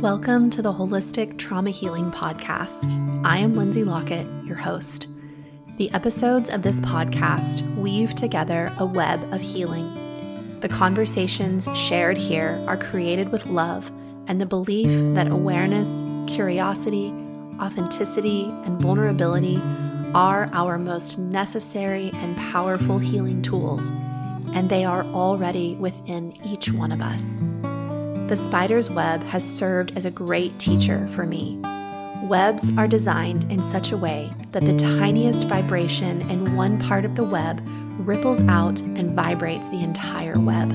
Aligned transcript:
Welcome 0.00 0.48
to 0.50 0.62
the 0.62 0.72
Holistic 0.72 1.38
Trauma 1.38 1.70
Healing 1.70 2.12
Podcast. 2.12 2.94
I 3.26 3.38
am 3.38 3.54
Lindsey 3.54 3.82
Lockett, 3.82 4.28
your 4.44 4.54
host. 4.54 5.08
The 5.76 5.92
episodes 5.92 6.50
of 6.50 6.62
this 6.62 6.80
podcast 6.82 7.64
weave 7.76 8.14
together 8.14 8.70
a 8.78 8.86
web 8.86 9.20
of 9.34 9.40
healing. 9.40 10.60
The 10.60 10.68
conversations 10.68 11.68
shared 11.76 12.16
here 12.16 12.64
are 12.68 12.76
created 12.76 13.32
with 13.32 13.46
love 13.46 13.90
and 14.28 14.40
the 14.40 14.46
belief 14.46 14.88
that 15.16 15.32
awareness, 15.32 16.04
curiosity, 16.32 17.12
authenticity, 17.60 18.44
and 18.44 18.80
vulnerability 18.80 19.58
are 20.14 20.48
our 20.52 20.78
most 20.78 21.18
necessary 21.18 22.12
and 22.14 22.36
powerful 22.36 22.98
healing 22.98 23.42
tools, 23.42 23.90
and 24.54 24.70
they 24.70 24.84
are 24.84 25.02
already 25.06 25.74
within 25.74 26.32
each 26.46 26.70
one 26.70 26.92
of 26.92 27.02
us. 27.02 27.42
The 28.28 28.36
spider's 28.36 28.90
web 28.90 29.22
has 29.22 29.42
served 29.42 29.96
as 29.96 30.04
a 30.04 30.10
great 30.10 30.58
teacher 30.58 31.08
for 31.08 31.24
me. 31.24 31.58
Webs 32.24 32.70
are 32.76 32.86
designed 32.86 33.50
in 33.50 33.62
such 33.62 33.90
a 33.90 33.96
way 33.96 34.30
that 34.52 34.66
the 34.66 34.76
tiniest 34.76 35.44
vibration 35.44 36.20
in 36.30 36.54
one 36.54 36.78
part 36.78 37.06
of 37.06 37.14
the 37.14 37.24
web 37.24 37.66
ripples 37.98 38.42
out 38.42 38.80
and 38.80 39.16
vibrates 39.16 39.70
the 39.70 39.82
entire 39.82 40.38
web. 40.38 40.68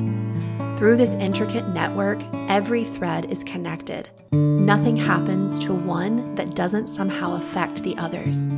Through 0.79 0.97
this 0.97 1.13
intricate 1.13 1.67
network, 1.67 2.23
every 2.49 2.85
thread 2.85 3.29
is 3.29 3.43
connected. 3.43 4.09
Nothing 4.31 4.95
happens 4.97 5.59
to 5.59 5.75
one 5.75 6.33
that 6.33 6.55
doesn't 6.55 6.87
somehow 6.87 7.35
affect 7.35 7.83
the 7.83 7.95
others. 7.97 8.49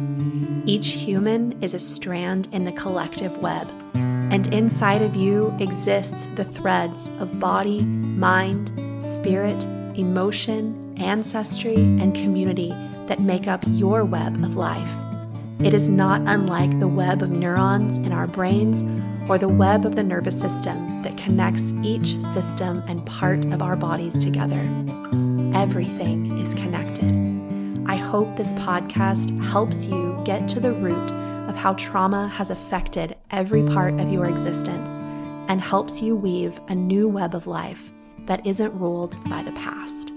Each 0.66 0.94
human 0.94 1.62
is 1.62 1.74
a 1.74 1.80
strand 1.80 2.48
in 2.54 2.64
the 2.64 2.72
collective 2.72 3.40
web, 3.40 3.70
and 4.36 4.54
inside 4.54 5.02
of 5.02 5.16
you 5.16 5.56
exists 5.62 6.26
the 6.36 6.44
threads 6.44 7.10
of 7.22 7.40
body, 7.40 7.84
mind, 7.84 8.70
spirit, 9.02 9.64
emotion, 9.98 10.94
ancestry, 11.00 11.76
and 11.76 12.14
community 12.14 12.70
that 13.06 13.22
make 13.22 13.48
up 13.48 13.64
your 13.66 14.04
web 14.04 14.36
of 14.44 14.58
life. 14.58 14.94
It 15.64 15.74
is 15.74 15.88
not 15.88 16.20
unlike 16.26 16.82
the 16.82 16.88
web 16.88 17.22
of 17.22 17.30
neurons 17.30 17.98
in 17.98 18.12
our 18.12 18.28
brains 18.28 18.84
or 19.30 19.38
the 19.38 19.48
web 19.48 19.86
of 19.86 19.96
the 19.96 20.04
nervous 20.04 20.38
system 20.38 21.02
that 21.04 21.16
connects 21.16 21.72
each 21.82 22.22
system 22.22 22.84
and 22.90 23.06
part 23.06 23.46
of 23.46 23.62
our 23.62 23.78
bodies 23.78 24.18
together. 24.18 24.60
Everything 25.56 26.38
is 26.40 26.54
connected. 26.54 27.10
I 27.88 27.96
hope 27.96 28.36
this 28.36 28.54
podcast 28.56 29.42
helps 29.46 29.86
you 29.86 30.22
get 30.26 30.50
to 30.50 30.60
the 30.60 30.74
root 30.74 31.25
of 31.56 31.62
how 31.62 31.74
trauma 31.76 32.28
has 32.28 32.50
affected 32.50 33.16
every 33.32 33.64
part 33.64 33.94
of 33.94 34.12
your 34.12 34.26
existence 34.26 35.00
and 35.48 35.62
helps 35.62 36.02
you 36.02 36.14
weave 36.14 36.60
a 36.68 36.76
new 36.76 37.08
web 37.08 37.34
of 37.34 37.48
life 37.48 37.94
that 38.26 38.46
isn't 38.46 38.78
ruled 38.78 39.18
by 39.30 39.42
the 39.42 39.54
past. 39.54 40.12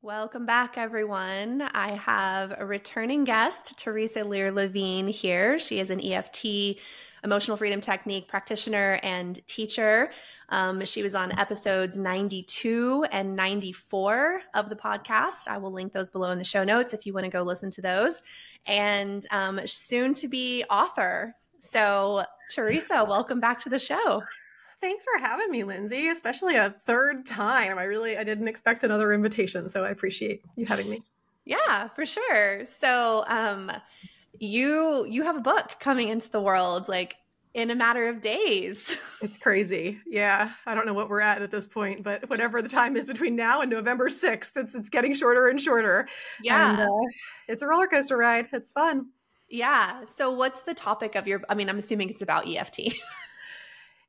Welcome 0.00 0.46
back, 0.46 0.78
everyone. 0.78 1.62
I 1.74 1.96
have 1.96 2.54
a 2.56 2.64
returning 2.64 3.24
guest, 3.24 3.78
Theresa 3.78 4.24
Lear 4.24 4.50
Levine, 4.50 5.08
here. 5.08 5.58
She 5.58 5.80
is 5.80 5.90
an 5.90 6.00
EFT 6.00 6.78
emotional 7.24 7.56
freedom 7.56 7.80
technique 7.80 8.28
practitioner 8.28 9.00
and 9.02 9.44
teacher. 9.46 10.10
Um, 10.50 10.84
she 10.84 11.02
was 11.02 11.14
on 11.14 11.36
episodes 11.38 11.96
92 11.96 13.06
and 13.10 13.34
94 13.34 14.42
of 14.54 14.68
the 14.68 14.76
podcast. 14.76 15.48
I 15.48 15.58
will 15.58 15.72
link 15.72 15.92
those 15.92 16.10
below 16.10 16.30
in 16.30 16.38
the 16.38 16.44
show 16.44 16.64
notes 16.64 16.92
if 16.92 17.06
you 17.06 17.14
want 17.14 17.24
to 17.24 17.30
go 17.30 17.42
listen 17.42 17.70
to 17.72 17.82
those. 17.82 18.22
And 18.66 19.26
um, 19.30 19.60
soon 19.66 20.14
to 20.14 20.28
be 20.28 20.64
author. 20.70 21.34
So, 21.60 22.24
Theresa, 22.50 23.04
welcome 23.08 23.40
back 23.40 23.60
to 23.60 23.68
the 23.68 23.78
show. 23.78 24.22
Thanks 24.80 25.04
for 25.04 25.18
having 25.18 25.50
me, 25.50 25.64
Lindsey, 25.64 26.08
especially 26.08 26.56
a 26.56 26.70
third 26.70 27.24
time. 27.24 27.78
I 27.78 27.84
really 27.84 28.18
I 28.18 28.24
didn't 28.24 28.48
expect 28.48 28.84
another 28.84 29.12
invitation, 29.12 29.68
so 29.70 29.84
I 29.84 29.90
appreciate 29.90 30.42
you 30.56 30.66
having 30.66 30.90
me. 30.90 31.02
Yeah, 31.46 31.88
for 31.88 32.04
sure. 32.04 32.66
So, 32.66 33.24
um 33.26 33.72
you 34.40 35.06
you 35.08 35.22
have 35.22 35.36
a 35.36 35.40
book 35.40 35.76
coming 35.80 36.08
into 36.08 36.30
the 36.30 36.40
world 36.40 36.88
like 36.88 37.16
in 37.54 37.70
a 37.70 37.74
matter 37.74 38.08
of 38.08 38.20
days. 38.20 38.98
It's 39.22 39.38
crazy. 39.38 40.00
Yeah. 40.06 40.52
I 40.66 40.74
don't 40.74 40.84
know 40.84 40.92
what 40.92 41.08
we're 41.08 41.22
at 41.22 41.40
at 41.40 41.50
this 41.50 41.66
point, 41.66 42.02
but 42.02 42.28
whatever 42.28 42.60
the 42.60 42.68
time 42.68 42.94
is 42.94 43.06
between 43.06 43.34
now 43.34 43.62
and 43.62 43.70
November 43.70 44.10
6th, 44.10 44.50
it's, 44.54 44.74
it's 44.74 44.90
getting 44.90 45.14
shorter 45.14 45.48
and 45.48 45.58
shorter. 45.58 46.06
Yeah. 46.42 46.72
And, 46.72 46.80
uh, 46.82 47.08
it's 47.48 47.62
a 47.62 47.66
roller 47.66 47.86
coaster 47.86 48.18
ride. 48.18 48.48
It's 48.52 48.72
fun. 48.72 49.06
Yeah. 49.48 50.04
So, 50.04 50.30
what's 50.30 50.60
the 50.60 50.74
topic 50.74 51.14
of 51.14 51.26
your? 51.26 51.40
I 51.48 51.54
mean, 51.54 51.70
I'm 51.70 51.78
assuming 51.78 52.10
it's 52.10 52.20
about 52.20 52.46
EFT. 52.46 52.80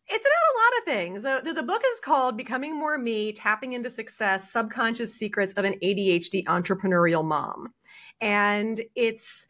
It's 0.07 0.23
about 0.23 0.53
a 0.53 0.59
lot 0.59 0.77
of 0.77 0.83
things. 0.83 1.23
The, 1.23 1.53
the, 1.53 1.63
book 1.63 1.81
is 1.93 1.99
called 1.99 2.37
Becoming 2.37 2.77
More 2.77 2.95
Me 2.99 3.33
Tapping 3.33 3.73
into 3.73 3.89
Success 3.89 4.51
Subconscious 4.51 5.15
Secrets 5.15 5.53
of 5.53 5.65
an 5.65 5.79
ADHD 5.83 6.43
Entrepreneurial 6.43 7.25
Mom. 7.25 7.73
And 8.21 8.79
it's 8.93 9.47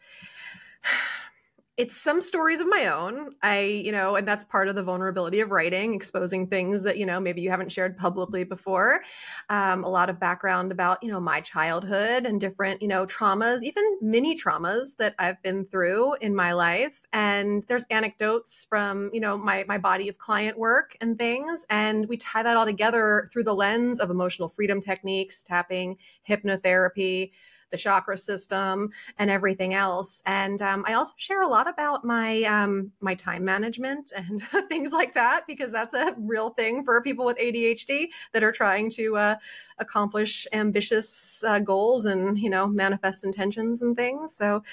it's 1.78 1.98
some 1.98 2.22
stories 2.22 2.62
of 2.62 2.68
my 2.70 2.88
own. 2.88 3.36
I, 3.44 3.60
you 3.60 3.92
know, 3.92 4.16
and 4.16 4.26
that's 4.26 4.46
part 4.46 4.70
of 4.70 4.76
the 4.76 4.84
vulnerability 4.84 5.42
of 5.42 5.52
writing, 5.52 5.94
exposing 5.94 6.48
things 6.48 6.84
that, 6.84 6.98
you 6.98 7.06
know, 7.06 7.20
maybe 7.20 7.42
you 7.42 7.50
haven't 7.50 7.72
shared 7.72 7.98
publicly 7.98 8.46
before. 8.46 9.02
Um, 9.50 9.84
a 9.84 9.90
lot 9.90 10.10
of 10.10 10.18
background 10.18 10.72
about, 10.72 11.04
you 11.04 11.10
know, 11.10 11.20
my 11.20 11.42
childhood 11.42 12.26
and 12.26 12.40
different, 12.40 12.82
you 12.82 12.88
know, 12.88 13.06
traumas, 13.06 13.62
even 13.62 13.84
mini 14.02 14.38
traumas 14.38 14.96
that 14.98 15.16
I've 15.20 15.42
been 15.44 15.66
through 15.66 16.14
in 16.22 16.34
my 16.34 16.54
life. 16.54 17.02
And 17.12 17.64
there's 17.64 17.86
anecdotes 17.90 18.66
from, 18.70 19.10
you 19.14 19.20
know, 19.20 19.38
my, 19.38 19.66
my 19.68 19.78
body 19.78 20.08
of 20.08 20.18
client 20.18 20.58
work 20.58 20.96
and 21.02 21.18
things. 21.18 21.66
And 21.70 22.08
we 22.08 22.16
tie 22.16 22.44
that 22.44 22.56
all 22.56 22.66
together 22.66 23.30
through 23.34 23.44
the 23.44 23.56
lens 23.56 24.00
of 24.00 24.10
emotional 24.10 24.48
freedom 24.48 24.80
techniques, 24.80 25.44
tapping, 25.44 25.98
hypnotherapy, 26.28 27.32
the 27.76 27.82
chakra 27.82 28.18
system, 28.18 28.90
and 29.18 29.30
everything 29.30 29.74
else. 29.74 30.24
And 30.26 30.62
um, 30.62 30.86
I 30.88 30.94
also 30.94 31.14
share 31.18 31.42
a 31.42 31.48
lot 31.48 31.68
about 31.68 32.06
my 32.06 32.44
um, 32.44 32.92
my 33.02 33.16
time 33.16 33.44
management 33.44 34.14
and 34.16 34.42
things 34.70 34.94
like 34.94 35.14
that 35.16 35.46
because 35.46 35.72
that's 35.72 35.94
a 35.94 36.16
real 36.18 36.52
thing 36.52 36.86
for 36.86 37.02
people 37.02 37.26
with 37.26 37.38
ADHD 37.38 38.08
that 38.34 38.44
are 38.44 38.52
trying 38.52 38.90
to 38.92 39.18
uh, 39.18 39.36
accomplish 39.80 40.48
ambitious 40.54 41.44
uh, 41.46 41.60
goals 41.60 42.06
and 42.06 42.38
you 42.40 42.50
know 42.50 42.68
manifest 42.68 43.26
intentions 43.26 43.82
and 43.82 43.98
things. 43.98 44.36
So 44.36 44.64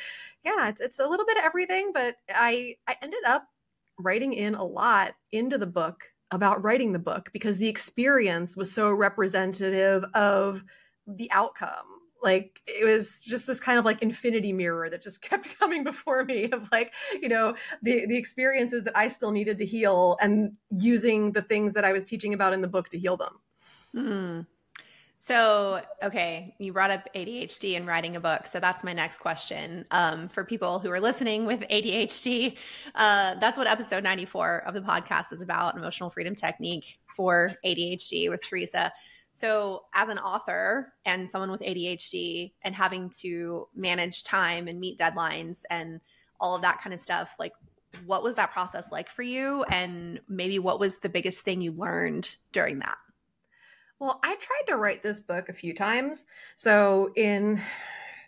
yeah, 0.45 0.69
it's 0.69 0.81
it's 0.81 1.01
a 1.01 1.09
little 1.09 1.27
bit 1.27 1.39
of 1.39 1.45
everything, 1.45 1.91
but 1.93 2.17
I 2.29 2.77
I 2.87 2.97
ended 3.03 3.25
up 3.27 3.49
writing 3.99 4.33
in 4.33 4.55
a 4.55 4.65
lot 4.65 5.15
into 5.33 5.59
the 5.59 5.67
book 5.67 6.05
about 6.31 6.63
writing 6.65 6.93
the 6.93 6.99
book 6.99 7.31
because 7.33 7.59
the 7.59 7.69
experience 7.69 8.57
was 8.57 8.73
so 8.73 8.91
representative 8.91 10.03
of 10.15 10.65
the 11.07 11.31
outcome 11.31 12.02
like 12.23 12.61
it 12.67 12.85
was 12.85 13.25
just 13.25 13.47
this 13.47 13.61
kind 13.61 13.79
of 13.79 13.85
like 13.85 14.03
infinity 14.03 14.53
mirror 14.53 14.89
that 14.89 15.03
just 15.03 15.21
kept 15.29 15.59
coming 15.59 15.85
before 15.85 16.25
me 16.25 16.51
of 16.51 16.69
like 16.73 16.93
you 17.21 17.29
know 17.29 17.55
the 17.83 18.07
the 18.07 18.17
experiences 18.17 18.85
that 18.85 18.97
i 18.97 19.09
still 19.09 19.31
needed 19.31 19.59
to 19.59 19.67
heal 19.67 20.17
and 20.21 20.53
using 20.71 21.33
the 21.33 21.43
things 21.43 21.73
that 21.73 21.85
i 21.85 21.93
was 21.93 22.05
teaching 22.05 22.35
about 22.35 22.53
in 22.53 22.61
the 22.61 22.69
book 22.69 22.89
to 22.89 22.99
heal 22.99 23.17
them. 23.17 23.39
Mm. 23.95 24.47
so 25.19 25.83
okay 26.03 26.55
you 26.59 26.73
brought 26.73 26.91
up 26.91 27.09
adhd 27.15 27.77
and 27.77 27.87
writing 27.87 28.17
a 28.17 28.21
book 28.21 28.47
so 28.47 28.59
that's 28.59 28.83
my 28.83 28.95
next 28.95 29.19
question 29.19 29.85
um, 29.91 30.29
for 30.29 30.45
people 30.45 30.79
who 30.79 30.91
are 30.91 31.01
listening 31.01 31.45
with 31.45 31.61
adhd 31.69 32.57
uh, 32.95 33.35
that's 33.39 33.59
what 33.59 33.67
episode 33.67 34.03
94 34.03 34.63
of 34.67 34.73
the 34.73 34.81
podcast 34.81 35.31
is 35.31 35.43
about 35.43 35.77
emotional 35.77 36.09
freedom 36.09 36.35
technique 36.35 36.99
for 37.05 37.51
adhd 37.67 38.31
with 38.31 38.41
theresa 38.41 38.91
so, 39.35 39.85
as 39.95 40.11
an 40.11 40.19
author 40.19 40.93
and 41.07 41.29
someone 41.29 41.51
with 41.51 41.63
ADHD 41.63 42.53
and 42.63 42.75
having 42.75 43.09
to 43.21 43.67
manage 43.75 44.25
time 44.25 44.69
and 44.69 44.79
meet 44.79 44.99
deadlines 44.99 45.63
and 45.71 46.01
all 46.39 46.55
of 46.55 46.61
that 46.63 46.83
kind 46.83 46.93
of 46.93 47.01
stuff, 47.01 47.35
like 47.39 47.55
what 48.05 48.23
was 48.23 48.35
that 48.35 48.53
process 48.53 48.93
like 48.93 49.09
for 49.09 49.23
you? 49.23 49.65
And 49.65 50.21
maybe 50.29 50.59
what 50.59 50.79
was 50.79 50.99
the 50.99 51.09
biggest 51.09 51.45
thing 51.45 51.63
you 51.63 51.73
learned 51.73 52.37
during 52.53 52.81
that? 52.81 52.99
Well, 53.99 54.21
I 54.23 54.37
tried 54.37 54.65
to 54.69 54.77
write 54.77 55.03
this 55.03 55.21
book 55.21 55.49
a 55.49 55.55
few 55.55 55.73
times. 55.73 56.27
So, 56.57 57.11
in 57.17 57.59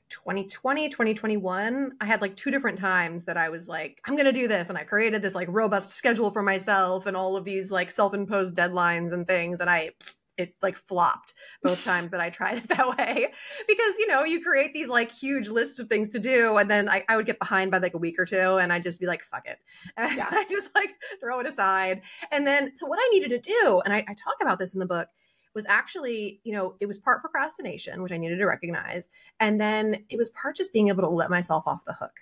2020, 0.09 0.89
2021, 0.89 1.93
I 2.01 2.05
had 2.07 2.23
like 2.23 2.35
two 2.35 2.51
different 2.51 2.79
times 2.79 3.25
that 3.25 3.37
I 3.37 3.51
was 3.51 3.69
like, 3.69 4.01
I'm 4.07 4.15
going 4.15 4.25
to 4.25 4.33
do 4.33 4.49
this. 4.49 4.71
And 4.71 4.79
I 4.79 4.85
created 4.85 5.21
this 5.21 5.35
like 5.35 5.49
robust 5.51 5.91
schedule 5.91 6.31
for 6.31 6.43
myself 6.43 7.05
and 7.05 7.15
all 7.15 7.37
of 7.37 7.45
these 7.45 7.71
like 7.71 7.91
self 7.91 8.15
imposed 8.15 8.57
deadlines 8.57 9.13
and 9.13 9.27
things. 9.27 9.61
And 9.61 9.69
I 9.69 9.91
it 10.37 10.55
like 10.63 10.77
flopped 10.77 11.35
both 11.63 11.85
times 11.85 12.11
that 12.11 12.21
I 12.21 12.31
tried 12.31 12.59
it 12.59 12.69
that 12.69 12.97
way. 12.97 13.33
Because 13.67 13.99
you 13.99 14.07
know 14.07 14.25
you 14.25 14.43
create 14.43 14.73
these 14.73 14.89
like 14.89 15.11
huge 15.11 15.49
lists 15.49 15.79
of 15.79 15.89
things 15.89 16.09
to 16.11 16.19
do 16.19 16.57
and 16.57 16.71
then 16.71 16.89
I, 16.89 17.05
I 17.09 17.17
would 17.17 17.27
get 17.27 17.39
behind 17.39 17.71
by 17.71 17.79
like 17.79 17.95
a 17.95 17.99
week 17.99 18.19
or 18.19 18.25
two 18.25 18.57
and 18.57 18.73
I'd 18.73 18.83
just 18.83 19.01
be 19.01 19.07
like 19.07 19.23
fuck 19.23 19.47
it. 19.47 19.59
And 19.97 20.17
yeah. 20.17 20.29
I 20.31 20.45
just 20.51 20.71
like 20.75 20.91
throw 21.21 21.41
it 21.41 21.47
aside. 21.47 22.03
And 22.31 22.47
then 22.47 22.75
so 22.77 22.87
what 22.87 22.99
I 23.01 23.09
needed 23.13 23.31
to 23.31 23.39
do 23.39 23.83
and 23.85 23.95
I, 23.95 23.99
I 23.99 24.15
talk 24.15 24.37
about 24.41 24.59
this 24.59 24.75
in 24.75 24.81
the 24.81 24.87
book 24.87 25.09
was 25.55 25.65
actually 25.69 26.41
you 26.45 26.53
know 26.53 26.75
it 26.81 26.87
was 26.87 26.99
part 26.99 27.21
procrastination 27.21 28.03
which 28.03 28.13
I 28.13 28.17
needed 28.17 28.39
to 28.39 28.47
recognize 28.47 29.09
and 29.39 29.61
then 29.61 30.05
it 30.09 30.19
was 30.19 30.31
part 30.31 30.57
just 30.57 30.73
being 30.73 30.89
able 30.89 31.03
to 31.03 31.09
let 31.09 31.31
myself 31.31 31.65
off 31.67 31.85
the 31.85 31.93
hook. 31.93 32.21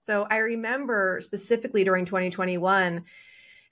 So 0.00 0.26
I 0.30 0.38
remember 0.38 1.20
specifically 1.20 1.84
during 1.84 2.04
2021 2.04 3.04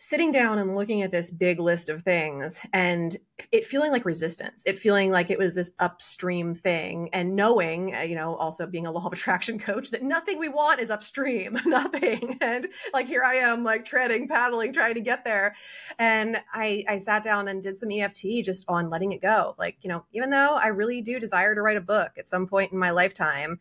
sitting 0.03 0.33
down 0.33 0.59
and 0.59 0.75
looking 0.75 1.03
at 1.03 1.11
this 1.11 1.31
big 1.31 1.61
list 1.61 1.91
of 1.91 2.03
things 2.03 2.59
and 2.73 3.19
it 3.53 3.67
feeling 3.67 3.93
like 3.93 4.07
resistance 4.07 4.63
it 4.65 4.79
feeling 4.79 5.11
like 5.11 5.29
it 5.29 5.39
was 5.39 5.55
this 5.55 5.73
upstream 5.79 6.55
thing 6.55 7.11
and 7.13 7.37
knowing 7.37 7.95
uh, 7.95 8.01
you 8.01 8.15
know 8.15 8.35
also 8.37 8.67
being 8.67 8.87
a 8.87 8.91
law 8.91 9.05
of 9.05 9.13
attraction 9.13 9.59
coach 9.59 9.91
that 9.91 10.03
nothing 10.03 10.39
we 10.39 10.49
want 10.49 10.81
is 10.81 10.89
upstream 10.89 11.59
nothing. 11.67 12.39
And 12.41 12.67
like 12.95 13.09
here 13.09 13.23
i 13.23 13.35
am 13.35 13.63
like 13.63 13.85
treading 13.85 14.27
paddling 14.27 14.73
trying 14.73 14.95
to 14.95 15.03
get 15.03 15.23
there. 15.23 15.55
And 15.99 16.39
i 16.51 16.83
i 16.89 16.97
sat 16.97 17.23
down 17.23 17.47
and 17.47 17.63
did 17.63 17.77
some 17.77 17.93
eft 17.93 18.25
just 18.43 18.65
on 18.69 18.89
letting 18.89 19.13
it 19.13 19.21
go. 19.21 19.55
Like 19.59 19.77
you 19.83 19.89
know 19.91 20.07
even 20.13 20.31
though 20.31 20.55
i 20.55 20.69
really 20.69 21.03
do 21.03 21.21
desire 21.21 21.55
to 21.55 21.61
write 21.61 21.77
a 21.77 21.83
book 21.83 22.13
at 22.17 22.27
some 22.27 22.47
point 22.47 22.73
in 22.73 22.79
my 22.79 22.91
lifetime 22.91 23.61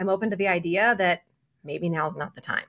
i'm 0.00 0.08
open 0.08 0.30
to 0.30 0.36
the 0.36 0.48
idea 0.48 0.96
that 0.98 1.22
maybe 1.62 1.88
now 1.88 2.08
is 2.08 2.16
not 2.16 2.34
the 2.34 2.40
time 2.40 2.66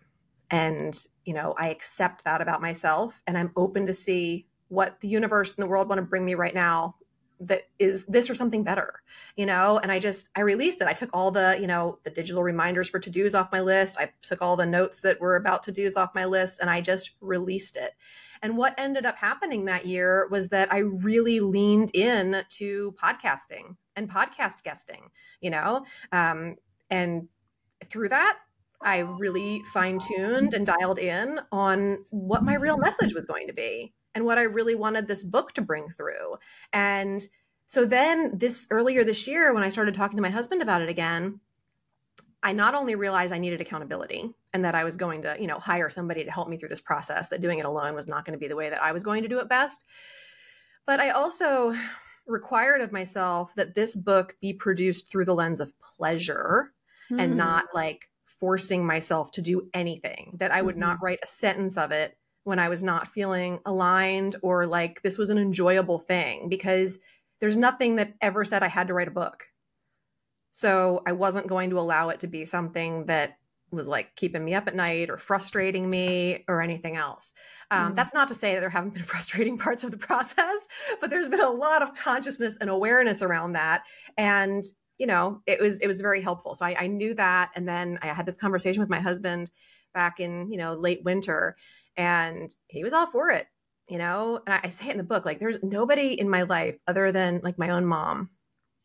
and 0.50 1.06
you 1.26 1.34
know 1.34 1.54
i 1.58 1.70
accept 1.70 2.24
that 2.24 2.42
about 2.42 2.62
myself 2.62 3.22
and 3.28 3.38
i'm 3.38 3.52
open 3.56 3.86
to 3.86 3.94
see 3.94 4.48
what 4.70 5.00
the 5.02 5.08
universe 5.08 5.56
and 5.56 5.64
the 5.64 5.68
world 5.68 5.90
want 5.90 6.00
to 6.00 6.06
bring 6.06 6.26
me 6.26 6.36
right 6.36 6.54
now 6.54 6.96
that 7.40 7.64
is 7.78 8.06
this 8.08 8.30
or 8.30 8.36
something 8.36 8.64
better 8.64 9.02
you 9.36 9.46
know? 9.46 9.80
And 9.82 9.92
i 9.92 10.00
just 10.00 10.30
i 10.36 10.42
released 10.42 10.82
it. 10.82 10.88
I 10.88 10.94
took 10.94 11.10
all 11.14 11.32
the 11.32 11.58
you 11.60 11.68
know 11.68 12.00
the 12.04 12.10
digital 12.10 12.44
reminders 12.44 12.90
for 12.90 13.00
to 13.00 13.10
do's 13.10 13.36
off 13.36 13.52
my 13.52 13.62
list. 13.62 13.98
I 14.00 14.12
took 14.22 14.42
all 14.42 14.56
the 14.56 14.66
notes 14.66 15.02
that 15.02 15.22
were 15.22 15.36
about 15.36 15.64
to 15.64 15.72
do's 15.72 15.96
off 15.96 16.16
my 16.16 16.26
list 16.26 16.60
and 16.60 16.70
i 16.70 16.82
just 16.82 17.12
released 17.22 17.78
it. 17.78 17.92
And 18.42 18.58
what 18.58 18.80
ended 18.80 19.06
up 19.06 19.18
happening 19.18 19.66
that 19.66 19.86
year 19.86 20.28
was 20.30 20.50
that 20.50 20.72
i 20.74 20.80
really 20.80 21.40
leaned 21.40 21.92
in 21.94 22.44
to 22.50 22.96
podcasting 23.02 23.76
and 23.96 24.10
podcast 24.10 24.64
guesting 24.64 25.10
you 25.42 25.52
know? 25.52 25.86
Um, 26.12 26.56
and 26.90 27.28
through 27.86 28.10
that 28.10 28.40
I 28.82 29.00
really 29.00 29.64
fine 29.74 30.00
tuned 30.00 30.54
and 30.54 30.66
dialed 30.66 31.00
in 31.00 31.40
on 31.52 32.06
what 32.10 32.44
my 32.44 32.56
real 32.56 32.78
message 32.78 33.14
was 33.14 33.26
going 33.26 33.48
to 33.48 33.54
be 33.54 33.94
and 34.14 34.26
what 34.26 34.38
I 34.38 34.44
really 34.44 34.76
wanted 34.76 35.08
this 35.08 35.24
book 35.24 35.54
to 35.54 35.62
bring 35.62 35.90
through. 35.96 36.38
And 36.74 37.26
so 37.66 37.86
then, 37.86 38.38
this 38.38 38.68
earlier 38.72 39.04
this 39.04 39.28
year, 39.28 39.54
when 39.54 39.64
I 39.64 39.70
started 39.70 39.94
talking 39.94 40.16
to 40.16 40.22
my 40.22 40.30
husband 40.30 40.62
about 40.62 40.82
it 40.82 40.90
again, 40.90 41.40
I 42.44 42.54
not 42.54 42.76
only 42.76 42.96
realized 42.96 43.34
I 43.34 43.40
needed 43.40 43.62
accountability 43.62 44.30
and 44.54 44.64
that 44.64 44.76
I 44.76 44.84
was 44.84 44.96
going 44.96 45.24
to, 45.24 45.36
you 45.40 45.48
know, 45.48 45.60
hire 45.60 45.90
somebody 45.90 46.24
to 46.24 46.32
help 46.32 46.48
me 46.48 46.58
through 46.58 46.70
this 46.70 46.80
process, 46.80 47.30
that 47.30 47.42
doing 47.42 47.60
it 47.60 47.66
alone 47.66 47.94
was 47.94 48.08
not 48.08 48.26
going 48.26 48.34
to 48.34 48.40
be 48.40 48.48
the 48.48 48.56
way 48.56 48.70
that 48.70 48.82
I 48.82 48.92
was 48.92 49.04
going 49.04 49.24
to 49.24 49.30
do 49.30 49.40
it 49.40 49.50
best, 49.50 49.84
but 50.86 51.00
I 51.00 51.10
also 51.10 51.76
required 52.26 52.82
of 52.82 52.92
myself 52.92 53.54
that 53.56 53.76
this 53.76 53.96
book 53.96 54.36
be 54.42 54.54
produced 54.54 55.10
through 55.10 55.26
the 55.26 55.36
lens 55.36 55.60
of 55.60 55.74
pleasure 55.80 56.74
mm. 57.12 57.20
and 57.22 57.32
hmm. 57.32 57.38
not 57.38 57.66
like 57.74 58.10
forcing 58.28 58.86
myself 58.86 59.32
to 59.32 59.42
do 59.42 59.70
anything, 59.74 60.36
that 60.40 60.52
I 60.52 60.62
would 60.62 60.76
mm-hmm. 60.76 60.82
not 60.82 61.00
write 61.02 61.20
a 61.24 61.28
sentence 61.28 61.78
of 61.78 61.92
it 61.92 62.16
when 62.44 62.60
I 62.60 62.70
was 62.70 62.84
not 62.84 63.08
feeling 63.08 63.60
aligned 63.66 64.36
or 64.42 64.66
like 64.66 65.02
this 65.02 65.18
was 65.18 65.30
an 65.30 65.38
enjoyable 65.38 66.00
thing 66.00 66.48
because 66.48 67.00
there's 67.40 67.58
nothing 67.58 67.98
that 67.98 68.14
ever 68.22 68.46
said 68.46 68.64
I 68.64 68.68
had 68.68 68.88
to 68.88 68.94
write 68.94 69.08
a 69.08 69.12
book. 69.12 69.46
So 70.52 71.04
I 71.06 71.12
wasn't 71.12 71.48
going 71.48 71.70
to 71.72 71.80
allow 71.80 72.10
it 72.10 72.22
to 72.22 72.28
be 72.28 72.46
something 72.46 73.06
that 73.06 73.38
was 73.72 73.88
like 73.88 74.16
keeping 74.16 74.46
me 74.46 74.54
up 74.54 74.68
at 74.68 74.76
night 74.76 75.10
or 75.10 75.18
frustrating 75.18 75.90
me 75.90 76.46
or 76.48 76.62
anything 76.62 76.96
else. 76.96 77.34
Um, 77.70 77.92
mm. 77.92 77.96
That's 77.96 78.14
not 78.14 78.30
to 78.30 78.36
say 78.36 78.54
that 78.54 78.62
there 78.62 78.70
haven't 78.70 78.94
been 78.94 79.04
frustrating 79.16 79.58
parts 79.58 79.84
of 79.84 79.92
the 79.92 79.98
process, 79.98 80.68
but 81.02 81.10
there's 81.10 81.30
been 81.30 81.42
a 81.42 81.50
lot 81.50 81.82
of 81.82 81.96
consciousness 81.96 82.58
and 82.60 82.70
awareness 82.70 83.22
around 83.22 83.54
that. 83.54 83.84
And 84.18 84.64
you 84.98 85.08
know, 85.08 85.42
it 85.46 85.60
was 85.60 85.78
it 85.80 85.88
was 85.88 86.02
very 86.02 86.22
helpful. 86.22 86.56
So 86.56 86.66
I, 86.66 86.76
I 86.80 86.88
knew 86.88 87.14
that, 87.16 87.52
and 87.56 87.68
then 87.68 88.00
I 88.02 88.08
had 88.08 88.26
this 88.26 88.38
conversation 88.38 88.82
with 88.82 88.90
my 88.90 89.00
husband 89.00 89.52
back 89.94 90.20
in 90.20 90.52
you 90.52 90.58
know 90.58 90.74
late 90.74 91.04
winter, 91.04 91.56
and 91.96 92.56
he 92.68 92.84
was 92.84 92.94
all 92.94 93.08
for 93.08 93.30
it. 93.32 93.48
You 93.90 93.98
know, 93.98 94.42
and 94.46 94.54
I, 94.54 94.62
I 94.66 94.70
say 94.70 94.88
it 94.88 94.92
in 94.92 94.98
the 94.98 95.04
book 95.04 95.26
like 95.26 95.40
there's 95.40 95.64
nobody 95.64 96.20
in 96.20 96.30
my 96.30 96.44
life 96.44 96.76
other 96.88 97.12
than 97.12 97.42
like 97.44 97.58
my 97.58 97.70
own 97.70 97.86
mom, 97.86 98.30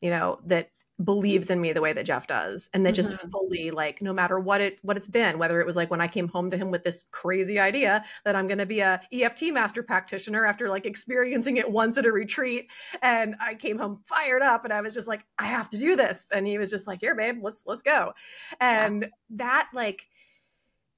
you 0.00 0.10
know, 0.10 0.38
that 0.46 0.70
believes 1.04 1.50
in 1.50 1.60
me 1.60 1.72
the 1.72 1.80
way 1.80 1.92
that 1.92 2.04
Jeff 2.04 2.26
does 2.26 2.68
and 2.72 2.84
that 2.84 2.94
mm-hmm. 2.94 3.10
just 3.10 3.30
fully 3.30 3.70
like 3.70 4.02
no 4.02 4.12
matter 4.12 4.38
what 4.38 4.60
it 4.60 4.78
what 4.82 4.96
it's 4.96 5.08
been 5.08 5.38
whether 5.38 5.60
it 5.60 5.66
was 5.66 5.76
like 5.76 5.90
when 5.90 6.00
I 6.00 6.08
came 6.08 6.28
home 6.28 6.50
to 6.50 6.56
him 6.56 6.70
with 6.70 6.84
this 6.84 7.04
crazy 7.10 7.58
idea 7.58 8.04
that 8.24 8.36
I'm 8.36 8.46
going 8.46 8.58
to 8.58 8.66
be 8.66 8.80
a 8.80 9.00
EFT 9.12 9.52
master 9.52 9.82
practitioner 9.82 10.46
after 10.46 10.68
like 10.68 10.86
experiencing 10.86 11.56
it 11.56 11.70
once 11.70 11.96
at 11.96 12.06
a 12.06 12.12
retreat 12.12 12.70
and 13.02 13.34
I 13.40 13.54
came 13.54 13.78
home 13.78 14.00
fired 14.04 14.42
up 14.42 14.64
and 14.64 14.72
I 14.72 14.80
was 14.80 14.94
just 14.94 15.08
like 15.08 15.24
I 15.38 15.46
have 15.46 15.68
to 15.70 15.78
do 15.78 15.96
this 15.96 16.26
and 16.32 16.46
he 16.46 16.58
was 16.58 16.70
just 16.70 16.86
like 16.86 17.00
here 17.00 17.14
babe 17.14 17.38
let's 17.42 17.62
let's 17.66 17.82
go 17.82 18.12
and 18.60 19.02
yeah. 19.02 19.08
that 19.30 19.68
like 19.72 20.08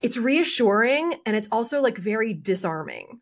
it's 0.01 0.19
reassuring 0.19 1.15
and 1.25 1.35
it's 1.35 1.49
also 1.51 1.81
like 1.81 1.97
very 1.97 2.35
disarming 2.35 3.21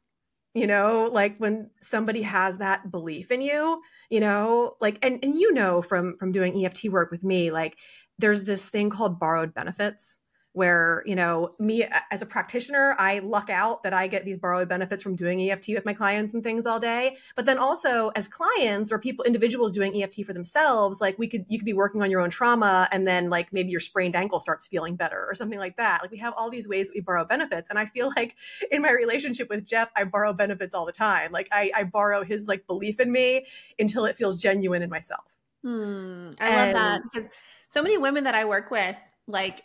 you 0.54 0.66
know 0.66 1.08
like 1.12 1.37
when 1.38 1.70
somebody 1.81 2.22
has 2.22 2.58
that 2.58 2.90
belief 2.90 3.31
in 3.31 3.40
you 3.40 3.81
you 4.10 4.20
know 4.20 4.76
like 4.81 4.99
and 5.02 5.19
and 5.22 5.38
you 5.38 5.52
know 5.52 5.82
from 5.82 6.16
from 6.19 6.32
doing 6.32 6.64
eft 6.64 6.84
work 6.84 7.10
with 7.10 7.22
me 7.25 7.50
like 7.50 7.78
there's 8.19 8.44
this 8.44 8.69
thing 8.69 8.90
called 8.90 9.19
borrowed 9.19 9.54
benefits 9.54 10.19
where 10.52 11.02
you 11.06 11.14
know 11.14 11.54
me 11.58 11.84
as 12.10 12.20
a 12.20 12.26
practitioner 12.26 12.94
i 12.99 13.20
luck 13.20 13.49
out 13.49 13.82
that 13.82 13.94
i 13.94 14.06
get 14.06 14.25
these 14.25 14.37
borrowed 14.37 14.69
benefits 14.69 15.02
from 15.02 15.16
doing 15.16 15.40
eft 15.50 15.69
with 15.69 15.84
my 15.84 15.93
clients 15.94 16.34
and 16.34 16.43
things 16.43 16.66
all 16.66 16.81
day. 16.81 17.16
But 17.37 17.46
then 17.46 17.58
also 17.58 18.10
as 18.16 18.28
clients 18.28 18.93
or 18.93 18.99
people 18.99 19.25
individuals 19.25 19.72
doing 19.72 20.02
eft 20.02 20.22
for 20.25 20.32
themselves 20.32 21.00
like 21.00 21.19
we 21.19 21.26
could 21.26 21.44
you 21.49 21.58
could 21.58 21.66
be 21.66 21.72
working 21.72 22.02
on 22.02 22.10
your 22.10 22.20
own 22.20 22.31
trauma 22.31 22.88
and 22.93 23.06
then 23.06 23.31
like 23.31 23.52
maybe 23.52 23.70
your 23.70 23.81
sprained 23.81 24.16
ankle 24.16 24.40
starts 24.40 24.66
feeling 24.66 24.96
better 24.96 25.25
or 25.28 25.34
something 25.34 25.58
like 25.58 25.76
that. 25.76 26.00
Like 26.02 26.10
we 26.10 26.19
have 26.19 26.34
all 26.37 26.50
these 26.50 26.69
ways 26.69 26.88
that 26.88 26.94
we 26.94 27.00
borrow 27.00 27.25
benefits. 27.25 27.70
And 27.70 27.78
i 27.78 27.87
feel 27.87 28.12
like 28.16 28.37
in 28.70 28.82
my 28.82 28.90
relationship 28.90 29.49
with 29.49 29.66
jeff 29.66 29.90
i 29.96 30.04
borrow 30.04 30.32
benefits 30.32 30.75
all 30.75 30.87
the 30.87 30.93
time. 30.93 31.32
Like 31.32 31.49
i, 31.52 31.70
I 31.75 31.84
borrow 31.84 32.25
his 32.25 32.49
like 32.49 32.66
belief 32.66 33.00
in 33.00 33.10
me 33.12 33.46
until 33.78 34.04
it 34.04 34.16
feels 34.16 34.40
genuine 34.40 34.82
in 34.82 34.90
myself. 34.90 35.38
Hmm, 35.62 36.31
i 36.40 36.49
and, 36.49 36.56
love 36.56 36.72
that 36.75 37.02
because 37.04 37.31
so 37.69 37.82
many 37.82 37.96
women 37.96 38.25
that 38.25 38.34
i 38.34 38.44
work 38.44 38.70
with 38.70 38.96
like 39.28 39.62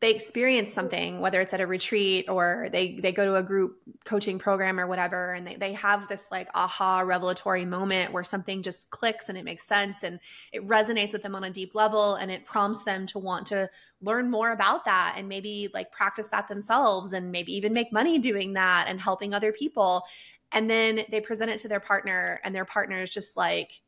they 0.00 0.10
experience 0.10 0.72
something 0.72 1.20
whether 1.20 1.40
it's 1.40 1.54
at 1.54 1.60
a 1.60 1.66
retreat 1.66 2.28
or 2.28 2.68
they 2.70 2.98
they 3.00 3.12
go 3.12 3.24
to 3.24 3.36
a 3.36 3.42
group 3.42 3.76
coaching 4.04 4.38
program 4.38 4.78
or 4.78 4.86
whatever 4.86 5.32
and 5.32 5.46
they, 5.46 5.54
they 5.56 5.72
have 5.72 6.06
this 6.08 6.30
like 6.30 6.48
aha 6.54 7.00
revelatory 7.00 7.64
moment 7.64 8.12
where 8.12 8.24
something 8.24 8.62
just 8.62 8.90
clicks 8.90 9.28
and 9.28 9.38
it 9.38 9.44
makes 9.44 9.62
sense 9.62 10.02
and 10.02 10.20
it 10.52 10.66
resonates 10.66 11.12
with 11.12 11.22
them 11.22 11.34
on 11.34 11.44
a 11.44 11.50
deep 11.50 11.74
level 11.74 12.16
and 12.16 12.30
it 12.30 12.44
prompts 12.44 12.84
them 12.84 13.06
to 13.06 13.18
want 13.18 13.46
to 13.46 13.68
learn 14.02 14.30
more 14.30 14.52
about 14.52 14.84
that 14.84 15.14
and 15.16 15.28
maybe 15.28 15.68
like 15.72 15.90
practice 15.90 16.28
that 16.28 16.48
themselves 16.48 17.12
and 17.12 17.32
maybe 17.32 17.52
even 17.52 17.72
make 17.72 17.92
money 17.92 18.18
doing 18.18 18.52
that 18.52 18.86
and 18.88 19.00
helping 19.00 19.32
other 19.32 19.52
people. 19.52 20.04
And 20.52 20.68
then 20.70 21.04
they 21.10 21.20
present 21.20 21.50
it 21.50 21.58
to 21.58 21.68
their 21.68 21.80
partner 21.80 22.40
and 22.44 22.54
their 22.54 22.64
partner 22.64 23.00
is 23.00 23.12
just 23.12 23.36
like 23.36 23.80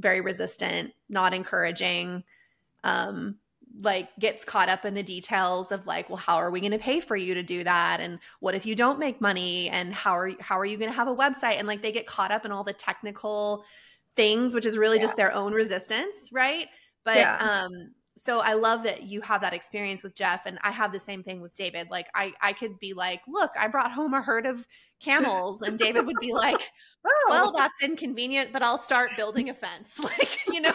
very 0.00 0.20
resistant 0.20 0.92
not 1.08 1.32
encouraging 1.32 2.24
um 2.82 3.36
like 3.80 4.08
gets 4.18 4.44
caught 4.44 4.68
up 4.68 4.84
in 4.84 4.94
the 4.94 5.02
details 5.02 5.72
of 5.72 5.86
like 5.86 6.08
well 6.08 6.16
how 6.16 6.36
are 6.36 6.50
we 6.50 6.60
going 6.60 6.72
to 6.72 6.78
pay 6.78 7.00
for 7.00 7.16
you 7.16 7.34
to 7.34 7.42
do 7.42 7.64
that 7.64 8.00
and 8.00 8.18
what 8.40 8.54
if 8.54 8.64
you 8.64 8.74
don't 8.74 8.98
make 8.98 9.20
money 9.20 9.68
and 9.70 9.92
how 9.92 10.16
are 10.16 10.30
how 10.40 10.58
are 10.58 10.64
you 10.64 10.76
going 10.76 10.90
to 10.90 10.96
have 10.96 11.08
a 11.08 11.14
website 11.14 11.58
and 11.58 11.66
like 11.66 11.82
they 11.82 11.90
get 11.90 12.06
caught 12.06 12.30
up 12.30 12.44
in 12.44 12.52
all 12.52 12.62
the 12.62 12.72
technical 12.72 13.64
things 14.14 14.54
which 14.54 14.64
is 14.66 14.78
really 14.78 14.96
yeah. 14.96 15.02
just 15.02 15.16
their 15.16 15.32
own 15.32 15.52
resistance 15.52 16.30
right 16.32 16.68
but 17.04 17.16
yeah. 17.16 17.36
um 17.38 17.90
so 18.16 18.38
I 18.38 18.52
love 18.52 18.84
that 18.84 19.02
you 19.02 19.20
have 19.22 19.40
that 19.40 19.54
experience 19.54 20.04
with 20.04 20.14
Jeff 20.14 20.42
and 20.46 20.58
I 20.62 20.70
have 20.70 20.92
the 20.92 21.00
same 21.00 21.24
thing 21.24 21.40
with 21.40 21.52
David. 21.54 21.90
Like 21.90 22.06
I 22.14 22.32
I 22.40 22.52
could 22.52 22.78
be 22.78 22.94
like, 22.94 23.20
"Look, 23.26 23.50
I 23.58 23.66
brought 23.66 23.90
home 23.90 24.14
a 24.14 24.22
herd 24.22 24.46
of 24.46 24.64
camels." 25.04 25.62
And 25.62 25.78
David 25.78 26.06
would 26.06 26.16
be 26.20 26.32
like, 26.32 26.60
oh. 27.06 27.26
"Well, 27.28 27.52
that's 27.52 27.82
inconvenient, 27.82 28.52
but 28.52 28.62
I'll 28.62 28.78
start 28.78 29.10
building 29.16 29.50
a 29.50 29.54
fence." 29.54 30.00
Like, 30.04 30.38
you 30.46 30.60
know, 30.60 30.74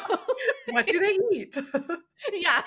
what 0.72 0.88
do 0.88 1.00
they 1.00 1.18
eat? 1.38 1.56
yeah. 2.34 2.64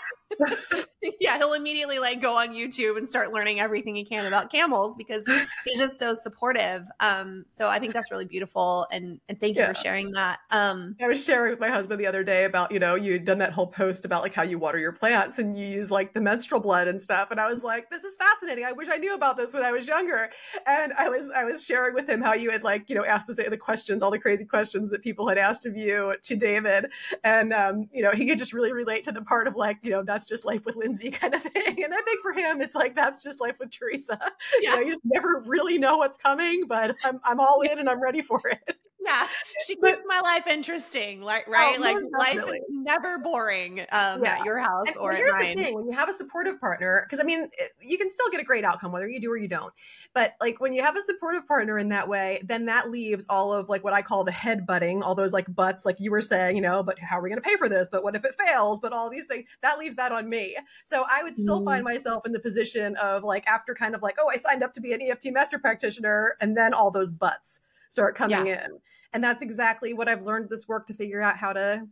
yeah, 1.21 1.37
he'll 1.37 1.53
immediately 1.53 1.99
like 1.99 2.21
go 2.21 2.37
on 2.37 2.55
YouTube 2.55 2.97
and 2.97 3.07
start 3.07 3.33
learning 3.33 3.61
everything 3.61 3.95
he 3.95 4.05
can 4.05 4.25
about 4.27 4.51
camels 4.51 4.95
because 4.97 5.25
he's 5.65 5.79
just 5.79 5.99
so 5.99 6.15
supportive. 6.15 6.85
Um, 7.01 7.45
so 7.49 7.69
I 7.69 7.79
think 7.79 7.93
that's 7.93 8.11
really 8.11 8.25
beautiful 8.25 8.87
and 8.91 9.21
and 9.29 9.39
thank 9.41 9.57
you 9.57 9.63
yeah. 9.63 9.73
for 9.73 9.75
sharing 9.75 10.11
that. 10.13 10.39
Um, 10.51 10.97
I 11.03 11.09
was 11.09 11.23
sharing 11.23 11.51
with 11.51 11.61
my 11.61 11.69
husband 11.69 12.01
the 12.01 12.07
other 12.07 12.25
day 12.25 12.45
about, 12.45 12.73
you 12.73 12.79
know, 12.79 12.95
you'd 12.95 13.25
done 13.25 13.39
that 13.39 13.53
whole 13.53 13.67
post 13.67 14.05
about 14.05 14.23
like 14.23 14.33
how 14.33 14.43
you 14.43 14.59
water 14.59 14.79
your 14.79 14.93
plants 14.93 15.39
and 15.39 15.59
you 15.59 15.67
use 15.67 15.91
like 15.91 16.15
the 16.15 16.21
menstrual 16.21 16.61
blood 16.61 16.89
and 16.89 17.01
stuff. 17.01 17.31
And 17.31 17.41
I 17.41 17.47
was 17.53 17.63
like, 17.63 17.91
this 17.91 18.05
is 18.05 18.17
fascinating. 18.17 18.65
I 18.65 18.73
wish 18.73 18.89
I 18.91 18.97
knew 18.97 19.15
about 19.15 19.37
this 19.37 19.53
when 19.53 19.65
I 19.65 19.73
was 19.73 19.87
younger. 19.87 20.31
And 20.67 20.93
I 20.95 21.09
was 21.09 21.31
I 21.35 21.45
was 21.45 21.52
sharing 21.61 21.95
with 21.95 22.09
him 22.09 22.21
how 22.21 22.35
you 22.35 22.51
had 22.51 22.63
like, 22.63 22.89
you 22.89 22.95
know, 22.95 23.05
asked 23.05 23.27
the, 23.27 23.35
the 23.35 23.57
questions, 23.57 24.03
all 24.03 24.11
the 24.11 24.19
crazy 24.19 24.45
questions 24.45 24.91
that 24.91 25.03
people 25.03 25.29
had 25.29 25.39
asked 25.39 25.67
of 25.67 25.77
you 25.77 26.15
to 26.23 26.37
David. 26.37 26.93
And 27.25 27.53
um, 27.53 27.89
you 27.93 28.03
know, 28.03 28.13
he 28.13 28.27
could 28.27 28.39
just 28.39 28.53
really 28.53 28.73
relate 28.73 29.05
to 29.05 29.13
the 29.13 29.23
part 29.23 29.47
of 29.47 29.57
like, 29.57 29.79
you 29.83 29.91
know, 29.91 30.03
that's 30.03 30.27
just 30.27 30.45
life 30.45 30.65
with 30.65 30.77
Lindsey 30.77 31.11
kind 31.13 31.35
of 31.35 31.43
thing. 31.43 31.85
And 31.85 31.95
I 31.95 32.01
think 32.03 32.21
for 32.21 32.33
him, 32.33 32.61
it's 32.61 32.75
like 32.75 32.95
that's 32.95 33.23
just 33.23 33.41
life 33.41 33.57
with 33.59 33.71
Theresa. 33.71 34.19
Yeah. 34.61 34.75
You, 34.75 34.77
know, 34.77 34.87
you 34.87 34.93
just 34.93 35.05
never 35.05 35.43
really 35.47 35.79
know 35.79 35.97
what's 35.97 36.17
coming, 36.17 36.65
but 36.67 36.97
I'm 37.05 37.21
I'm 37.25 37.41
all 37.41 37.63
in 37.63 37.79
and 37.79 37.89
I'm 37.89 38.03
ready 38.03 38.23
for 38.23 38.41
it. 38.47 38.77
Yeah, 39.05 39.27
she 39.67 39.77
keeps 39.77 40.03
my 40.07 40.21
life 40.21 40.47
interesting, 40.47 41.23
like 41.23 41.49
right, 41.49 41.77
oh, 41.79 41.81
like 41.81 41.97
life 42.19 42.45
is 42.49 42.61
never 42.69 43.19
boring 43.19 43.81
um, 43.93 44.23
yeah. 44.23 44.39
at 44.39 44.45
your 44.45 44.59
house 44.59 44.89
and 44.89 44.97
or 44.97 45.13
here's 45.13 45.33
the 45.33 45.55
thing: 45.55 45.75
when 45.75 45.87
you 45.87 45.93
have 45.93 46.09
a 46.09 46.13
supportive 46.13 46.61
partner, 46.61 47.05
because 47.07 47.21
I 47.21 47.25
mean, 47.25 47.49
you 47.81 47.99
can 47.99 48.09
still 48.09 48.29
get 48.31 48.41
a 48.41 48.45
great 48.45 48.65
outcome 48.65 48.93
whether 48.93 49.09
you 49.09 49.21
do 49.21 49.31
or 49.31 49.37
you 49.37 49.49
don't. 49.49 49.73
But 50.15 50.35
like 50.41 50.61
when 50.61 50.73
you 50.73 50.83
have 50.83 50.97
a 50.97 51.03
supportive 51.03 51.32
partner 51.41 51.79
in 51.79 51.89
that 51.89 52.09
way, 52.09 52.43
then 52.45 52.67
that 52.67 52.91
leaves 52.91 53.25
all 53.31 53.53
of 53.53 53.69
like 53.71 53.83
what 53.83 53.95
I 53.95 54.03
call 54.03 54.25
the 54.25 54.33
head 54.33 54.67
butting, 54.67 55.03
all 55.03 55.15
those 55.15 55.33
like 55.33 55.53
butts, 55.55 55.87
like 55.87 56.01
you 56.01 56.11
were 56.11 56.21
saying, 56.21 56.57
you 56.57 56.63
know. 56.63 56.83
But 56.83 56.99
how 56.99 57.19
are 57.19 57.23
we 57.23 57.31
going 57.31 57.41
to 57.41 57.49
pay 57.49 57.57
for 57.57 57.69
this? 57.69 57.89
But 57.91 58.03
what 58.03 58.15
if 58.15 58.25
it 58.25 58.35
fails? 58.39 58.81
But 58.81 58.93
all 58.93 59.09
these 59.09 59.27
things 59.27 59.49
that 59.63 59.79
leaves 59.79 59.97
that 59.97 60.13
on 60.13 60.29
me. 60.29 60.57
So 60.85 61.05
I 61.11 61.23
would 61.23 61.37
still 61.37 61.63
mm. 61.63 61.65
find 61.65 61.85
myself 61.85 62.27
in 62.27 62.33
the 62.33 62.41
position 62.41 62.97
of 62.97 63.25
like 63.25 63.47
after 63.47 63.75
kind 63.75 63.95
of 63.95 64.03
like, 64.03 64.17
oh, 64.21 64.29
I 64.29 64.37
signed 64.37 64.63
up 64.63 64.75
to 64.75 64.81
be 64.81 64.93
an 64.93 65.01
EFT 65.01 65.33
master 65.33 65.59
practitioner, 65.59 66.37
and 66.41 66.57
then 66.57 66.75
all 66.75 66.91
those 66.91 67.11
butts 67.11 67.61
start 67.89 68.17
coming 68.17 68.47
yeah. 68.47 68.67
in. 68.67 68.79
And 69.15 69.23
that's 69.23 69.43
exactly 69.43 69.93
what 69.93 70.09
I've 70.09 70.23
learned 70.23 70.51
this 70.51 70.67
work 70.67 70.87
to 70.87 70.95
figure 70.95 71.21
out 71.21 71.37
how 71.37 71.53
to 71.53 71.87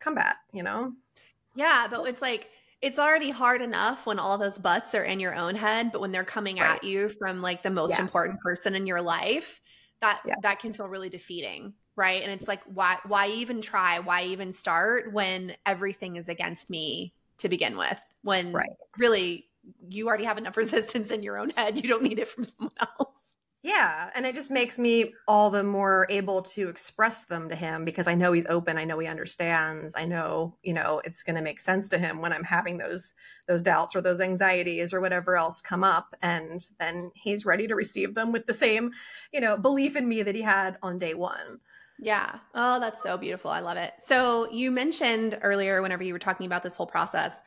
combat, 0.00 0.36
you 0.52 0.62
know? 0.62 0.92
Yeah, 1.54 1.86
but 1.90 2.06
it's 2.06 2.22
like 2.22 2.48
it's 2.82 2.98
already 2.98 3.30
hard 3.30 3.62
enough 3.62 4.06
when 4.06 4.18
all 4.18 4.36
those 4.38 4.58
butts 4.58 4.94
are 4.94 5.04
in 5.04 5.18
your 5.18 5.34
own 5.34 5.54
head, 5.54 5.92
but 5.92 6.00
when 6.00 6.12
they're 6.12 6.24
coming 6.24 6.56
right. 6.56 6.76
at 6.76 6.84
you 6.84 7.08
from 7.08 7.40
like 7.40 7.62
the 7.62 7.70
most 7.70 7.90
yes. 7.90 8.00
important 8.00 8.40
person 8.40 8.74
in 8.74 8.86
your 8.86 9.00
life, 9.00 9.60
that 10.00 10.20
yeah. 10.26 10.34
that 10.42 10.58
can 10.58 10.72
feel 10.72 10.86
really 10.86 11.08
defeating, 11.08 11.72
right? 11.96 12.22
And 12.22 12.30
it's 12.30 12.48
like 12.48 12.60
why 12.66 12.98
why 13.06 13.28
even 13.28 13.60
try? 13.60 13.98
Why 13.98 14.24
even 14.24 14.52
start 14.52 15.12
when 15.12 15.54
everything 15.64 16.16
is 16.16 16.28
against 16.28 16.68
me 16.68 17.14
to 17.38 17.48
begin 17.48 17.76
with? 17.76 17.98
When 18.22 18.52
right. 18.52 18.68
really 18.98 19.46
you 19.88 20.08
already 20.08 20.24
have 20.24 20.38
enough 20.38 20.56
resistance 20.56 21.10
in 21.10 21.22
your 21.22 21.38
own 21.38 21.50
head. 21.50 21.76
You 21.82 21.88
don't 21.88 22.02
need 22.02 22.18
it 22.18 22.28
from 22.28 22.44
someone 22.44 22.74
else. 22.78 23.25
Yeah, 23.66 24.10
and 24.14 24.24
it 24.24 24.36
just 24.36 24.52
makes 24.52 24.78
me 24.78 25.12
all 25.26 25.50
the 25.50 25.64
more 25.64 26.06
able 26.08 26.40
to 26.42 26.68
express 26.68 27.24
them 27.24 27.48
to 27.48 27.56
him 27.56 27.84
because 27.84 28.06
I 28.06 28.14
know 28.14 28.30
he's 28.30 28.46
open, 28.46 28.78
I 28.78 28.84
know 28.84 28.96
he 29.00 29.08
understands. 29.08 29.92
I 29.96 30.04
know, 30.04 30.56
you 30.62 30.72
know, 30.72 31.02
it's 31.04 31.24
going 31.24 31.34
to 31.34 31.42
make 31.42 31.60
sense 31.60 31.88
to 31.88 31.98
him 31.98 32.20
when 32.20 32.32
I'm 32.32 32.44
having 32.44 32.78
those 32.78 33.14
those 33.48 33.60
doubts 33.60 33.96
or 33.96 34.00
those 34.00 34.20
anxieties 34.20 34.94
or 34.94 35.00
whatever 35.00 35.36
else 35.36 35.60
come 35.60 35.82
up 35.82 36.14
and 36.22 36.68
then 36.78 37.10
he's 37.16 37.44
ready 37.44 37.66
to 37.66 37.74
receive 37.74 38.14
them 38.14 38.30
with 38.30 38.46
the 38.46 38.54
same, 38.54 38.92
you 39.32 39.40
know, 39.40 39.56
belief 39.56 39.96
in 39.96 40.08
me 40.08 40.22
that 40.22 40.36
he 40.36 40.42
had 40.42 40.78
on 40.80 41.00
day 41.00 41.14
1. 41.14 41.58
Yeah. 41.98 42.38
Oh, 42.54 42.78
that's 42.78 43.02
so 43.02 43.18
beautiful. 43.18 43.50
I 43.50 43.58
love 43.58 43.78
it. 43.78 43.94
So, 43.98 44.48
you 44.52 44.70
mentioned 44.70 45.40
earlier 45.42 45.82
whenever 45.82 46.04
you 46.04 46.12
were 46.12 46.20
talking 46.20 46.46
about 46.46 46.62
this 46.62 46.76
whole 46.76 46.86
process 46.86 47.40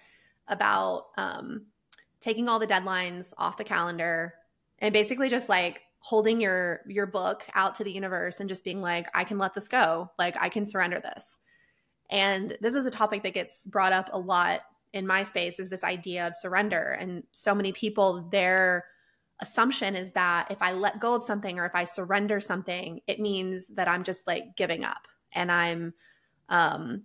about 0.49 1.05
um 1.17 1.67
taking 2.19 2.49
all 2.49 2.59
the 2.59 2.67
deadlines 2.67 3.31
off 3.37 3.55
the 3.55 3.63
calendar 3.63 4.33
and 4.79 4.91
basically 4.91 5.29
just 5.29 5.47
like 5.47 5.81
holding 5.99 6.39
your 6.39 6.81
your 6.87 7.05
book 7.05 7.45
out 7.55 7.75
to 7.75 7.83
the 7.83 7.91
universe 7.91 8.39
and 8.39 8.47
just 8.47 8.63
being 8.63 8.81
like 8.81 9.07
i 9.13 9.23
can 9.23 9.37
let 9.37 9.53
this 9.53 9.67
go. 9.67 10.09
Like 10.17 10.35
i 10.41 10.49
can 10.49 10.65
surrender 10.65 10.99
this. 10.99 11.39
And 12.09 12.57
this 12.61 12.73
is 12.73 12.85
a 12.85 12.91
topic 12.91 13.23
that 13.23 13.33
gets 13.33 13.65
brought 13.65 13.93
up 13.93 14.09
a 14.11 14.19
lot 14.19 14.61
in 14.93 15.05
my 15.05 15.21
space 15.23 15.59
is 15.59 15.69
this 15.69 15.83
idea 15.83 16.25
of 16.25 16.35
surrender. 16.35 16.97
And 16.99 17.23
so 17.31 17.53
many 17.53 17.71
people 17.73 18.27
their 18.31 18.85
assumption 19.41 19.95
is 19.95 20.11
that 20.11 20.47
if 20.51 20.61
i 20.61 20.73
let 20.73 20.99
go 20.99 21.15
of 21.15 21.23
something 21.23 21.59
or 21.59 21.65
if 21.65 21.73
i 21.73 21.85
surrender 21.85 22.41
something 22.41 22.99
it 23.07 23.21
means 23.21 23.69
that 23.69 23.87
i'm 23.87 24.03
just 24.03 24.27
like 24.27 24.43
giving 24.57 24.83
up 24.83 25.07
and 25.31 25.49
i'm 25.49 25.93
um 26.49 27.03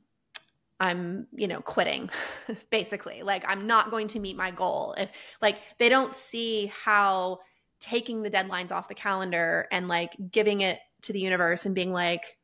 i'm 0.80 1.26
you 1.32 1.46
know 1.46 1.60
quitting 1.60 2.10
basically. 2.70 3.22
Like 3.22 3.44
i'm 3.48 3.66
not 3.66 3.90
going 3.90 4.08
to 4.08 4.20
meet 4.20 4.36
my 4.36 4.50
goal. 4.50 4.94
If 4.98 5.10
like 5.40 5.58
they 5.78 5.88
don't 5.88 6.14
see 6.14 6.72
how 6.84 7.40
taking 7.84 8.22
the 8.22 8.30
deadlines 8.30 8.72
off 8.72 8.88
the 8.88 8.94
calendar 8.94 9.68
and 9.70 9.88
like 9.88 10.16
giving 10.30 10.62
it 10.62 10.78
to 11.02 11.12
the 11.12 11.20
universe 11.20 11.66
and 11.66 11.74
being 11.74 11.92
like 11.92 12.38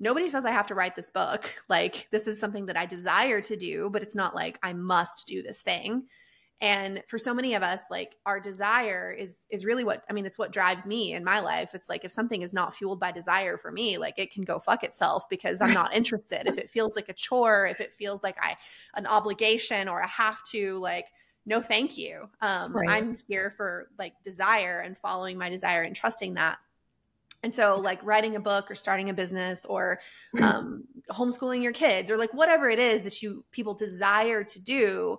nobody 0.00 0.28
says 0.28 0.44
i 0.44 0.50
have 0.50 0.66
to 0.66 0.74
write 0.74 0.96
this 0.96 1.10
book. 1.10 1.48
Like 1.68 2.08
this 2.10 2.26
is 2.26 2.40
something 2.40 2.66
that 2.66 2.76
i 2.76 2.84
desire 2.84 3.40
to 3.42 3.56
do 3.56 3.88
but 3.90 4.02
it's 4.02 4.16
not 4.16 4.34
like 4.34 4.58
i 4.62 4.72
must 4.72 5.26
do 5.26 5.42
this 5.42 5.62
thing. 5.62 6.06
And 6.60 7.02
for 7.08 7.18
so 7.18 7.32
many 7.32 7.54
of 7.54 7.62
us 7.62 7.82
like 7.90 8.16
our 8.26 8.40
desire 8.40 9.14
is 9.16 9.46
is 9.50 9.64
really 9.64 9.84
what 9.84 10.02
i 10.10 10.12
mean 10.12 10.26
it's 10.26 10.38
what 10.38 10.52
drives 10.52 10.84
me 10.84 11.14
in 11.14 11.22
my 11.22 11.38
life. 11.38 11.74
It's 11.74 11.88
like 11.88 12.04
if 12.04 12.10
something 12.10 12.42
is 12.42 12.52
not 12.52 12.74
fueled 12.74 12.98
by 12.98 13.12
desire 13.12 13.56
for 13.56 13.70
me 13.70 13.98
like 13.98 14.18
it 14.18 14.32
can 14.32 14.42
go 14.42 14.58
fuck 14.58 14.82
itself 14.82 15.28
because 15.30 15.60
i'm 15.60 15.72
not 15.72 15.94
interested. 16.00 16.48
If 16.48 16.58
it 16.58 16.70
feels 16.70 16.96
like 16.96 17.08
a 17.08 17.14
chore 17.14 17.66
if 17.66 17.80
it 17.80 17.94
feels 17.94 18.24
like 18.24 18.36
i 18.42 18.56
an 18.96 19.06
obligation 19.06 19.88
or 19.88 20.00
a 20.00 20.08
have 20.08 20.42
to 20.50 20.78
like 20.78 21.06
no 21.44 21.60
thank 21.60 21.98
you. 21.98 22.28
Um, 22.40 22.74
right. 22.74 22.88
i'm 22.88 23.16
here 23.28 23.52
for 23.56 23.88
like 23.98 24.20
desire 24.22 24.80
and 24.80 24.96
following 24.98 25.38
my 25.38 25.48
desire 25.48 25.82
and 25.82 25.94
trusting 25.94 26.34
that. 26.34 26.58
And 27.42 27.52
so 27.52 27.76
like 27.76 27.98
writing 28.04 28.36
a 28.36 28.40
book 28.40 28.70
or 28.70 28.74
starting 28.74 29.10
a 29.10 29.14
business 29.14 29.64
or 29.64 30.00
um, 30.40 30.84
homeschooling 31.10 31.62
your 31.62 31.72
kids 31.72 32.10
or 32.10 32.16
like 32.16 32.32
whatever 32.32 32.68
it 32.70 32.78
is 32.78 33.02
that 33.02 33.22
you 33.22 33.44
people 33.50 33.74
desire 33.74 34.44
to 34.44 34.60
do 34.60 35.18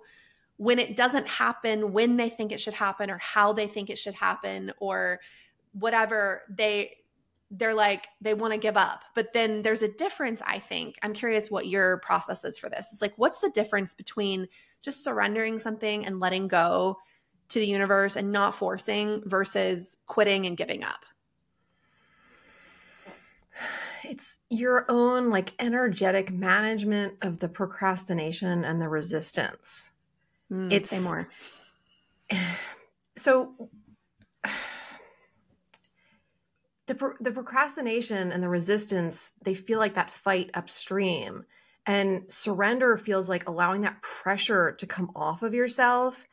when 0.56 0.78
it 0.78 0.96
doesn't 0.96 1.26
happen 1.26 1.92
when 1.92 2.16
they 2.16 2.28
think 2.28 2.52
it 2.52 2.60
should 2.60 2.74
happen 2.74 3.10
or 3.10 3.18
how 3.18 3.52
they 3.52 3.66
think 3.66 3.90
it 3.90 3.98
should 3.98 4.14
happen 4.14 4.72
or 4.78 5.20
whatever 5.72 6.42
they 6.48 6.96
they're 7.50 7.74
like 7.74 8.06
they 8.20 8.34
want 8.34 8.52
to 8.52 8.58
give 8.58 8.76
up. 8.76 9.04
But 9.14 9.32
then 9.32 9.62
there's 9.62 9.82
a 9.82 9.88
difference 9.88 10.42
i 10.46 10.58
think. 10.58 10.96
I'm 11.02 11.12
curious 11.12 11.50
what 11.50 11.66
your 11.66 11.98
process 11.98 12.44
is 12.44 12.58
for 12.58 12.68
this. 12.68 12.92
It's 12.92 13.02
like 13.02 13.14
what's 13.16 13.38
the 13.38 13.50
difference 13.50 13.94
between 13.94 14.48
just 14.84 15.02
surrendering 15.02 15.58
something 15.58 16.04
and 16.04 16.20
letting 16.20 16.46
go 16.46 16.98
to 17.48 17.58
the 17.58 17.66
universe 17.66 18.16
and 18.16 18.30
not 18.30 18.54
forcing 18.54 19.22
versus 19.24 19.96
quitting 20.06 20.46
and 20.46 20.56
giving 20.56 20.84
up? 20.84 21.04
It's 24.04 24.36
your 24.50 24.84
own 24.90 25.30
like 25.30 25.54
energetic 25.58 26.30
management 26.30 27.14
of 27.22 27.38
the 27.38 27.48
procrastination 27.48 28.64
and 28.64 28.80
the 28.80 28.88
resistance. 28.88 29.92
Mm, 30.52 30.70
it's 30.70 30.90
say 30.90 31.00
more. 31.00 31.28
So 33.16 33.70
the 36.86 37.14
the 37.20 37.30
procrastination 37.30 38.32
and 38.32 38.42
the 38.42 38.48
resistance 38.48 39.30
they 39.42 39.54
feel 39.54 39.78
like 39.78 39.94
that 39.94 40.10
fight 40.10 40.50
upstream 40.54 41.44
and 41.86 42.30
surrender 42.32 42.96
feels 42.96 43.28
like 43.28 43.48
allowing 43.48 43.82
that 43.82 44.00
pressure 44.02 44.72
to 44.72 44.86
come 44.86 45.10
off 45.14 45.42
of 45.42 45.54
yourself 45.54 46.26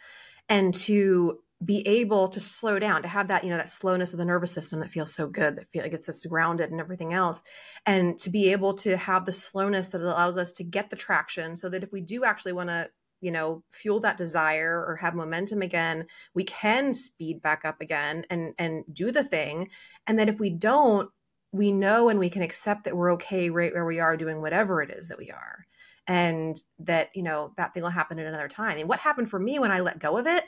and 0.50 0.74
to 0.74 1.40
be 1.64 1.88
able 1.88 2.28
to 2.30 2.40
slow 2.40 2.80
down 2.80 3.04
to 3.04 3.08
have 3.08 3.28
that 3.28 3.44
you 3.44 3.50
know 3.50 3.58
that 3.58 3.70
slowness 3.70 4.14
of 4.14 4.20
the 4.20 4.26
nervous 4.26 4.52
system 4.52 4.80
that 4.80 4.90
feels 4.90 5.14
so 5.14 5.28
good 5.28 5.56
that 5.56 5.70
feel 5.72 5.84
like 5.84 5.94
it's 5.94 6.08
just 6.08 6.28
grounded 6.28 6.72
and 6.72 6.80
everything 6.80 7.14
else 7.14 7.44
and 7.86 8.18
to 8.18 8.32
be 8.32 8.52
able 8.52 8.74
to 8.74 8.98
have 8.98 9.26
the 9.26 9.32
slowness 9.32 9.90
that 9.90 10.02
allows 10.02 10.38
us 10.38 10.52
to 10.52 10.64
get 10.64 10.90
the 10.90 10.96
traction 10.96 11.56
so 11.56 11.70
that 11.70 11.84
if 11.84 11.92
we 11.92 12.02
do 12.02 12.24
actually 12.24 12.52
want 12.52 12.70
to 12.70 12.90
you 13.22 13.32
know 13.32 13.64
fuel 13.72 14.00
that 14.00 14.18
desire 14.18 14.84
or 14.86 14.96
have 14.96 15.14
momentum 15.14 15.62
again 15.62 16.06
we 16.34 16.44
can 16.44 16.94
speed 16.94 17.42
back 17.42 17.64
up 17.64 17.80
again 17.80 18.26
and 18.30 18.54
and 18.58 18.84
do 18.92 19.12
the 19.12 19.24
thing. 19.24 19.70
And 20.08 20.20
then 20.20 20.28
if 20.28 20.40
we 20.40 20.50
don't 20.50 21.10
we 21.52 21.72
know 21.72 22.10
and 22.10 22.20
we 22.20 22.30
can 22.30 22.42
accept 22.42 22.86
that 22.86 22.96
we're 22.96 23.14
okay 23.14 23.50
right 23.50 23.74
where 23.74 23.86
we 23.86 24.00
are 24.00 24.18
doing 24.18 24.42
whatever 24.42 24.82
it 24.82 24.90
is 24.90 25.08
that 25.10 25.18
we 25.18 25.30
are. 25.32 25.66
And 26.08 26.62
that 26.80 27.10
you 27.14 27.24
know 27.24 27.54
that 27.58 27.74
thing 27.74 27.84
will 27.84 27.90
happen 27.90 28.20
at 28.20 28.26
another 28.26 28.48
time. 28.48 28.80
And 28.80 28.90
what 28.90 29.00
happened 29.00 29.30
for 29.30 29.40
me 29.40 29.60
when 29.60 29.72
i 29.72 29.80
let 29.80 30.00
go 30.00 30.18
of 30.18 30.26
it 30.28 30.46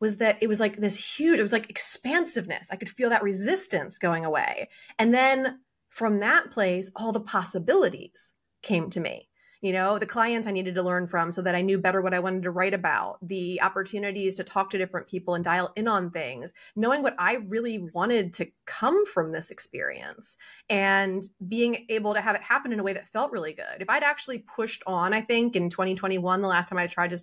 was 0.00 0.16
that 0.18 0.38
it 0.42 0.48
was 0.48 0.58
like 0.58 0.76
this 0.76 1.16
huge 1.16 1.38
it 1.38 1.42
was 1.42 1.52
like 1.52 1.70
expansiveness. 1.70 2.66
I 2.70 2.76
could 2.76 2.90
feel 2.90 3.10
that 3.10 3.22
resistance 3.22 3.98
going 3.98 4.24
away. 4.24 4.68
And 4.98 5.14
then 5.14 5.60
from 5.88 6.18
that 6.20 6.50
place 6.50 6.90
all 6.96 7.12
the 7.12 7.20
possibilities 7.20 8.32
came 8.62 8.90
to 8.90 9.00
me 9.00 9.28
you 9.62 9.72
know 9.72 9.98
the 9.98 10.04
clients 10.04 10.46
i 10.46 10.50
needed 10.50 10.74
to 10.74 10.82
learn 10.82 11.06
from 11.06 11.32
so 11.32 11.40
that 11.40 11.54
i 11.54 11.62
knew 11.62 11.78
better 11.78 12.02
what 12.02 12.12
i 12.12 12.18
wanted 12.18 12.42
to 12.42 12.50
write 12.50 12.74
about 12.74 13.16
the 13.26 13.62
opportunities 13.62 14.34
to 14.34 14.44
talk 14.44 14.68
to 14.68 14.76
different 14.76 15.06
people 15.06 15.34
and 15.34 15.44
dial 15.44 15.72
in 15.76 15.88
on 15.88 16.10
things 16.10 16.52
knowing 16.76 17.02
what 17.02 17.14
i 17.18 17.36
really 17.46 17.88
wanted 17.94 18.32
to 18.32 18.46
come 18.66 19.06
from 19.06 19.32
this 19.32 19.50
experience 19.50 20.36
and 20.68 21.24
being 21.48 21.86
able 21.88 22.12
to 22.12 22.20
have 22.20 22.36
it 22.36 22.42
happen 22.42 22.72
in 22.72 22.80
a 22.80 22.82
way 22.82 22.92
that 22.92 23.08
felt 23.08 23.32
really 23.32 23.54
good. 23.54 23.80
If 23.80 23.88
i'd 23.88 24.02
actually 24.02 24.40
pushed 24.40 24.82
on 24.86 25.14
i 25.14 25.20
think 25.20 25.56
in 25.56 25.70
2021 25.70 26.42
the 26.42 26.48
last 26.48 26.68
time 26.68 26.78
i 26.78 26.86
tried 26.86 27.10
to 27.10 27.18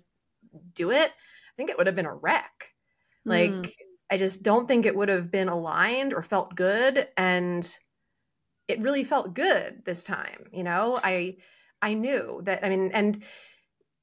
do 0.74 0.90
it 0.90 1.10
i 1.10 1.56
think 1.56 1.70
it 1.70 1.78
would 1.78 1.86
have 1.86 1.96
been 1.96 2.06
a 2.06 2.14
wreck. 2.14 2.72
Like 3.26 3.50
mm. 3.50 3.72
i 4.10 4.16
just 4.16 4.42
don't 4.42 4.66
think 4.66 4.86
it 4.86 4.96
would 4.96 5.10
have 5.10 5.30
been 5.30 5.48
aligned 5.48 6.14
or 6.14 6.22
felt 6.22 6.54
good 6.56 7.06
and 7.18 7.76
it 8.66 8.80
really 8.80 9.04
felt 9.04 9.34
good 9.34 9.84
this 9.84 10.02
time 10.04 10.46
you 10.52 10.64
know? 10.64 10.98
I 11.04 11.36
I 11.82 11.94
knew 11.94 12.40
that, 12.44 12.64
I 12.64 12.68
mean, 12.68 12.90
and 12.92 13.22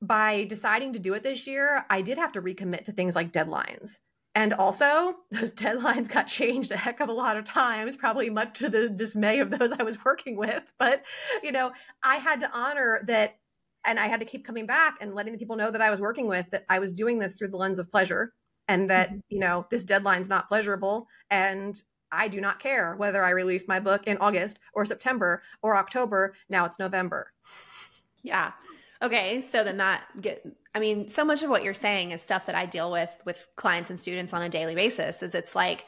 by 0.01 0.46
deciding 0.46 0.93
to 0.93 1.00
do 1.00 1.13
it 1.13 1.24
this 1.24 1.48
year, 1.48 1.86
I 1.89 2.01
did 2.01 2.17
have 2.17 2.34
to 2.34 2.41
recommit 2.41 2.86
to 2.86 2.91
things 2.91 3.15
like 3.15 3.31
deadlines. 3.31 4.00
And 4.36 4.53
also, 4.53 5.15
those 5.31 5.51
deadlines 5.51 6.10
got 6.10 6.27
changed 6.27 6.72
a 6.72 6.77
heck 6.77 7.00
of 7.00 7.10
a 7.10 7.13
lot 7.13 7.38
of 7.38 7.46
times, 7.46 7.96
probably 7.96 8.29
much 8.29 8.60
to 8.60 8.69
the 8.69 8.89
dismay 8.89 9.39
of 9.39 9.50
those 9.50 9.72
I 9.72 9.84
was 9.84 10.03
working 10.05 10.38
with. 10.38 10.72
But, 10.77 11.05
you 11.43 11.51
know, 11.51 11.72
I 12.03 12.17
had 12.17 12.39
to 12.41 12.51
honor 12.51 13.01
that 13.07 13.38
and 13.86 14.00
I 14.00 14.07
had 14.07 14.19
to 14.19 14.25
keep 14.25 14.46
coming 14.46 14.65
back 14.65 14.98
and 15.01 15.15
letting 15.15 15.34
the 15.34 15.39
people 15.39 15.55
know 15.55 15.72
that 15.72 15.81
I 15.81 15.89
was 15.89 16.01
working 16.01 16.27
with 16.27 16.50
that 16.51 16.65
I 16.69 16.79
was 16.79 16.91
doing 16.91 17.19
this 17.19 17.34
through 17.34 17.48
the 17.48 17.57
lens 17.57 17.79
of 17.79 17.89
pleasure 17.89 18.34
and 18.67 18.89
that, 18.89 19.10
mm-hmm. 19.10 19.19
you 19.29 19.39
know, 19.39 19.65
this 19.72 19.84
deadline's 19.84 20.29
not 20.29 20.50
pleasurable 20.50 21.07
and 21.29 21.81
I 22.12 22.28
do 22.28 22.42
not 22.42 22.60
care 22.60 22.96
whether 22.96 23.24
I 23.24 23.32
release 23.32 23.68
my 23.68 23.80
book 23.80 24.04
in 24.08 24.18
August 24.18 24.60
or 24.74 24.86
September 24.86 25.42
or 25.62 25.76
October. 25.76 26.34
Now 26.50 26.66
it's 26.66 26.80
November. 26.80 27.34
Yeah. 28.24 28.52
Okay. 29.02 29.42
So 29.42 29.64
then 29.64 29.78
that 29.78 30.04
get, 30.22 30.46
I 30.74 30.80
mean, 30.80 31.08
so 31.08 31.24
much 31.24 31.44
of 31.44 31.50
what 31.50 31.64
you're 31.64 31.74
saying 31.74 32.12
is 32.12 32.22
stuff 32.22 32.46
that 32.48 32.56
I 32.56 32.66
deal 32.66 32.92
with 32.92 33.12
with 33.26 33.48
clients 33.56 33.90
and 33.90 34.00
students 34.00 34.34
on 34.34 34.42
a 34.42 34.50
daily 34.50 34.76
basis 34.76 35.24
is 35.24 35.36
it's 35.36 35.56
like, 35.56 35.86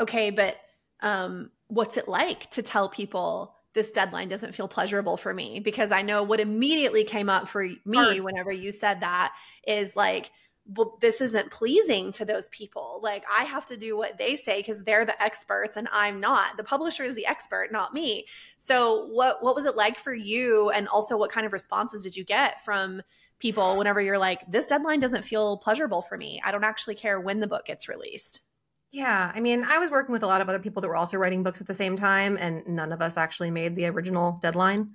okay, 0.00 0.30
but 0.30 0.56
um, 1.00 1.50
what's 1.68 1.96
it 1.96 2.08
like 2.08 2.50
to 2.50 2.62
tell 2.62 2.88
people 2.88 3.54
this 3.74 3.90
deadline 3.90 4.28
doesn't 4.28 4.54
feel 4.54 4.68
pleasurable 4.68 5.16
for 5.16 5.34
me? 5.34 5.60
Because 5.60 5.90
I 5.92 6.02
know 6.02 6.22
what 6.22 6.40
immediately 6.40 7.04
came 7.04 7.28
up 7.28 7.48
for 7.48 7.62
me 7.62 7.96
Hard. 7.96 8.20
whenever 8.20 8.52
you 8.52 8.70
said 8.70 9.00
that 9.00 9.34
is 9.66 9.96
like, 9.96 10.30
well, 10.66 10.96
this 11.00 11.20
isn't 11.20 11.50
pleasing 11.50 12.10
to 12.12 12.24
those 12.24 12.48
people. 12.48 12.98
Like, 13.02 13.24
I 13.30 13.44
have 13.44 13.66
to 13.66 13.76
do 13.76 13.96
what 13.96 14.16
they 14.16 14.34
say 14.34 14.58
because 14.58 14.82
they're 14.82 15.04
the 15.04 15.20
experts 15.22 15.76
and 15.76 15.88
I'm 15.92 16.20
not. 16.20 16.56
The 16.56 16.64
publisher 16.64 17.04
is 17.04 17.14
the 17.14 17.26
expert, 17.26 17.70
not 17.70 17.92
me. 17.92 18.26
So, 18.56 19.06
what 19.12 19.42
what 19.42 19.54
was 19.54 19.66
it 19.66 19.76
like 19.76 19.98
for 19.98 20.14
you? 20.14 20.70
And 20.70 20.88
also, 20.88 21.16
what 21.18 21.30
kind 21.30 21.46
of 21.46 21.52
responses 21.52 22.02
did 22.02 22.16
you 22.16 22.24
get 22.24 22.64
from 22.64 23.02
people 23.38 23.76
whenever 23.76 24.00
you're 24.00 24.18
like, 24.18 24.40
this 24.50 24.68
deadline 24.68 25.00
doesn't 25.00 25.22
feel 25.22 25.58
pleasurable 25.58 26.02
for 26.02 26.16
me? 26.16 26.40
I 26.44 26.50
don't 26.50 26.64
actually 26.64 26.94
care 26.94 27.20
when 27.20 27.40
the 27.40 27.46
book 27.46 27.66
gets 27.66 27.88
released. 27.88 28.40
Yeah, 28.90 29.32
I 29.34 29.40
mean, 29.40 29.64
I 29.64 29.78
was 29.78 29.90
working 29.90 30.12
with 30.12 30.22
a 30.22 30.28
lot 30.28 30.40
of 30.40 30.48
other 30.48 30.60
people 30.60 30.80
that 30.80 30.88
were 30.88 30.96
also 30.96 31.18
writing 31.18 31.42
books 31.42 31.60
at 31.60 31.66
the 31.66 31.74
same 31.74 31.96
time, 31.96 32.38
and 32.40 32.66
none 32.66 32.92
of 32.92 33.02
us 33.02 33.16
actually 33.16 33.50
made 33.50 33.76
the 33.76 33.86
original 33.86 34.38
deadline. 34.40 34.92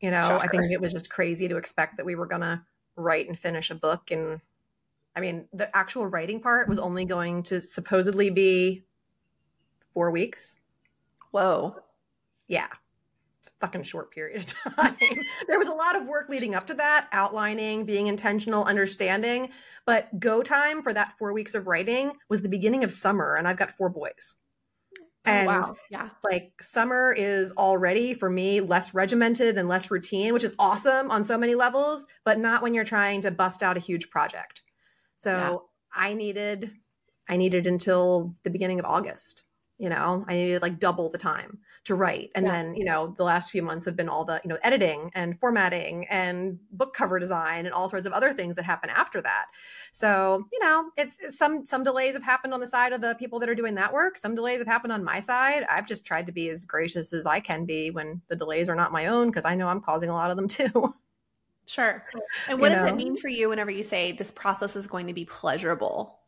You 0.00 0.10
know, 0.10 0.22
Shocker. 0.22 0.44
I 0.44 0.48
think 0.48 0.72
it 0.72 0.80
was 0.80 0.92
just 0.92 1.10
crazy 1.10 1.46
to 1.48 1.58
expect 1.58 1.98
that 1.98 2.06
we 2.06 2.14
were 2.14 2.26
going 2.26 2.40
to 2.40 2.62
write 2.96 3.28
and 3.28 3.38
finish 3.38 3.70
a 3.70 3.74
book 3.74 4.10
in 4.10 4.40
I 5.14 5.20
mean, 5.20 5.46
the 5.52 5.74
actual 5.76 6.06
writing 6.06 6.40
part 6.40 6.68
was 6.68 6.78
only 6.78 7.04
going 7.04 7.42
to 7.44 7.60
supposedly 7.60 8.30
be 8.30 8.82
four 9.92 10.10
weeks. 10.10 10.58
Whoa. 11.30 11.76
Yeah. 12.48 12.68
fucking 13.60 13.82
short 13.84 14.10
period 14.10 14.38
of 14.66 14.76
time. 14.76 14.96
there 15.48 15.58
was 15.58 15.68
a 15.68 15.74
lot 15.74 15.96
of 15.96 16.08
work 16.08 16.28
leading 16.28 16.54
up 16.54 16.66
to 16.66 16.74
that, 16.74 17.08
outlining, 17.12 17.84
being 17.84 18.06
intentional, 18.06 18.64
understanding. 18.64 19.50
But 19.86 20.18
go 20.18 20.42
time 20.42 20.82
for 20.82 20.92
that 20.92 21.16
four 21.18 21.32
weeks 21.32 21.54
of 21.54 21.66
writing 21.66 22.12
was 22.28 22.42
the 22.42 22.48
beginning 22.48 22.84
of 22.84 22.92
summer, 22.92 23.36
and 23.36 23.46
I've 23.46 23.56
got 23.56 23.70
four 23.70 23.88
boys. 23.88 24.36
Oh, 25.24 25.30
and 25.30 25.48
oh, 25.48 25.52
wow. 25.52 25.76
yeah, 25.90 26.08
like 26.24 26.52
summer 26.60 27.14
is 27.16 27.52
already 27.52 28.12
for 28.12 28.28
me 28.28 28.60
less 28.60 28.92
regimented 28.92 29.56
and 29.56 29.68
less 29.68 29.90
routine, 29.90 30.34
which 30.34 30.42
is 30.42 30.54
awesome 30.58 31.12
on 31.12 31.22
so 31.22 31.38
many 31.38 31.54
levels, 31.54 32.06
but 32.24 32.40
not 32.40 32.62
when 32.62 32.74
you're 32.74 32.84
trying 32.84 33.20
to 33.20 33.30
bust 33.30 33.62
out 33.62 33.76
a 33.76 33.80
huge 33.80 34.10
project. 34.10 34.62
So 35.22 35.30
yeah. 35.30 35.56
I 35.94 36.14
needed 36.14 36.72
I 37.28 37.36
needed 37.36 37.68
until 37.68 38.34
the 38.42 38.50
beginning 38.50 38.80
of 38.80 38.84
August. 38.84 39.44
You 39.78 39.88
know, 39.88 40.24
I 40.28 40.34
needed 40.34 40.62
like 40.62 40.78
double 40.78 41.10
the 41.10 41.18
time 41.18 41.58
to 41.84 41.94
write. 41.94 42.30
And 42.34 42.46
yeah. 42.46 42.52
then, 42.52 42.74
you 42.74 42.84
know, 42.84 43.14
the 43.16 43.24
last 43.24 43.50
few 43.50 43.62
months 43.62 43.86
have 43.86 43.96
been 43.96 44.08
all 44.08 44.24
the, 44.24 44.40
you 44.44 44.48
know, 44.48 44.58
editing 44.62 45.10
and 45.14 45.38
formatting 45.40 46.06
and 46.08 46.58
book 46.70 46.94
cover 46.94 47.18
design 47.18 47.66
and 47.66 47.74
all 47.74 47.88
sorts 47.88 48.06
of 48.06 48.12
other 48.12 48.32
things 48.32 48.54
that 48.56 48.64
happen 48.64 48.90
after 48.90 49.20
that. 49.22 49.46
So, 49.92 50.44
you 50.52 50.58
know, 50.60 50.90
it's, 50.96 51.18
it's 51.20 51.38
some 51.38 51.64
some 51.64 51.84
delays 51.84 52.14
have 52.14 52.22
happened 52.22 52.52
on 52.52 52.60
the 52.60 52.66
side 52.66 52.92
of 52.92 53.00
the 53.00 53.14
people 53.14 53.38
that 53.40 53.48
are 53.48 53.54
doing 53.54 53.76
that 53.76 53.92
work. 53.92 54.18
Some 54.18 54.34
delays 54.34 54.58
have 54.58 54.68
happened 54.68 54.92
on 54.92 55.04
my 55.04 55.20
side. 55.20 55.64
I've 55.70 55.86
just 55.86 56.04
tried 56.04 56.26
to 56.26 56.32
be 56.32 56.48
as 56.48 56.64
gracious 56.64 57.12
as 57.12 57.26
I 57.26 57.38
can 57.40 57.64
be 57.64 57.90
when 57.90 58.22
the 58.28 58.36
delays 58.36 58.68
are 58.68 58.76
not 58.76 58.92
my 58.92 59.06
own 59.06 59.28
because 59.28 59.44
I 59.44 59.54
know 59.54 59.68
I'm 59.68 59.80
causing 59.80 60.10
a 60.10 60.14
lot 60.14 60.30
of 60.30 60.36
them 60.36 60.48
too. 60.48 60.94
Sure. 61.66 62.04
And 62.48 62.60
what 62.60 62.70
does 62.70 62.82
know? 62.82 62.88
it 62.88 62.96
mean 62.96 63.16
for 63.16 63.28
you 63.28 63.48
whenever 63.48 63.70
you 63.70 63.82
say 63.82 64.12
this 64.12 64.30
process 64.30 64.76
is 64.76 64.86
going 64.86 65.06
to 65.06 65.12
be 65.12 65.24
pleasurable? 65.24 66.18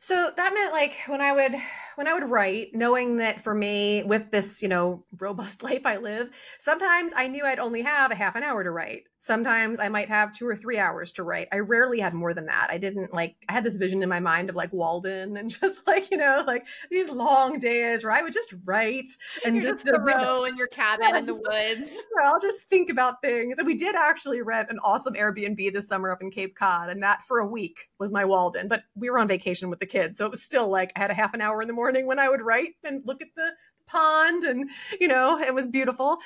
So 0.00 0.32
that 0.36 0.52
meant 0.52 0.72
like 0.72 0.96
when 1.06 1.20
I 1.20 1.32
would 1.32 1.54
when 1.94 2.08
I 2.08 2.14
would 2.14 2.28
write, 2.28 2.74
knowing 2.74 3.18
that 3.18 3.40
for 3.40 3.54
me 3.54 4.02
with 4.02 4.32
this, 4.32 4.60
you 4.60 4.68
know, 4.68 5.04
robust 5.20 5.62
life 5.62 5.86
I 5.86 5.98
live, 5.98 6.30
sometimes 6.58 7.12
I 7.14 7.28
knew 7.28 7.44
I'd 7.44 7.60
only 7.60 7.82
have 7.82 8.10
a 8.10 8.16
half 8.16 8.34
an 8.34 8.42
hour 8.42 8.64
to 8.64 8.70
write. 8.70 9.04
Sometimes 9.22 9.78
I 9.78 9.88
might 9.88 10.08
have 10.08 10.32
2 10.32 10.48
or 10.48 10.56
3 10.56 10.78
hours 10.78 11.12
to 11.12 11.22
write. 11.22 11.46
I 11.52 11.60
rarely 11.60 12.00
had 12.00 12.12
more 12.12 12.34
than 12.34 12.46
that. 12.46 12.66
I 12.70 12.76
didn't 12.76 13.12
like 13.12 13.36
I 13.48 13.52
had 13.52 13.62
this 13.62 13.76
vision 13.76 14.02
in 14.02 14.08
my 14.08 14.18
mind 14.18 14.50
of 14.50 14.56
like 14.56 14.72
Walden 14.72 15.36
and 15.36 15.48
just 15.60 15.86
like, 15.86 16.10
you 16.10 16.16
know, 16.16 16.42
like 16.44 16.66
these 16.90 17.08
long 17.08 17.60
days 17.60 18.02
where 18.02 18.12
I 18.12 18.22
would 18.22 18.32
just 18.32 18.52
write 18.64 19.08
and 19.44 19.54
You're 19.54 19.62
just, 19.62 19.86
just 19.86 19.96
Thoreau 19.96 20.42
in 20.42 20.56
your 20.56 20.66
cabin 20.66 21.06
yeah, 21.08 21.18
in 21.18 21.26
the 21.26 21.36
woods. 21.36 21.96
I'll 22.24 22.40
just 22.40 22.64
think 22.64 22.90
about 22.90 23.22
things. 23.22 23.54
And 23.56 23.64
we 23.64 23.74
did 23.74 23.94
actually 23.94 24.42
rent 24.42 24.70
an 24.70 24.80
awesome 24.80 25.14
Airbnb 25.14 25.72
this 25.72 25.86
summer 25.86 26.10
up 26.10 26.20
in 26.20 26.32
Cape 26.32 26.56
Cod 26.56 26.88
and 26.88 27.00
that 27.04 27.22
for 27.22 27.38
a 27.38 27.46
week 27.46 27.90
was 28.00 28.10
my 28.10 28.24
Walden, 28.24 28.66
but 28.66 28.82
we 28.96 29.08
were 29.08 29.20
on 29.20 29.28
vacation 29.28 29.70
with 29.70 29.78
the 29.78 29.86
kids. 29.86 30.18
So 30.18 30.26
it 30.26 30.32
was 30.32 30.42
still 30.42 30.66
like 30.66 30.90
I 30.96 30.98
had 30.98 31.12
a 31.12 31.14
half 31.14 31.32
an 31.32 31.40
hour 31.40 31.62
in 31.62 31.68
the 31.68 31.74
morning 31.74 32.08
when 32.08 32.18
I 32.18 32.28
would 32.28 32.42
write 32.42 32.70
and 32.82 33.02
look 33.04 33.22
at 33.22 33.28
the 33.36 33.52
pond 33.86 34.42
and, 34.42 34.68
you 35.00 35.06
know, 35.06 35.38
it 35.38 35.54
was 35.54 35.68
beautiful. 35.68 36.18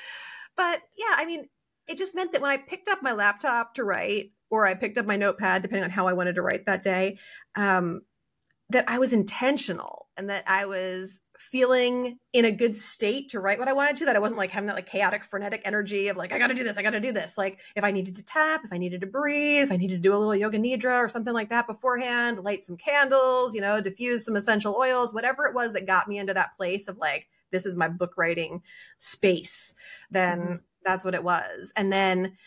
But 0.55 0.81
yeah, 0.97 1.13
I 1.15 1.27
mean, 1.27 1.47
it 1.87 1.97
just 1.97 2.15
meant 2.15 2.31
that 2.33 2.41
when 2.41 2.51
I 2.51 2.57
picked 2.57 2.87
up 2.87 3.01
my 3.01 3.13
laptop 3.13 3.75
to 3.75 3.83
write, 3.83 4.31
or 4.49 4.65
I 4.65 4.73
picked 4.73 4.97
up 4.97 5.05
my 5.05 5.17
notepad, 5.17 5.61
depending 5.61 5.83
on 5.83 5.89
how 5.89 6.07
I 6.07 6.13
wanted 6.13 6.35
to 6.35 6.41
write 6.41 6.65
that 6.65 6.83
day, 6.83 7.17
um, 7.55 8.01
that 8.69 8.85
I 8.87 8.99
was 8.99 9.13
intentional 9.13 10.07
and 10.17 10.29
that 10.29 10.43
I 10.47 10.65
was 10.65 11.21
feeling 11.37 12.17
in 12.33 12.45
a 12.45 12.51
good 12.51 12.75
state 12.75 13.29
to 13.29 13.39
write 13.39 13.59
what 13.59 13.67
I 13.67 13.73
wanted 13.73 13.97
to, 13.97 14.05
that 14.05 14.15
I 14.15 14.19
wasn't 14.19 14.39
like 14.39 14.49
having 14.51 14.67
that 14.67 14.75
like 14.75 14.87
chaotic, 14.87 15.23
frenetic 15.23 15.61
energy 15.65 16.07
of 16.07 16.17
like, 16.17 16.33
I 16.33 16.39
gotta 16.39 16.53
do 16.53 16.63
this, 16.63 16.77
I 16.77 16.81
gotta 16.81 16.99
do 16.99 17.11
this. 17.11 17.37
Like 17.37 17.59
if 17.75 17.83
I 17.83 17.91
needed 17.91 18.15
to 18.15 18.23
tap, 18.23 18.61
if 18.65 18.73
I 18.73 18.77
needed 18.77 19.01
to 19.01 19.07
breathe, 19.07 19.65
if 19.65 19.71
I 19.71 19.77
needed 19.77 19.95
to 19.95 20.01
do 20.01 20.15
a 20.15 20.17
little 20.17 20.35
yoga 20.35 20.57
nidra 20.57 20.97
or 20.97 21.07
something 21.07 21.33
like 21.33 21.49
that 21.49 21.67
beforehand, 21.67 22.43
light 22.43 22.65
some 22.65 22.77
candles, 22.77 23.53
you 23.53 23.61
know, 23.61 23.79
diffuse 23.79 24.25
some 24.25 24.35
essential 24.35 24.75
oils, 24.75 25.13
whatever 25.13 25.45
it 25.45 25.53
was 25.53 25.73
that 25.73 25.85
got 25.85 26.07
me 26.07 26.17
into 26.17 26.33
that 26.33 26.57
place 26.57 26.87
of 26.87 26.97
like, 26.97 27.29
this 27.51 27.65
is 27.65 27.75
my 27.75 27.87
book 27.87 28.13
writing 28.17 28.61
space, 28.99 29.73
then 30.11 30.39
mm-hmm. 30.39 30.55
That's 30.87 31.05
what 31.05 31.13
it 31.13 31.23
was. 31.23 31.73
And 31.75 31.91
then 31.91 32.37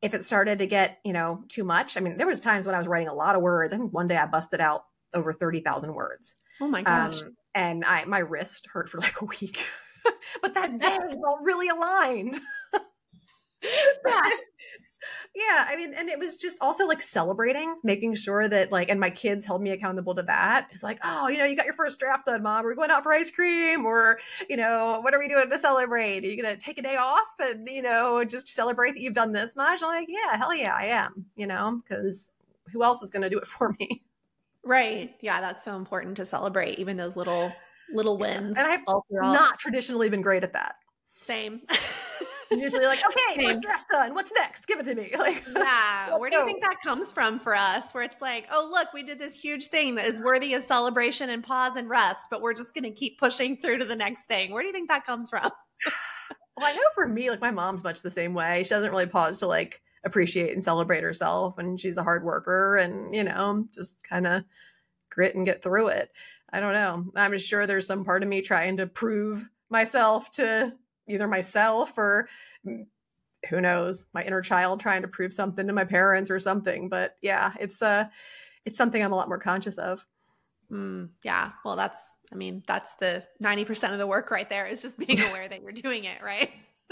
if 0.00 0.14
it 0.14 0.24
started 0.24 0.58
to 0.58 0.66
get, 0.66 0.98
you 1.04 1.12
know, 1.12 1.44
too 1.48 1.62
much, 1.62 1.96
I 1.96 2.00
mean, 2.00 2.16
there 2.16 2.26
was 2.26 2.40
times 2.40 2.66
when 2.66 2.74
I 2.74 2.78
was 2.78 2.88
writing 2.88 3.08
a 3.08 3.14
lot 3.14 3.36
of 3.36 3.42
words. 3.42 3.72
I 3.72 3.76
think 3.76 3.92
one 3.92 4.08
day 4.08 4.16
I 4.16 4.26
busted 4.26 4.60
out 4.60 4.84
over 5.14 5.32
30,000 5.32 5.94
words. 5.94 6.34
Oh 6.60 6.68
my 6.68 6.82
gosh. 6.82 7.22
Um, 7.22 7.36
and 7.54 7.84
I 7.84 8.04
my 8.06 8.20
wrist 8.20 8.66
hurt 8.72 8.88
for 8.88 8.98
like 8.98 9.20
a 9.20 9.26
week. 9.26 9.66
but 10.42 10.54
that 10.54 10.78
day 10.78 10.96
felt 10.96 11.40
really 11.42 11.68
aligned. 11.68 12.38
yeah. 13.62 14.30
Yeah, 15.34 15.66
I 15.66 15.76
mean, 15.76 15.94
and 15.94 16.10
it 16.10 16.18
was 16.18 16.36
just 16.36 16.58
also 16.60 16.86
like 16.86 17.00
celebrating, 17.00 17.76
making 17.82 18.16
sure 18.16 18.48
that 18.48 18.70
like, 18.70 18.90
and 18.90 19.00
my 19.00 19.08
kids 19.08 19.46
held 19.46 19.62
me 19.62 19.70
accountable 19.70 20.14
to 20.16 20.22
that. 20.24 20.68
It's 20.70 20.82
like, 20.82 20.98
oh, 21.02 21.28
you 21.28 21.38
know, 21.38 21.46
you 21.46 21.56
got 21.56 21.64
your 21.64 21.74
first 21.74 21.98
draft 21.98 22.26
done, 22.26 22.42
mom. 22.42 22.64
We're 22.64 22.74
going 22.74 22.90
out 22.90 23.02
for 23.02 23.14
ice 23.14 23.30
cream, 23.30 23.86
or 23.86 24.18
you 24.50 24.58
know, 24.58 24.98
what 25.00 25.14
are 25.14 25.18
we 25.18 25.28
doing 25.28 25.48
to 25.48 25.58
celebrate? 25.58 26.24
Are 26.24 26.26
you 26.26 26.40
gonna 26.40 26.56
take 26.56 26.76
a 26.76 26.82
day 26.82 26.96
off 26.96 27.28
and 27.40 27.66
you 27.68 27.80
know 27.80 28.22
just 28.24 28.48
celebrate 28.48 28.92
that 28.92 29.00
you've 29.00 29.14
done 29.14 29.32
this 29.32 29.56
much? 29.56 29.82
I'm 29.82 29.88
like, 29.88 30.08
yeah, 30.10 30.36
hell 30.36 30.54
yeah, 30.54 30.74
I 30.76 30.86
am. 30.86 31.24
You 31.36 31.46
know, 31.46 31.80
because 31.82 32.32
who 32.70 32.82
else 32.82 33.02
is 33.02 33.10
gonna 33.10 33.30
do 33.30 33.38
it 33.38 33.46
for 33.46 33.74
me? 33.80 34.02
Right. 34.64 35.16
Yeah, 35.20 35.40
that's 35.40 35.64
so 35.64 35.74
important 35.74 36.16
to 36.18 36.24
celebrate 36.24 36.78
even 36.78 36.96
those 36.96 37.16
little 37.16 37.52
little 37.92 38.16
wins. 38.16 38.56
Yeah. 38.56 38.72
And 38.72 38.84
I've 38.86 39.32
not 39.32 39.58
traditionally 39.58 40.08
been 40.08 40.22
great 40.22 40.44
at 40.44 40.52
that. 40.52 40.76
Same. 41.20 41.62
usually 42.58 42.86
like, 42.86 43.00
okay, 43.06 43.36
Same. 43.36 43.46
first 43.46 43.62
draft 43.62 43.88
done. 43.90 44.14
What's 44.14 44.32
next? 44.32 44.66
Give 44.66 44.80
it 44.80 44.84
to 44.84 44.94
me. 44.94 45.10
Like, 45.22 45.44
yeah. 45.54 46.16
Where 46.16 46.30
do 46.30 46.36
you 46.36 46.44
think 46.44 46.62
that 46.62 46.80
comes 46.82 47.12
from 47.12 47.38
for 47.38 47.54
us? 47.54 47.92
Where 47.92 48.02
it's 48.02 48.20
like, 48.20 48.48
oh, 48.50 48.68
look, 48.70 48.92
we 48.92 49.02
did 49.02 49.18
this 49.18 49.40
huge 49.40 49.66
thing 49.66 49.94
that 49.94 50.06
is 50.06 50.20
worthy 50.20 50.54
of 50.54 50.62
celebration 50.62 51.30
and 51.30 51.44
pause 51.44 51.76
and 51.76 51.88
rest, 51.88 52.26
but 52.28 52.42
we're 52.42 52.54
just 52.54 52.74
going 52.74 52.84
to 52.84 52.90
keep 52.90 53.18
pushing 53.18 53.56
through 53.56 53.78
to 53.78 53.84
the 53.84 53.94
next 53.94 54.24
thing. 54.24 54.50
Where 54.50 54.62
do 54.62 54.66
you 54.66 54.72
think 54.72 54.88
that 54.88 55.06
comes 55.06 55.30
from? 55.30 55.42
well, 56.56 56.66
I 56.66 56.74
know 56.74 56.82
for 56.94 57.06
me, 57.06 57.30
like 57.30 57.40
my 57.40 57.52
mom's 57.52 57.84
much 57.84 58.02
the 58.02 58.10
same 58.10 58.34
way. 58.34 58.64
She 58.64 58.70
doesn't 58.70 58.90
really 58.90 59.06
pause 59.06 59.38
to 59.38 59.46
like 59.46 59.80
appreciate 60.04 60.52
and 60.52 60.62
celebrate 60.62 61.02
herself 61.02 61.58
and 61.58 61.80
she's 61.80 61.96
a 61.96 62.02
hard 62.02 62.24
worker 62.24 62.76
and 62.76 63.14
you 63.14 63.22
know 63.22 63.66
just 63.72 64.02
kind 64.02 64.26
of 64.26 64.42
grit 65.10 65.34
and 65.34 65.46
get 65.46 65.62
through 65.62 65.88
it 65.88 66.10
i 66.52 66.60
don't 66.60 66.74
know 66.74 67.04
i'm 67.14 67.36
sure 67.38 67.66
there's 67.66 67.86
some 67.86 68.04
part 68.04 68.22
of 68.22 68.28
me 68.28 68.40
trying 68.40 68.76
to 68.76 68.86
prove 68.86 69.48
myself 69.70 70.30
to 70.32 70.72
either 71.08 71.26
myself 71.26 71.96
or 71.98 72.28
who 72.64 73.60
knows 73.60 74.04
my 74.12 74.22
inner 74.22 74.40
child 74.40 74.80
trying 74.80 75.02
to 75.02 75.08
prove 75.08 75.34
something 75.34 75.66
to 75.66 75.72
my 75.72 75.84
parents 75.84 76.30
or 76.30 76.38
something 76.38 76.88
but 76.88 77.16
yeah 77.22 77.52
it's 77.60 77.82
uh 77.82 78.04
it's 78.64 78.78
something 78.78 79.02
i'm 79.02 79.12
a 79.12 79.16
lot 79.16 79.28
more 79.28 79.38
conscious 79.38 79.78
of 79.78 80.06
mm, 80.70 81.08
yeah 81.24 81.50
well 81.64 81.76
that's 81.76 82.18
i 82.32 82.36
mean 82.36 82.62
that's 82.66 82.94
the 82.94 83.22
90% 83.42 83.92
of 83.92 83.98
the 83.98 84.06
work 84.06 84.30
right 84.30 84.48
there 84.48 84.66
is 84.66 84.82
just 84.82 84.98
being 84.98 85.20
aware 85.28 85.48
that 85.48 85.62
you're 85.62 85.72
doing 85.72 86.04
it 86.04 86.22
right 86.22 86.50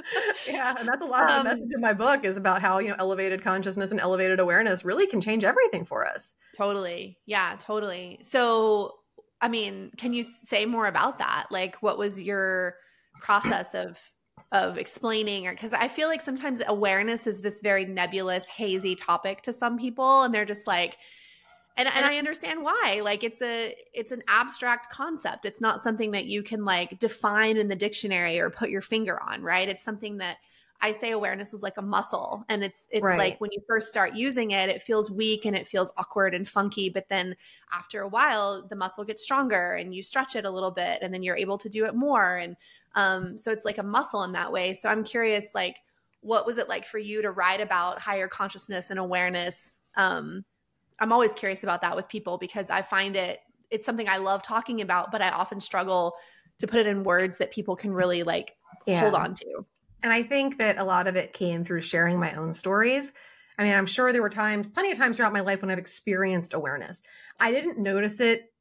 yeah, 0.49 0.75
and 0.79 0.88
that's 0.88 1.03
a 1.03 1.07
lot 1.07 1.25
of 1.25 1.29
the 1.29 1.40
um, 1.40 1.44
message 1.44 1.68
in 1.75 1.81
my 1.81 1.92
book 1.92 2.25
is 2.25 2.37
about 2.37 2.62
how, 2.62 2.79
you 2.79 2.88
know, 2.88 2.96
elevated 2.99 3.42
consciousness 3.42 3.90
and 3.90 4.01
elevated 4.01 4.40
awareness 4.40 4.85
really 4.85 5.07
can 5.07 5.20
change 5.20 5.44
everything 5.44 5.85
for 5.85 6.07
us. 6.07 6.35
Totally. 6.57 7.18
Yeah, 7.27 7.57
totally. 7.59 8.18
So, 8.23 8.94
I 9.40 9.49
mean, 9.49 9.90
can 9.96 10.12
you 10.12 10.23
say 10.23 10.66
more 10.66 10.87
about 10.87 11.18
that? 11.18 11.46
Like 11.51 11.77
what 11.83 11.99
was 11.99 12.20
your 12.20 12.77
process 13.20 13.74
of 13.74 13.98
of 14.52 14.78
explaining 14.78 15.46
or 15.46 15.54
cuz 15.54 15.72
I 15.72 15.87
feel 15.87 16.09
like 16.09 16.20
sometimes 16.20 16.61
awareness 16.66 17.26
is 17.26 17.40
this 17.40 17.61
very 17.61 17.85
nebulous, 17.85 18.48
hazy 18.48 18.96
topic 18.96 19.42
to 19.42 19.52
some 19.52 19.78
people 19.78 20.22
and 20.22 20.35
they're 20.35 20.44
just 20.44 20.66
like 20.66 20.96
and, 21.76 21.88
and 21.94 22.04
i 22.04 22.18
understand 22.18 22.62
why 22.62 23.00
like 23.02 23.24
it's 23.24 23.40
a 23.42 23.74
it's 23.94 24.12
an 24.12 24.22
abstract 24.28 24.90
concept 24.90 25.44
it's 25.44 25.61
not 25.61 25.80
something 25.80 26.11
that 26.11 26.26
you 26.26 26.42
can 26.42 26.64
like 26.64 26.98
define 26.98 27.56
in 27.56 27.68
the 27.68 27.76
dictionary 27.76 28.38
or 28.38 28.50
put 28.50 28.70
your 28.70 28.83
finger 28.83 29.20
on 29.22 29.42
right 29.42 29.68
it's 29.68 29.83
something 29.83 30.18
that 30.18 30.38
I 30.83 30.92
say 30.92 31.11
awareness 31.11 31.52
is 31.52 31.62
like 31.62 31.76
a 31.76 31.83
muscle 31.83 32.44
and 32.48 32.64
it's 32.64 32.88
it's 32.90 33.02
right. 33.02 33.18
like 33.18 33.40
when 33.40 33.50
you 33.52 33.61
first 33.68 33.88
start 33.88 34.14
using 34.14 34.52
it 34.52 34.70
it 34.70 34.80
feels 34.80 35.11
weak 35.11 35.44
and 35.44 35.54
it 35.54 35.68
feels 35.68 35.92
awkward 35.98 36.35
and 36.35 36.48
funky 36.48 36.88
but 36.88 37.09
then 37.09 37.37
after 37.72 38.00
a 38.00 38.09
while 38.09 38.66
the 38.66 38.76
muscle 38.76 39.04
gets 39.04 39.22
stronger 39.22 39.74
and 39.74 39.94
you 39.94 40.02
stretch 40.02 40.37
it 40.37 40.46
a 40.46 40.50
little 40.50 40.70
bit 40.70 40.98
and 41.02 41.12
then 41.12 41.22
you're 41.22 41.37
able 41.37 41.59
to 41.59 41.68
do 41.68 41.85
it 41.85 41.94
more 41.94 42.37
and 42.37 42.56
um 42.94 43.38
so 43.38 43.50
it's 43.50 43.64
like 43.64 43.79
a 43.79 43.83
muscle 43.83 44.22
in 44.24 44.33
that 44.33 44.53
way 44.53 44.72
so 44.72 44.88
I'm 44.88 45.05
curious 45.05 45.50
like 45.55 45.76
what 46.20 46.46
was 46.46 46.59
it 46.59 46.68
like 46.68 46.85
for 46.85 46.98
you 46.98 47.22
to 47.22 47.31
write 47.31 47.61
about 47.61 47.98
higher 47.98 48.29
consciousness 48.29 48.90
and 48.90 48.98
awareness 48.98 49.79
um 49.96 50.44
I'm 50.98 51.12
always 51.12 51.33
curious 51.33 51.62
about 51.62 51.81
that 51.83 51.96
with 51.96 52.09
people 52.09 52.37
because 52.38 52.70
I 52.70 52.83
find 52.83 53.16
it 53.16 53.40
it's 53.70 53.87
something 53.87 54.09
I 54.09 54.18
love 54.18 54.42
talking 54.42 54.81
about 54.81 55.11
but 55.12 55.22
I 55.22 55.31
often 55.31 55.61
struggle 55.61 56.14
to 56.59 56.66
put 56.66 56.81
it 56.81 56.87
in 56.87 57.05
words 57.05 57.38
that 57.38 57.50
people 57.50 57.76
can 57.76 57.92
really 57.92 58.22
like 58.22 58.57
yeah. 58.87 59.00
hold 59.00 59.14
on 59.14 59.35
to 59.35 59.64
and 60.03 60.12
I 60.12 60.22
think 60.22 60.59
that 60.59 60.79
a 60.79 60.85
lot 60.85 61.07
of 61.07 61.16
it 61.16 61.33
came 61.33 61.64
through 61.64 61.83
sharing 61.83 62.18
my 62.18 62.35
own 62.35 62.53
stories. 62.53 63.12
I 63.59 63.64
mean, 63.64 63.74
I'm 63.74 63.87
sure 63.87 64.12
there 64.12 64.22
were 64.22 64.31
times, 64.31 64.68
plenty 64.68 64.90
of 64.90 64.98
times 64.98 65.16
throughout 65.16 65.33
my 65.33 65.40
life 65.40 65.61
when 65.61 65.70
I've 65.70 65.79
experienced 65.79 66.55
awareness. 66.55 67.03
I 67.38 67.50
didn't 67.50 67.79
notice 67.79 68.20
it. 68.20 68.53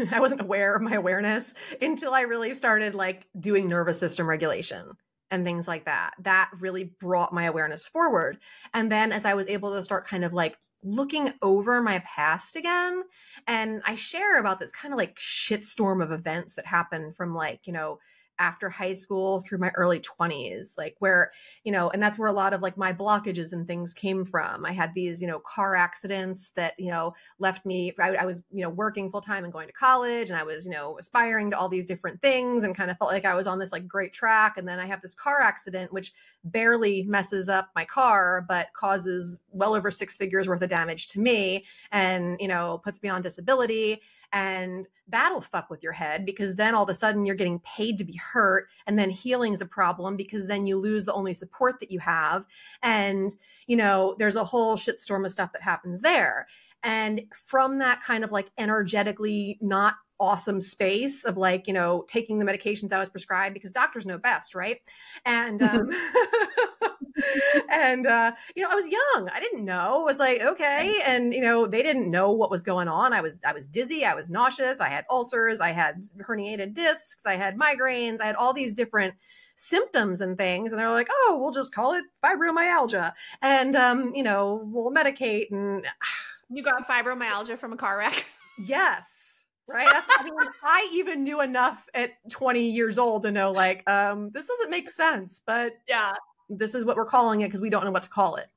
I 0.12 0.20
wasn't 0.20 0.40
aware 0.40 0.74
of 0.74 0.82
my 0.82 0.94
awareness 0.94 1.54
until 1.80 2.14
I 2.14 2.22
really 2.22 2.54
started 2.54 2.94
like 2.94 3.26
doing 3.38 3.68
nervous 3.68 3.98
system 3.98 4.28
regulation 4.28 4.92
and 5.30 5.44
things 5.44 5.66
like 5.66 5.84
that. 5.84 6.14
That 6.20 6.50
really 6.60 6.84
brought 7.00 7.32
my 7.32 7.44
awareness 7.44 7.88
forward. 7.88 8.38
And 8.74 8.90
then 8.90 9.12
as 9.12 9.24
I 9.24 9.34
was 9.34 9.48
able 9.48 9.74
to 9.74 9.82
start 9.82 10.06
kind 10.06 10.24
of 10.24 10.32
like 10.32 10.56
looking 10.82 11.32
over 11.42 11.82
my 11.82 12.00
past 12.00 12.56
again, 12.56 13.02
and 13.46 13.82
I 13.84 13.94
share 13.94 14.38
about 14.38 14.60
this 14.60 14.72
kind 14.72 14.94
of 14.94 14.98
like 14.98 15.18
shitstorm 15.18 16.02
of 16.02 16.12
events 16.12 16.54
that 16.54 16.66
happened 16.66 17.16
from 17.16 17.34
like, 17.34 17.66
you 17.66 17.72
know, 17.72 17.98
after 18.38 18.68
high 18.68 18.94
school 18.94 19.40
through 19.40 19.58
my 19.58 19.70
early 19.76 20.00
20s 20.00 20.76
like 20.78 20.96
where 20.98 21.30
you 21.64 21.72
know 21.72 21.90
and 21.90 22.02
that's 22.02 22.18
where 22.18 22.28
a 22.28 22.32
lot 22.32 22.52
of 22.52 22.62
like 22.62 22.76
my 22.76 22.92
blockages 22.92 23.52
and 23.52 23.66
things 23.66 23.94
came 23.94 24.24
from. 24.24 24.64
I 24.64 24.72
had 24.72 24.94
these 24.94 25.20
you 25.20 25.28
know 25.28 25.40
car 25.40 25.74
accidents 25.74 26.50
that 26.50 26.74
you 26.78 26.90
know 26.90 27.14
left 27.38 27.64
me 27.64 27.92
i, 28.00 28.14
I 28.14 28.24
was 28.24 28.42
you 28.50 28.62
know 28.62 28.68
working 28.68 29.10
full 29.10 29.20
time 29.20 29.44
and 29.44 29.52
going 29.52 29.66
to 29.66 29.72
college 29.72 30.30
and 30.30 30.38
i 30.38 30.42
was 30.42 30.66
you 30.66 30.72
know 30.72 30.98
aspiring 30.98 31.50
to 31.50 31.58
all 31.58 31.68
these 31.68 31.86
different 31.86 32.20
things 32.20 32.64
and 32.64 32.76
kind 32.76 32.90
of 32.90 32.98
felt 32.98 33.10
like 33.10 33.24
i 33.24 33.34
was 33.34 33.46
on 33.46 33.58
this 33.58 33.72
like 33.72 33.86
great 33.86 34.12
track 34.12 34.58
and 34.58 34.68
then 34.68 34.78
i 34.78 34.86
have 34.86 35.00
this 35.02 35.14
car 35.14 35.40
accident 35.40 35.92
which 35.92 36.12
barely 36.44 37.02
messes 37.04 37.48
up 37.48 37.70
my 37.74 37.84
car 37.84 38.44
but 38.48 38.68
causes 38.74 39.38
well 39.50 39.74
over 39.74 39.90
six 39.90 40.16
figures 40.16 40.48
worth 40.48 40.62
of 40.62 40.68
damage 40.68 41.08
to 41.08 41.20
me 41.20 41.64
and 41.92 42.36
you 42.40 42.48
know 42.48 42.80
puts 42.84 43.02
me 43.02 43.08
on 43.08 43.22
disability 43.22 44.00
and 44.32 44.86
that'll 45.08 45.40
fuck 45.40 45.70
with 45.70 45.82
your 45.82 45.92
head 45.92 46.26
because 46.26 46.56
then 46.56 46.74
all 46.74 46.84
of 46.84 46.90
a 46.90 46.94
sudden 46.94 47.24
you're 47.24 47.34
getting 47.34 47.60
paid 47.60 47.98
to 47.98 48.04
be 48.04 48.16
hurt. 48.16 48.68
And 48.86 48.98
then 48.98 49.10
healing 49.10 49.52
is 49.52 49.60
a 49.60 49.66
problem 49.66 50.16
because 50.16 50.46
then 50.46 50.66
you 50.66 50.78
lose 50.78 51.04
the 51.04 51.12
only 51.12 51.32
support 51.32 51.78
that 51.80 51.90
you 51.90 52.00
have. 52.00 52.46
And, 52.82 53.34
you 53.66 53.76
know, 53.76 54.16
there's 54.18 54.36
a 54.36 54.44
whole 54.44 54.76
shitstorm 54.76 55.24
of 55.24 55.32
stuff 55.32 55.52
that 55.52 55.62
happens 55.62 56.00
there. 56.00 56.46
And 56.82 57.22
from 57.34 57.78
that 57.78 58.02
kind 58.02 58.24
of 58.24 58.32
like 58.32 58.50
energetically 58.58 59.58
not 59.60 59.94
awesome 60.18 60.62
space 60.62 61.24
of 61.24 61.36
like 61.36 61.66
you 61.66 61.74
know 61.74 62.02
taking 62.08 62.38
the 62.38 62.44
medications 62.46 62.90
i 62.90 62.98
was 62.98 63.10
prescribed 63.10 63.52
because 63.52 63.70
doctors 63.70 64.06
know 64.06 64.16
best 64.16 64.54
right 64.54 64.80
and 65.26 65.60
um, 65.60 65.90
and 67.70 68.06
uh, 68.06 68.32
you 68.54 68.62
know, 68.62 68.70
I 68.70 68.74
was 68.74 68.88
young. 68.88 69.28
I 69.28 69.40
didn't 69.40 69.64
know. 69.64 70.00
I 70.00 70.04
was 70.04 70.18
like, 70.18 70.42
okay, 70.42 70.96
and 71.06 71.32
you 71.32 71.40
know, 71.40 71.66
they 71.66 71.82
didn't 71.82 72.10
know 72.10 72.30
what 72.30 72.50
was 72.50 72.62
going 72.62 72.88
on. 72.88 73.12
I 73.12 73.20
was 73.20 73.38
I 73.44 73.52
was 73.52 73.68
dizzy. 73.68 74.04
I 74.04 74.14
was 74.14 74.30
nauseous. 74.30 74.80
I 74.80 74.88
had 74.88 75.04
ulcers. 75.10 75.60
I 75.60 75.72
had 75.72 76.02
herniated 76.18 76.74
discs. 76.74 77.26
I 77.26 77.36
had 77.36 77.58
migraines. 77.58 78.20
I 78.20 78.26
had 78.26 78.36
all 78.36 78.52
these 78.52 78.74
different 78.74 79.14
symptoms 79.56 80.20
and 80.20 80.36
things 80.36 80.72
and 80.72 80.78
they're 80.78 80.90
like 80.90 81.08
oh 81.10 81.38
we'll 81.40 81.50
just 81.50 81.74
call 81.74 81.94
it 81.94 82.04
fibromyalgia 82.22 83.12
and 83.40 83.74
um 83.74 84.14
you 84.14 84.22
know 84.22 84.62
we'll 84.66 84.92
medicate 84.92 85.50
and 85.50 85.86
you 86.50 86.62
got 86.62 86.86
fibromyalgia 86.86 87.58
from 87.58 87.72
a 87.72 87.76
car 87.76 87.98
wreck 87.98 88.26
yes 88.58 89.44
right 89.66 89.88
I, 89.90 90.24
mean, 90.24 90.34
I 90.62 90.88
even 90.92 91.24
knew 91.24 91.40
enough 91.40 91.88
at 91.94 92.10
20 92.30 92.68
years 92.68 92.98
old 92.98 93.22
to 93.22 93.32
know 93.32 93.50
like 93.50 93.88
um 93.88 94.30
this 94.30 94.44
doesn't 94.44 94.70
make 94.70 94.90
sense 94.90 95.40
but 95.44 95.72
yeah 95.88 96.12
this 96.48 96.74
is 96.74 96.84
what 96.84 96.96
we're 96.96 97.04
calling 97.04 97.40
it 97.40 97.48
because 97.48 97.60
we 97.60 97.70
don't 97.70 97.84
know 97.84 97.90
what 97.90 98.02
to 98.02 98.08
call 98.08 98.36
it. 98.36 98.48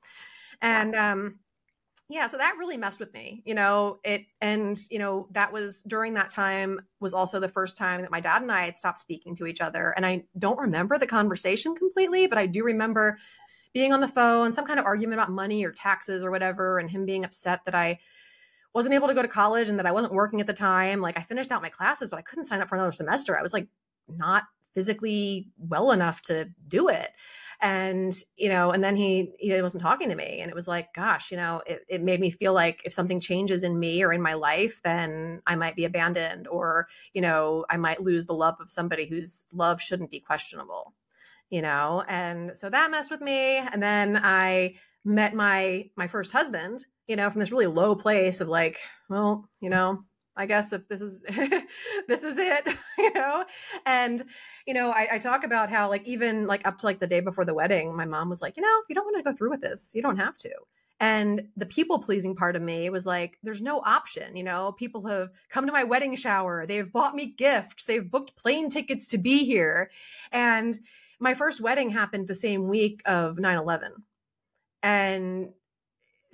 And 0.61 0.95
um 0.95 1.39
yeah, 2.11 2.25
so 2.25 2.37
that 2.37 2.55
really 2.57 2.75
messed 2.75 2.99
with 2.99 3.13
me, 3.13 3.43
you 3.45 3.53
know, 3.53 3.99
it 4.03 4.25
and 4.41 4.77
you 4.89 4.97
know, 4.97 5.27
that 5.31 5.53
was 5.53 5.83
during 5.83 6.15
that 6.15 6.31
time 6.31 6.81
was 6.99 7.13
also 7.13 7.39
the 7.39 7.47
first 7.47 7.77
time 7.77 8.01
that 8.01 8.09
my 8.09 8.19
dad 8.19 8.41
and 8.41 8.51
I 8.51 8.65
had 8.65 8.75
stopped 8.75 8.99
speaking 8.99 9.35
to 9.35 9.45
each 9.45 9.61
other. 9.61 9.93
And 9.95 10.05
I 10.05 10.23
don't 10.39 10.57
remember 10.57 10.97
the 10.97 11.05
conversation 11.05 11.75
completely, 11.75 12.25
but 12.25 12.39
I 12.39 12.47
do 12.47 12.63
remember 12.63 13.17
being 13.73 13.93
on 13.93 14.01
the 14.01 14.07
phone, 14.07 14.53
some 14.53 14.65
kind 14.65 14.79
of 14.79 14.85
argument 14.85 15.19
about 15.19 15.31
money 15.31 15.63
or 15.63 15.71
taxes 15.71 16.23
or 16.23 16.31
whatever, 16.31 16.79
and 16.79 16.89
him 16.89 17.05
being 17.05 17.23
upset 17.23 17.63
that 17.65 17.75
I 17.75 17.99
wasn't 18.73 18.95
able 18.95 19.07
to 19.07 19.13
go 19.13 19.21
to 19.21 19.27
college 19.27 19.69
and 19.69 19.77
that 19.77 19.85
I 19.85 19.91
wasn't 19.91 20.13
working 20.13 20.41
at 20.41 20.47
the 20.47 20.53
time. 20.53 21.01
Like 21.01 21.17
I 21.17 21.21
finished 21.21 21.51
out 21.51 21.61
my 21.61 21.69
classes, 21.69 22.09
but 22.09 22.17
I 22.17 22.23
couldn't 22.23 22.45
sign 22.45 22.59
up 22.59 22.69
for 22.69 22.75
another 22.75 22.91
semester. 22.91 23.37
I 23.37 23.43
was 23.43 23.53
like 23.53 23.67
not 24.07 24.45
physically 24.73 25.47
well 25.57 25.91
enough 25.91 26.21
to 26.23 26.49
do 26.67 26.87
it. 26.87 27.09
And 27.61 28.15
you 28.37 28.47
know 28.47 28.71
and 28.71 28.81
then 28.81 28.95
he 28.95 29.33
he 29.37 29.61
wasn't 29.61 29.83
talking 29.83 30.09
to 30.09 30.15
me. 30.15 30.39
And 30.39 30.49
it 30.49 30.55
was 30.55 30.67
like 30.67 30.93
gosh 30.93 31.31
you 31.31 31.37
know 31.37 31.61
it, 31.67 31.81
it 31.89 32.01
made 32.01 32.21
me 32.21 32.29
feel 32.29 32.53
like 32.53 32.81
if 32.85 32.93
something 32.93 33.19
changes 33.19 33.63
in 33.63 33.77
me 33.77 34.01
or 34.03 34.13
in 34.13 34.21
my 34.21 34.33
life 34.33 34.79
then 34.83 35.41
i 35.45 35.55
might 35.55 35.75
be 35.75 35.83
abandoned 35.83 36.47
or 36.47 36.87
you 37.13 37.21
know 37.21 37.65
i 37.69 37.75
might 37.75 38.01
lose 38.01 38.25
the 38.25 38.33
love 38.33 38.55
of 38.61 38.71
somebody 38.71 39.05
whose 39.05 39.45
love 39.51 39.81
shouldn't 39.81 40.11
be 40.11 40.21
questionable 40.21 40.93
you 41.49 41.63
know? 41.63 42.03
And 42.07 42.55
so 42.55 42.69
that 42.69 42.91
messed 42.91 43.09
with 43.09 43.21
me. 43.21 43.57
And 43.57 43.81
then 43.81 44.19
i 44.23 44.75
met 45.05 45.33
my 45.33 45.89
my 45.95 46.07
first 46.07 46.31
husband 46.31 46.85
you 47.07 47.15
know 47.15 47.29
from 47.29 47.39
this 47.39 47.51
really 47.51 47.67
low 47.67 47.95
place 47.95 48.41
of 48.41 48.49
like 48.49 48.77
well 49.09 49.49
you 49.61 49.69
know 49.69 50.03
I 50.39 50.45
guess 50.45 50.71
if 50.71 50.87
this 50.87 51.01
is 51.01 51.21
this 52.07 52.23
is 52.23 52.37
it, 52.37 52.65
you 52.97 53.13
know. 53.13 53.43
And 53.85 54.23
you 54.69 54.75
know, 54.75 54.91
I, 54.91 55.07
I, 55.13 55.17
talk 55.17 55.43
about 55.43 55.71
how 55.71 55.89
like 55.89 56.07
even 56.07 56.45
like 56.45 56.61
up 56.67 56.77
to 56.77 56.85
like 56.85 56.99
the 56.99 57.07
day 57.07 57.21
before 57.21 57.43
the 57.43 57.55
wedding, 57.55 57.95
my 57.95 58.05
mom 58.05 58.29
was 58.29 58.39
like, 58.39 58.55
you 58.55 58.61
know, 58.61 58.79
if 58.83 58.85
you 58.87 58.93
don't 58.93 59.03
want 59.03 59.17
to 59.17 59.23
go 59.23 59.35
through 59.35 59.49
with 59.49 59.61
this, 59.61 59.95
you 59.95 60.03
don't 60.03 60.17
have 60.17 60.37
to. 60.37 60.51
And 60.99 61.47
the 61.57 61.65
people 61.65 61.97
pleasing 61.97 62.35
part 62.35 62.55
of 62.55 62.61
me 62.61 62.87
was 62.91 63.07
like, 63.07 63.39
there's 63.41 63.63
no 63.63 63.81
option. 63.83 64.35
You 64.35 64.43
know, 64.43 64.73
people 64.73 65.07
have 65.07 65.31
come 65.49 65.65
to 65.65 65.71
my 65.71 65.85
wedding 65.85 66.15
shower, 66.15 66.67
they've 66.67 66.93
bought 66.93 67.15
me 67.15 67.25
gifts, 67.25 67.85
they've 67.85 68.11
booked 68.11 68.35
plane 68.35 68.69
tickets 68.69 69.07
to 69.07 69.17
be 69.17 69.43
here. 69.43 69.89
And 70.31 70.77
my 71.19 71.33
first 71.33 71.61
wedding 71.61 71.89
happened 71.89 72.27
the 72.27 72.35
same 72.35 72.67
week 72.67 73.01
of 73.07 73.39
9 73.39 73.57
11. 73.57 73.93
And 74.83 75.49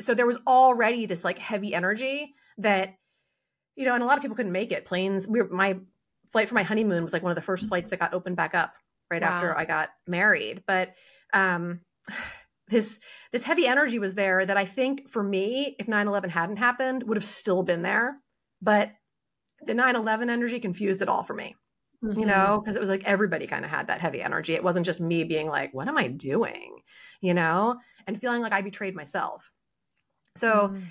so 0.02 0.14
there 0.14 0.28
was 0.28 0.40
already 0.46 1.06
this 1.06 1.24
like 1.24 1.40
heavy 1.40 1.74
energy 1.74 2.36
that 2.58 2.98
you 3.78 3.86
know, 3.86 3.94
and 3.94 4.04
a 4.04 4.06
lot 4.06 4.18
of 4.18 4.22
people 4.22 4.38
couldn't 4.38 4.52
make 4.52 4.72
it. 4.72 4.86
Planes, 4.86 5.28
we 5.28 5.42
were, 5.42 5.50
my 5.50 5.78
flight 6.36 6.50
for 6.50 6.56
my 6.56 6.64
honeymoon 6.64 7.02
was 7.02 7.14
like 7.14 7.24
one 7.24 7.32
of 7.32 7.38
the 7.38 7.42
first 7.42 7.70
flights 7.70 7.90
that 7.90 8.00
got 8.02 8.14
opened 8.14 8.36
back 8.36 8.54
up 8.54 8.74
right 9.10 9.22
wow. 9.22 9.30
after 9.30 9.58
I 9.58 9.64
got 9.64 9.92
married. 10.06 10.64
But 10.68 10.94
um, 11.32 11.80
this 12.68 13.00
this 13.32 13.44
heavy 13.44 13.68
energy 13.68 14.00
was 14.00 14.16
there 14.16 14.46
that 14.46 14.58
I 14.58 14.66
think 14.66 15.10
for 15.10 15.24
me, 15.24 15.78
if 15.80 15.88
9-11 15.88 16.30
hadn't 16.30 16.58
happened, 16.58 17.04
would 17.04 17.16
have 17.16 17.24
still 17.24 17.64
been 17.64 17.84
there. 17.84 18.18
But 18.62 18.92
the 19.66 19.72
9-11 19.72 20.30
energy 20.30 20.60
confused 20.60 21.02
it 21.02 21.08
all 21.08 21.24
for 21.24 21.34
me. 21.34 21.56
Mm-hmm. 22.04 22.20
You 22.20 22.26
know, 22.26 22.62
because 22.62 22.76
it 22.76 22.82
was 22.82 22.90
like 22.90 23.06
everybody 23.06 23.48
kind 23.48 23.64
of 23.64 23.72
had 23.72 23.88
that 23.88 24.02
heavy 24.02 24.22
energy. 24.22 24.56
It 24.56 24.64
wasn't 24.64 24.86
just 24.86 25.00
me 25.00 25.24
being 25.24 25.48
like, 25.48 25.74
what 25.74 25.88
am 25.88 25.98
I 25.98 26.10
doing? 26.10 26.82
You 27.22 27.34
know, 27.34 27.78
and 28.08 28.20
feeling 28.20 28.42
like 28.42 28.52
I 28.52 28.62
betrayed 28.62 28.94
myself. 28.94 29.50
So 30.36 30.74
mm 30.74 30.82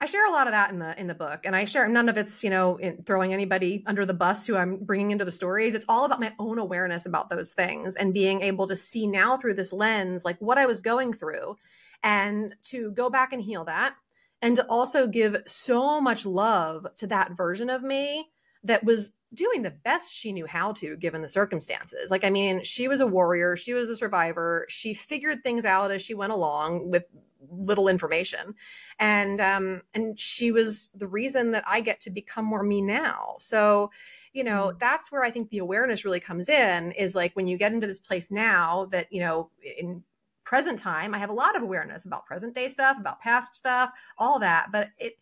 I 0.00 0.06
share 0.06 0.26
a 0.28 0.30
lot 0.30 0.46
of 0.46 0.52
that 0.52 0.70
in 0.70 0.78
the 0.78 0.98
in 0.98 1.08
the 1.08 1.14
book, 1.14 1.40
and 1.44 1.56
I 1.56 1.64
share 1.64 1.88
none 1.88 2.08
of 2.08 2.16
it's 2.16 2.44
you 2.44 2.50
know 2.50 2.78
throwing 3.04 3.32
anybody 3.32 3.82
under 3.86 4.06
the 4.06 4.14
bus 4.14 4.46
who 4.46 4.56
I'm 4.56 4.76
bringing 4.76 5.10
into 5.10 5.24
the 5.24 5.32
stories. 5.32 5.74
It's 5.74 5.86
all 5.88 6.04
about 6.04 6.20
my 6.20 6.32
own 6.38 6.58
awareness 6.58 7.04
about 7.04 7.30
those 7.30 7.52
things 7.52 7.96
and 7.96 8.14
being 8.14 8.42
able 8.42 8.68
to 8.68 8.76
see 8.76 9.06
now 9.08 9.36
through 9.36 9.54
this 9.54 9.72
lens 9.72 10.24
like 10.24 10.38
what 10.38 10.58
I 10.58 10.66
was 10.66 10.80
going 10.80 11.12
through, 11.12 11.56
and 12.04 12.54
to 12.64 12.92
go 12.92 13.10
back 13.10 13.32
and 13.32 13.42
heal 13.42 13.64
that, 13.64 13.94
and 14.40 14.54
to 14.56 14.66
also 14.66 15.08
give 15.08 15.42
so 15.46 16.00
much 16.00 16.24
love 16.24 16.86
to 16.98 17.08
that 17.08 17.32
version 17.36 17.68
of 17.68 17.82
me 17.82 18.30
that 18.64 18.84
was 18.84 19.12
doing 19.34 19.62
the 19.62 19.70
best 19.70 20.12
she 20.12 20.32
knew 20.32 20.46
how 20.46 20.72
to 20.72 20.96
given 20.96 21.22
the 21.22 21.28
circumstances. 21.28 22.10
Like, 22.10 22.24
I 22.24 22.30
mean, 22.30 22.62
she 22.64 22.88
was 22.88 23.00
a 23.00 23.06
warrior, 23.06 23.56
she 23.56 23.74
was 23.74 23.90
a 23.90 23.96
survivor, 23.96 24.66
she 24.68 24.94
figured 24.94 25.42
things 25.42 25.64
out 25.64 25.90
as 25.90 26.02
she 26.02 26.14
went 26.14 26.32
along 26.32 26.90
with 26.90 27.04
little 27.50 27.88
information. 27.88 28.54
And 28.98 29.40
um 29.40 29.82
and 29.94 30.18
she 30.18 30.50
was 30.50 30.90
the 30.94 31.06
reason 31.06 31.52
that 31.52 31.64
I 31.66 31.80
get 31.80 32.00
to 32.00 32.10
become 32.10 32.44
more 32.44 32.62
me 32.62 32.80
now. 32.80 33.36
So, 33.38 33.90
you 34.32 34.44
know, 34.44 34.72
mm. 34.74 34.78
that's 34.78 35.12
where 35.12 35.22
I 35.22 35.30
think 35.30 35.50
the 35.50 35.58
awareness 35.58 36.04
really 36.04 36.20
comes 36.20 36.48
in 36.48 36.92
is 36.92 37.14
like 37.14 37.34
when 37.34 37.46
you 37.46 37.56
get 37.56 37.72
into 37.72 37.86
this 37.86 38.00
place 38.00 38.30
now 38.30 38.86
that, 38.90 39.12
you 39.12 39.20
know, 39.20 39.50
in 39.62 40.02
present 40.44 40.78
time, 40.78 41.14
I 41.14 41.18
have 41.18 41.30
a 41.30 41.34
lot 41.34 41.56
of 41.56 41.62
awareness 41.62 42.06
about 42.06 42.26
present 42.26 42.54
day 42.54 42.68
stuff, 42.68 42.98
about 42.98 43.20
past 43.20 43.54
stuff, 43.54 43.90
all 44.16 44.38
that, 44.38 44.68
but 44.72 44.88
it 44.98 45.14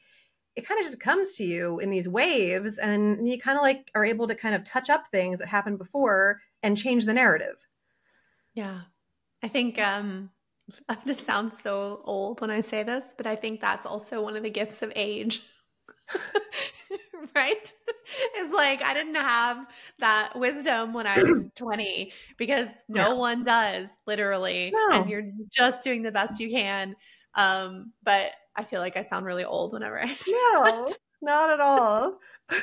it 0.56 0.66
kind 0.66 0.80
of 0.80 0.86
just 0.86 0.98
comes 0.98 1.34
to 1.34 1.44
you 1.44 1.78
in 1.80 1.90
these 1.90 2.08
waves 2.08 2.78
and 2.78 3.28
you 3.28 3.38
kind 3.38 3.58
of 3.58 3.62
like 3.62 3.90
are 3.94 4.04
able 4.04 4.26
to 4.26 4.34
kind 4.34 4.54
of 4.54 4.64
touch 4.64 4.90
up 4.90 5.06
things 5.08 5.38
that 5.38 5.48
happened 5.48 5.78
before 5.78 6.40
and 6.62 6.76
change 6.76 7.04
the 7.04 7.12
narrative 7.12 7.66
yeah 8.54 8.80
I 9.42 9.48
think 9.48 9.78
um, 9.78 10.30
I'm 10.88 10.96
going 10.96 11.06
to 11.08 11.14
sound 11.14 11.52
so 11.52 12.00
old 12.04 12.40
when 12.40 12.50
I 12.50 12.60
say 12.60 12.82
this, 12.82 13.14
but 13.16 13.26
I 13.26 13.36
think 13.36 13.60
that's 13.60 13.86
also 13.86 14.22
one 14.22 14.36
of 14.36 14.42
the 14.42 14.50
gifts 14.50 14.82
of 14.82 14.92
age. 14.96 15.42
right? 17.34 17.72
It's 18.34 18.54
like 18.54 18.82
I 18.82 18.94
didn't 18.94 19.16
have 19.16 19.66
that 19.98 20.32
wisdom 20.36 20.92
when 20.92 21.06
I 21.06 21.22
was 21.22 21.46
20 21.54 22.12
because 22.36 22.68
no 22.88 23.08
yeah. 23.08 23.12
one 23.14 23.44
does, 23.44 23.88
literally. 24.06 24.72
No. 24.72 25.00
And 25.02 25.10
you're 25.10 25.30
just 25.52 25.82
doing 25.82 26.02
the 26.02 26.12
best 26.12 26.40
you 26.40 26.50
can. 26.50 26.94
Um, 27.34 27.92
but 28.02 28.30
I 28.56 28.64
feel 28.64 28.80
like 28.80 28.96
I 28.96 29.02
sound 29.02 29.26
really 29.26 29.44
old 29.44 29.72
whenever 29.72 30.00
I 30.00 30.06
say 30.08 30.32
No, 30.32 30.94
not 31.22 31.50
at 31.50 31.60
all. 31.60 32.18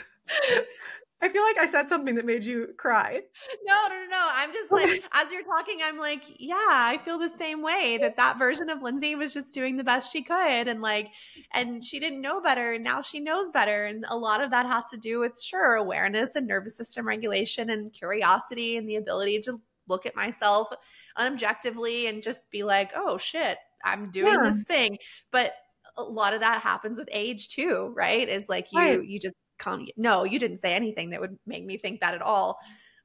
I 1.23 1.29
feel 1.29 1.43
like 1.43 1.57
I 1.57 1.65
said 1.67 1.87
something 1.87 2.15
that 2.15 2.25
made 2.25 2.43
you 2.43 2.73
cry. 2.77 3.21
No, 3.65 3.87
no, 3.87 3.95
no, 3.95 4.07
no. 4.09 4.27
I'm 4.33 4.51
just 4.51 4.69
like, 4.73 4.89
as 5.13 5.31
you're 5.31 5.43
talking, 5.43 5.79
I'm 5.81 5.97
like, 5.97 6.21
yeah, 6.37 6.55
I 6.57 6.99
feel 7.05 7.17
the 7.17 7.29
same 7.29 7.61
way 7.61 7.97
that 8.01 8.17
that 8.17 8.37
version 8.37 8.69
of 8.69 8.81
Lindsey 8.81 9.15
was 9.15 9.33
just 9.33 9.53
doing 9.53 9.77
the 9.77 9.85
best 9.85 10.11
she 10.11 10.21
could. 10.21 10.67
And 10.67 10.81
like, 10.81 11.11
and 11.53 11.81
she 11.81 12.01
didn't 12.01 12.19
know 12.19 12.41
better. 12.41 12.73
And 12.73 12.83
now 12.83 13.01
she 13.01 13.21
knows 13.21 13.49
better. 13.51 13.85
And 13.85 14.03
a 14.09 14.17
lot 14.17 14.43
of 14.43 14.51
that 14.51 14.65
has 14.65 14.89
to 14.89 14.97
do 14.97 15.21
with, 15.21 15.41
sure, 15.41 15.75
awareness 15.75 16.35
and 16.35 16.45
nervous 16.45 16.75
system 16.75 17.07
regulation 17.07 17.69
and 17.69 17.93
curiosity 17.93 18.75
and 18.75 18.89
the 18.89 18.97
ability 18.97 19.39
to 19.43 19.61
look 19.87 20.05
at 20.05 20.17
myself 20.17 20.73
unobjectively 21.17 22.09
and 22.09 22.21
just 22.21 22.51
be 22.51 22.63
like, 22.63 22.91
oh 22.97 23.17
shit, 23.17 23.59
I'm 23.85 24.11
doing 24.11 24.33
yeah. 24.33 24.43
this 24.43 24.63
thing. 24.63 24.97
But 25.31 25.53
a 25.95 26.03
lot 26.03 26.33
of 26.33 26.39
that 26.39 26.61
happens 26.61 26.97
with 26.97 27.09
age 27.11 27.49
too, 27.49 27.93
right? 27.95 28.27
Is 28.27 28.49
like 28.49 28.71
you, 28.71 28.79
right. 28.79 29.05
you 29.05 29.19
just 29.19 29.35
come 29.63 29.87
no 29.97 30.23
you 30.23 30.39
didn't 30.39 30.57
say 30.57 30.73
anything 30.73 31.09
that 31.11 31.21
would 31.21 31.37
make 31.45 31.65
me 31.65 31.77
think 31.77 32.01
that 32.01 32.13
at 32.13 32.21
all 32.21 32.59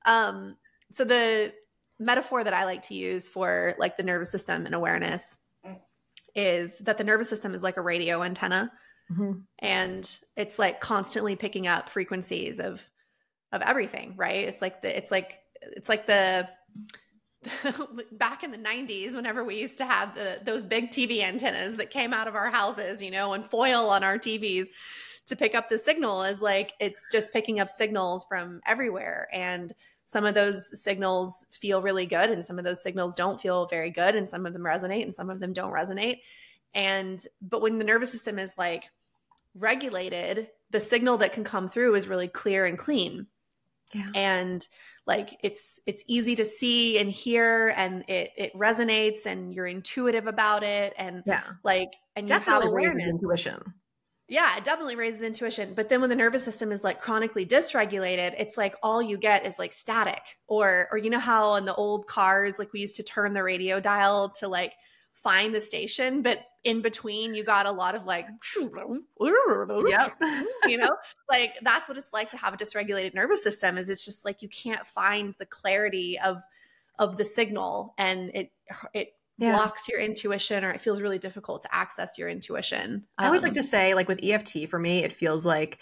um 0.06 0.56
so 0.90 1.04
the 1.04 1.52
metaphor 1.98 2.42
that 2.42 2.54
i 2.54 2.64
like 2.64 2.82
to 2.82 2.94
use 2.94 3.28
for 3.28 3.74
like 3.78 3.96
the 3.96 4.02
nervous 4.02 4.30
system 4.30 4.66
and 4.66 4.74
awareness 4.74 5.38
is 6.34 6.78
that 6.80 6.98
the 6.98 7.04
nervous 7.04 7.28
system 7.28 7.54
is 7.54 7.62
like 7.62 7.76
a 7.76 7.82
radio 7.82 8.22
antenna 8.22 8.70
mm-hmm. 9.10 9.38
and 9.60 10.18
it's 10.36 10.58
like 10.58 10.80
constantly 10.80 11.36
picking 11.36 11.66
up 11.66 11.88
frequencies 11.88 12.60
of 12.60 12.88
of 13.52 13.62
everything 13.62 14.14
right 14.16 14.46
it's 14.48 14.62
like 14.62 14.82
the 14.82 14.96
it's 14.96 15.10
like 15.10 15.38
it's 15.62 15.88
like 15.88 16.06
the 16.06 16.48
back 18.12 18.42
in 18.42 18.50
the 18.50 18.58
90s 18.58 19.14
whenever 19.14 19.44
we 19.44 19.60
used 19.60 19.78
to 19.78 19.84
have 19.84 20.12
the 20.16 20.40
those 20.42 20.64
big 20.64 20.90
tv 20.90 21.22
antennas 21.22 21.76
that 21.76 21.88
came 21.88 22.12
out 22.12 22.26
of 22.26 22.34
our 22.34 22.50
houses 22.50 23.00
you 23.00 23.12
know 23.12 23.32
and 23.32 23.44
foil 23.44 23.88
on 23.88 24.02
our 24.02 24.18
tvs 24.18 24.66
to 25.28 25.36
pick 25.36 25.54
up 25.54 25.68
the 25.68 25.78
signal 25.78 26.22
is 26.22 26.40
like 26.40 26.72
it's 26.80 27.10
just 27.12 27.32
picking 27.32 27.60
up 27.60 27.68
signals 27.68 28.24
from 28.28 28.60
everywhere. 28.66 29.28
And 29.32 29.72
some 30.04 30.24
of 30.24 30.34
those 30.34 30.82
signals 30.82 31.46
feel 31.50 31.82
really 31.82 32.06
good 32.06 32.30
and 32.30 32.44
some 32.44 32.58
of 32.58 32.64
those 32.64 32.82
signals 32.82 33.14
don't 33.14 33.40
feel 33.40 33.66
very 33.66 33.90
good 33.90 34.16
and 34.16 34.28
some 34.28 34.46
of 34.46 34.54
them 34.54 34.62
resonate 34.62 35.02
and 35.02 35.14
some 35.14 35.30
of 35.30 35.38
them 35.38 35.52
don't 35.52 35.72
resonate. 35.72 36.20
And 36.74 37.24
but 37.42 37.62
when 37.62 37.78
the 37.78 37.84
nervous 37.84 38.10
system 38.10 38.38
is 38.38 38.56
like 38.56 38.90
regulated 39.54 40.48
the 40.70 40.80
signal 40.80 41.18
that 41.18 41.32
can 41.32 41.44
come 41.44 41.68
through 41.68 41.94
is 41.94 42.08
really 42.08 42.28
clear 42.28 42.66
and 42.66 42.78
clean 42.78 43.26
yeah. 43.94 44.10
and 44.14 44.66
like 45.06 45.38
it's 45.42 45.80
it's 45.86 46.04
easy 46.06 46.34
to 46.34 46.44
see 46.44 46.98
and 46.98 47.10
hear 47.10 47.68
and 47.76 48.04
it 48.08 48.30
it 48.36 48.54
resonates 48.54 49.26
and 49.26 49.54
you're 49.54 49.66
intuitive 49.66 50.26
about 50.26 50.62
it 50.62 50.92
and 50.98 51.22
yeah 51.26 51.42
like 51.64 51.92
and 52.14 52.28
Definitely 52.28 52.52
you 52.52 52.60
have 52.60 52.72
awareness 52.72 53.08
intuition 53.08 53.74
yeah, 54.30 54.58
it 54.58 54.64
definitely 54.64 54.96
raises 54.96 55.22
intuition. 55.22 55.72
But 55.72 55.88
then 55.88 56.02
when 56.02 56.10
the 56.10 56.16
nervous 56.16 56.44
system 56.44 56.70
is 56.70 56.84
like 56.84 57.00
chronically 57.00 57.46
dysregulated, 57.46 58.34
it's 58.38 58.58
like 58.58 58.76
all 58.82 59.00
you 59.00 59.16
get 59.16 59.46
is 59.46 59.58
like 59.58 59.72
static. 59.72 60.20
Or 60.46 60.88
or 60.92 60.98
you 60.98 61.08
know 61.08 61.18
how 61.18 61.54
in 61.54 61.64
the 61.64 61.74
old 61.74 62.06
cars, 62.06 62.58
like 62.58 62.72
we 62.74 62.80
used 62.80 62.96
to 62.96 63.02
turn 63.02 63.32
the 63.32 63.42
radio 63.42 63.80
dial 63.80 64.28
to 64.38 64.46
like 64.46 64.74
find 65.14 65.54
the 65.54 65.62
station, 65.62 66.20
but 66.20 66.40
in 66.68 66.82
between 66.82 67.34
you 67.34 67.42
got 67.42 67.64
a 67.64 67.72
lot 67.72 67.94
of 67.94 68.04
like 68.04 68.26
yep. 69.88 70.14
you 70.66 70.76
know, 70.76 70.90
like 71.30 71.54
that's 71.62 71.88
what 71.88 71.96
it's 71.96 72.12
like 72.12 72.28
to 72.28 72.36
have 72.36 72.52
a 72.52 72.58
dysregulated 72.58 73.14
nervous 73.14 73.42
system 73.42 73.78
is 73.78 73.88
it's 73.88 74.04
just 74.04 74.24
like 74.26 74.42
you 74.42 74.48
can't 74.50 74.86
find 74.86 75.34
the 75.38 75.46
clarity 75.46 76.18
of 76.20 76.42
of 76.98 77.16
the 77.16 77.24
signal 77.24 77.94
and 77.96 78.30
it 78.34 78.52
it 78.92 79.14
yeah. 79.38 79.56
blocks 79.56 79.88
your 79.88 79.98
intuition 79.98 80.62
or 80.62 80.70
it 80.70 80.80
feels 80.82 81.00
really 81.00 81.18
difficult 81.18 81.62
to 81.62 81.74
access 81.74 82.18
your 82.18 82.28
intuition. 82.28 83.06
I 83.16 83.26
always 83.26 83.42
like 83.42 83.50
um, 83.50 83.54
to 83.54 83.62
say, 83.62 83.94
like 83.94 84.08
with 84.08 84.20
EFT, 84.22 84.68
for 84.68 84.78
me, 84.78 85.04
it 85.04 85.12
feels 85.12 85.46
like 85.46 85.78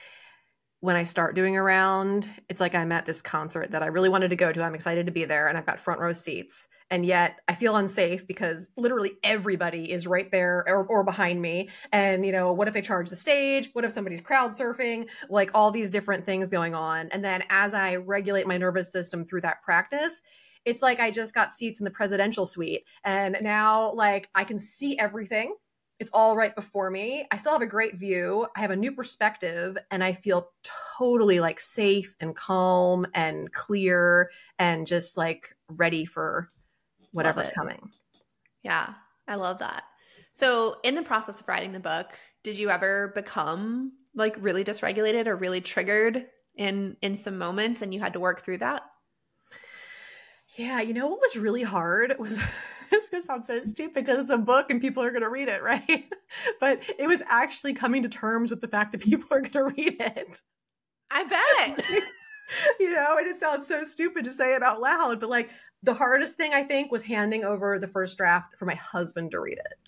when 0.80 0.94
I 0.94 1.02
start 1.02 1.34
doing 1.34 1.56
around, 1.56 2.30
it's 2.48 2.60
like 2.60 2.76
I'm 2.76 2.92
at 2.92 3.06
this 3.06 3.22
concert 3.22 3.72
that 3.72 3.82
I 3.82 3.86
really 3.86 4.10
wanted 4.10 4.30
to 4.30 4.36
go 4.36 4.52
to. 4.52 4.62
I'm 4.62 4.74
excited 4.76 5.06
to 5.06 5.12
be 5.12 5.24
there 5.24 5.48
and 5.48 5.58
I've 5.58 5.66
got 5.66 5.80
front 5.80 6.00
row 6.00 6.12
seats. 6.12 6.68
And 6.90 7.04
yet 7.04 7.40
I 7.48 7.54
feel 7.54 7.76
unsafe 7.76 8.26
because 8.26 8.68
literally 8.76 9.12
everybody 9.24 9.90
is 9.90 10.06
right 10.06 10.30
there 10.30 10.64
or, 10.68 10.84
or 10.86 11.02
behind 11.02 11.42
me. 11.42 11.68
And, 11.92 12.24
you 12.24 12.32
know, 12.32 12.52
what 12.52 12.68
if 12.68 12.74
they 12.74 12.82
charge 12.82 13.10
the 13.10 13.16
stage? 13.16 13.70
What 13.72 13.84
if 13.84 13.92
somebody's 13.92 14.20
crowd 14.20 14.52
surfing? 14.52 15.10
Like 15.28 15.50
all 15.52 15.70
these 15.70 15.90
different 15.90 16.24
things 16.24 16.48
going 16.48 16.74
on. 16.74 17.08
And 17.08 17.24
then 17.24 17.42
as 17.50 17.74
I 17.74 17.96
regulate 17.96 18.46
my 18.46 18.56
nervous 18.56 18.92
system 18.92 19.24
through 19.24 19.40
that 19.40 19.62
practice, 19.62 20.22
it's 20.64 20.82
like 20.82 21.00
I 21.00 21.10
just 21.10 21.34
got 21.34 21.52
seats 21.52 21.80
in 21.80 21.84
the 21.84 21.90
presidential 21.90 22.44
suite 22.44 22.84
and 23.04 23.36
now 23.40 23.92
like 23.92 24.28
I 24.34 24.44
can 24.44 24.58
see 24.58 24.98
everything. 24.98 25.54
It's 25.98 26.10
all 26.12 26.36
right 26.36 26.54
before 26.54 26.90
me. 26.90 27.26
I 27.30 27.38
still 27.38 27.52
have 27.52 27.62
a 27.62 27.66
great 27.66 27.96
view. 27.96 28.46
I 28.54 28.60
have 28.60 28.72
a 28.72 28.76
new 28.76 28.92
perspective 28.92 29.78
and 29.90 30.04
I 30.04 30.12
feel 30.12 30.50
totally 30.98 31.40
like 31.40 31.58
safe 31.58 32.14
and 32.20 32.36
calm 32.36 33.06
and 33.14 33.50
clear 33.52 34.30
and 34.58 34.86
just 34.86 35.16
like 35.16 35.56
ready 35.68 36.04
for 36.04 36.50
whatever's 37.16 37.48
coming. 37.48 37.90
Yeah, 38.62 38.94
I 39.26 39.36
love 39.36 39.58
that. 39.60 39.84
So, 40.32 40.76
in 40.84 40.94
the 40.94 41.02
process 41.02 41.40
of 41.40 41.48
writing 41.48 41.72
the 41.72 41.80
book, 41.80 42.12
did 42.42 42.58
you 42.58 42.70
ever 42.70 43.12
become 43.14 43.92
like 44.14 44.36
really 44.38 44.64
dysregulated 44.64 45.26
or 45.26 45.36
really 45.36 45.60
triggered 45.60 46.26
in 46.56 46.96
in 47.02 47.16
some 47.16 47.38
moments 47.38 47.82
and 47.82 47.92
you 47.92 48.00
had 48.00 48.12
to 48.12 48.20
work 48.20 48.44
through 48.44 48.58
that? 48.58 48.82
Yeah, 50.56 50.80
you 50.80 50.94
know 50.94 51.08
what 51.08 51.20
was 51.20 51.36
really 51.36 51.62
hard 51.62 52.14
was 52.18 52.38
it's 52.92 53.08
gonna 53.08 53.22
sound 53.22 53.46
so 53.46 53.62
stupid 53.64 54.04
because 54.04 54.18
it's 54.18 54.30
a 54.30 54.38
book 54.38 54.70
and 54.70 54.80
people 54.80 55.02
are 55.02 55.10
gonna 55.10 55.30
read 55.30 55.48
it, 55.48 55.62
right? 55.62 56.06
but 56.60 56.82
it 56.98 57.06
was 57.06 57.22
actually 57.28 57.72
coming 57.72 58.02
to 58.02 58.08
terms 58.08 58.50
with 58.50 58.60
the 58.60 58.68
fact 58.68 58.92
that 58.92 59.00
people 59.00 59.28
are 59.30 59.40
gonna 59.40 59.72
read 59.76 59.96
it. 60.00 60.40
I 61.10 61.24
bet. 61.24 61.84
you 62.80 62.90
know, 62.90 63.16
and 63.18 63.26
it 63.26 63.40
sounds 63.40 63.66
so 63.66 63.82
stupid 63.84 64.24
to 64.24 64.30
say 64.30 64.54
it 64.54 64.62
out 64.62 64.80
loud, 64.80 65.20
but 65.20 65.30
like 65.30 65.50
the 65.82 65.94
hardest 65.94 66.36
thing 66.36 66.52
I 66.52 66.62
think 66.62 66.90
was 66.90 67.02
handing 67.02 67.44
over 67.44 67.78
the 67.78 67.88
first 67.88 68.16
draft 68.16 68.58
for 68.58 68.66
my 68.66 68.74
husband 68.74 69.32
to 69.32 69.40
read 69.40 69.58
it. 69.58 69.78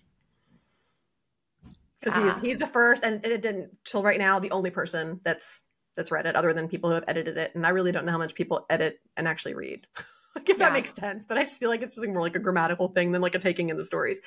Because 2.00 2.16
ah. 2.16 2.34
he's 2.34 2.50
he's 2.50 2.58
the 2.58 2.66
first 2.66 3.02
and 3.02 3.24
it 3.24 3.42
didn't 3.42 3.76
till 3.84 4.02
right 4.02 4.18
now 4.18 4.38
the 4.38 4.52
only 4.52 4.70
person 4.70 5.20
that's 5.24 5.66
that's 5.96 6.12
read 6.12 6.26
it 6.26 6.36
other 6.36 6.52
than 6.52 6.68
people 6.68 6.90
who 6.90 6.94
have 6.94 7.04
edited 7.08 7.36
it. 7.36 7.54
And 7.54 7.66
I 7.66 7.70
really 7.70 7.90
don't 7.90 8.06
know 8.06 8.12
how 8.12 8.18
much 8.18 8.34
people 8.34 8.64
edit 8.70 9.00
and 9.16 9.26
actually 9.26 9.54
read. 9.54 9.86
like 10.36 10.48
if 10.48 10.58
yeah. 10.58 10.66
that 10.68 10.72
makes 10.72 10.94
sense. 10.94 11.26
But 11.26 11.38
I 11.38 11.42
just 11.42 11.58
feel 11.58 11.70
like 11.70 11.82
it's 11.82 11.96
just 11.96 12.06
like 12.06 12.10
more 12.10 12.22
like 12.22 12.36
a 12.36 12.40
grammatical 12.40 12.88
thing 12.88 13.10
than 13.10 13.20
like 13.20 13.34
a 13.34 13.40
taking 13.40 13.68
in 13.68 13.76
the 13.76 13.84
stories. 13.84 14.20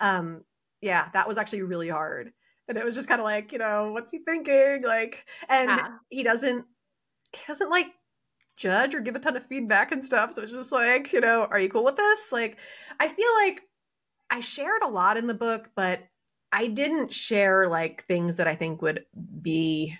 Um, 0.00 0.42
yeah, 0.80 1.08
that 1.12 1.28
was 1.28 1.36
actually 1.36 1.62
really 1.62 1.88
hard. 1.88 2.32
And 2.66 2.78
it 2.78 2.84
was 2.84 2.94
just 2.94 3.08
kind 3.08 3.20
of 3.20 3.24
like, 3.24 3.52
you 3.52 3.58
know, 3.58 3.92
what's 3.92 4.12
he 4.12 4.18
thinking? 4.18 4.82
Like, 4.84 5.26
and 5.48 5.68
yeah. 5.68 5.88
he 6.08 6.22
doesn't, 6.22 6.64
doesn't 7.46 7.70
like 7.70 7.88
judge 8.56 8.94
or 8.94 9.00
give 9.00 9.14
a 9.14 9.20
ton 9.20 9.36
of 9.36 9.46
feedback 9.46 9.92
and 9.92 10.04
stuff. 10.04 10.32
So 10.32 10.42
it's 10.42 10.52
just 10.52 10.72
like, 10.72 11.12
you 11.12 11.20
know, 11.20 11.46
are 11.50 11.58
you 11.60 11.68
cool 11.68 11.84
with 11.84 11.96
this? 11.96 12.32
Like, 12.32 12.58
I 12.98 13.08
feel 13.08 13.32
like 13.44 13.62
I 14.30 14.40
shared 14.40 14.82
a 14.82 14.88
lot 14.88 15.16
in 15.16 15.26
the 15.26 15.34
book, 15.34 15.70
but 15.74 16.00
I 16.52 16.66
didn't 16.66 17.12
share 17.12 17.68
like 17.68 18.04
things 18.06 18.36
that 18.36 18.48
I 18.48 18.54
think 18.54 18.82
would 18.82 19.04
be 19.42 19.94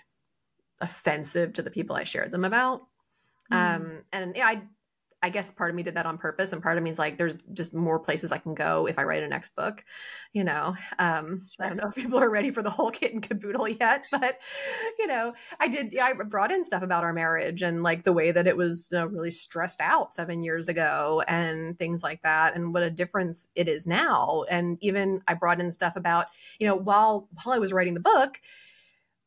offensive 0.81 1.53
to 1.53 1.61
the 1.61 1.71
people 1.71 1.95
I 1.95 2.03
shared 2.03 2.31
them 2.31 2.45
about. 2.45 2.81
Mm. 3.51 3.75
Um, 3.75 4.03
and 4.11 4.35
yeah, 4.35 4.47
I 4.47 4.61
I 5.21 5.29
guess 5.29 5.51
part 5.51 5.69
of 5.69 5.75
me 5.75 5.83
did 5.83 5.95
that 5.95 6.05
on 6.05 6.17
purpose, 6.17 6.53
and 6.53 6.63
part 6.63 6.77
of 6.77 6.83
me 6.83 6.89
is 6.89 6.99
like, 6.99 7.17
there's 7.17 7.37
just 7.53 7.73
more 7.73 7.99
places 7.99 8.31
I 8.31 8.37
can 8.37 8.53
go 8.55 8.87
if 8.87 8.97
I 8.97 9.03
write 9.03 9.23
a 9.23 9.27
next 9.27 9.55
book. 9.55 9.83
You 10.33 10.45
know, 10.45 10.75
um, 10.97 11.47
I 11.59 11.67
don't 11.67 11.77
know 11.77 11.89
if 11.89 11.95
people 11.95 12.19
are 12.19 12.29
ready 12.29 12.51
for 12.51 12.63
the 12.63 12.69
whole 12.69 12.91
kit 12.99 13.13
and 13.13 13.21
caboodle 13.21 13.67
yet, 13.67 14.05
but 14.11 14.39
you 14.97 15.07
know, 15.07 15.33
I 15.59 15.67
did. 15.67 15.91
Yeah, 15.91 16.05
I 16.05 16.13
brought 16.13 16.51
in 16.51 16.63
stuff 16.63 16.83
about 16.83 17.03
our 17.03 17.13
marriage 17.13 17.61
and 17.61 17.83
like 17.83 18.03
the 18.03 18.13
way 18.13 18.31
that 18.31 18.47
it 18.47 18.55
was 18.55 18.89
you 18.91 18.99
know, 18.99 19.05
really 19.07 19.31
stressed 19.31 19.81
out 19.81 20.13
seven 20.13 20.41
years 20.43 20.67
ago, 20.67 21.21
and 21.27 21.77
things 21.77 22.01
like 22.01 22.21
that, 22.23 22.55
and 22.55 22.73
what 22.73 22.83
a 22.83 22.89
difference 22.89 23.49
it 23.55 23.67
is 23.67 23.87
now. 23.87 24.45
And 24.49 24.77
even 24.81 25.21
I 25.27 25.33
brought 25.33 25.59
in 25.59 25.71
stuff 25.71 25.95
about 25.95 26.27
you 26.59 26.67
know 26.67 26.75
while 26.75 27.27
while 27.43 27.55
I 27.55 27.59
was 27.59 27.73
writing 27.73 27.93
the 27.93 27.99
book. 27.99 28.39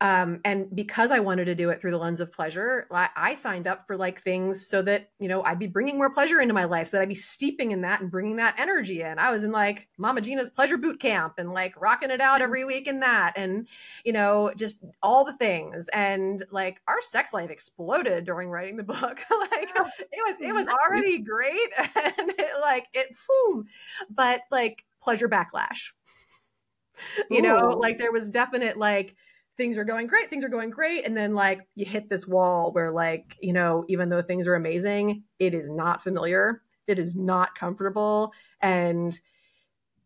Um, 0.02 0.40
and 0.44 0.66
because 0.74 1.12
I 1.12 1.20
wanted 1.20 1.44
to 1.44 1.54
do 1.54 1.70
it 1.70 1.80
through 1.80 1.92
the 1.92 1.98
lens 1.98 2.18
of 2.18 2.32
pleasure, 2.32 2.88
I 2.90 3.36
signed 3.36 3.68
up 3.68 3.86
for 3.86 3.96
like 3.96 4.20
things 4.20 4.66
so 4.66 4.82
that, 4.82 5.10
you 5.20 5.28
know, 5.28 5.44
I'd 5.44 5.60
be 5.60 5.68
bringing 5.68 5.96
more 5.96 6.10
pleasure 6.10 6.40
into 6.40 6.52
my 6.52 6.64
life, 6.64 6.88
so 6.88 6.96
that 6.96 7.04
I'd 7.04 7.08
be 7.08 7.14
steeping 7.14 7.70
in 7.70 7.82
that 7.82 8.00
and 8.00 8.10
bringing 8.10 8.34
that 8.36 8.58
energy 8.58 9.02
in. 9.02 9.20
I 9.20 9.30
was 9.30 9.44
in 9.44 9.52
like 9.52 9.88
Mama 9.98 10.20
Gena's 10.20 10.50
pleasure 10.50 10.76
boot 10.76 10.98
camp 10.98 11.34
and 11.38 11.52
like 11.52 11.80
rocking 11.80 12.10
it 12.10 12.20
out 12.20 12.42
every 12.42 12.64
week 12.64 12.88
in 12.88 12.98
that. 12.98 13.34
And, 13.36 13.68
you 14.04 14.12
know, 14.12 14.52
just 14.56 14.82
all 15.04 15.24
the 15.24 15.36
things. 15.36 15.86
And 15.92 16.42
like 16.50 16.80
our 16.88 17.00
sex 17.00 17.32
life 17.32 17.50
exploded 17.50 18.24
during 18.24 18.48
writing 18.48 18.76
the 18.76 18.82
book. 18.82 18.98
like 19.52 19.70
it 19.70 20.22
was, 20.26 20.36
it 20.40 20.52
was 20.52 20.66
already 20.66 21.18
great. 21.18 21.70
And 21.94 22.30
it 22.38 22.60
like, 22.60 22.86
it, 22.92 23.16
boom. 23.28 23.66
But 24.10 24.40
like 24.50 24.84
pleasure 25.00 25.28
backlash. 25.28 25.90
You 27.30 27.38
Ooh. 27.38 27.42
know, 27.42 27.68
like 27.70 27.98
there 27.98 28.12
was 28.12 28.30
definite 28.30 28.76
like, 28.76 29.16
things 29.56 29.78
are 29.78 29.84
going 29.84 30.06
great, 30.06 30.30
things 30.30 30.44
are 30.44 30.48
going 30.48 30.70
great. 30.70 31.06
And 31.06 31.16
then 31.16 31.34
like 31.34 31.66
you 31.74 31.84
hit 31.84 32.08
this 32.08 32.26
wall 32.26 32.72
where 32.72 32.90
like, 32.90 33.36
you 33.40 33.52
know, 33.52 33.84
even 33.88 34.08
though 34.08 34.22
things 34.22 34.46
are 34.46 34.54
amazing, 34.54 35.24
it 35.38 35.54
is 35.54 35.68
not 35.68 36.02
familiar. 36.02 36.62
It 36.86 36.98
is 36.98 37.14
not 37.14 37.54
comfortable. 37.54 38.32
And 38.60 39.16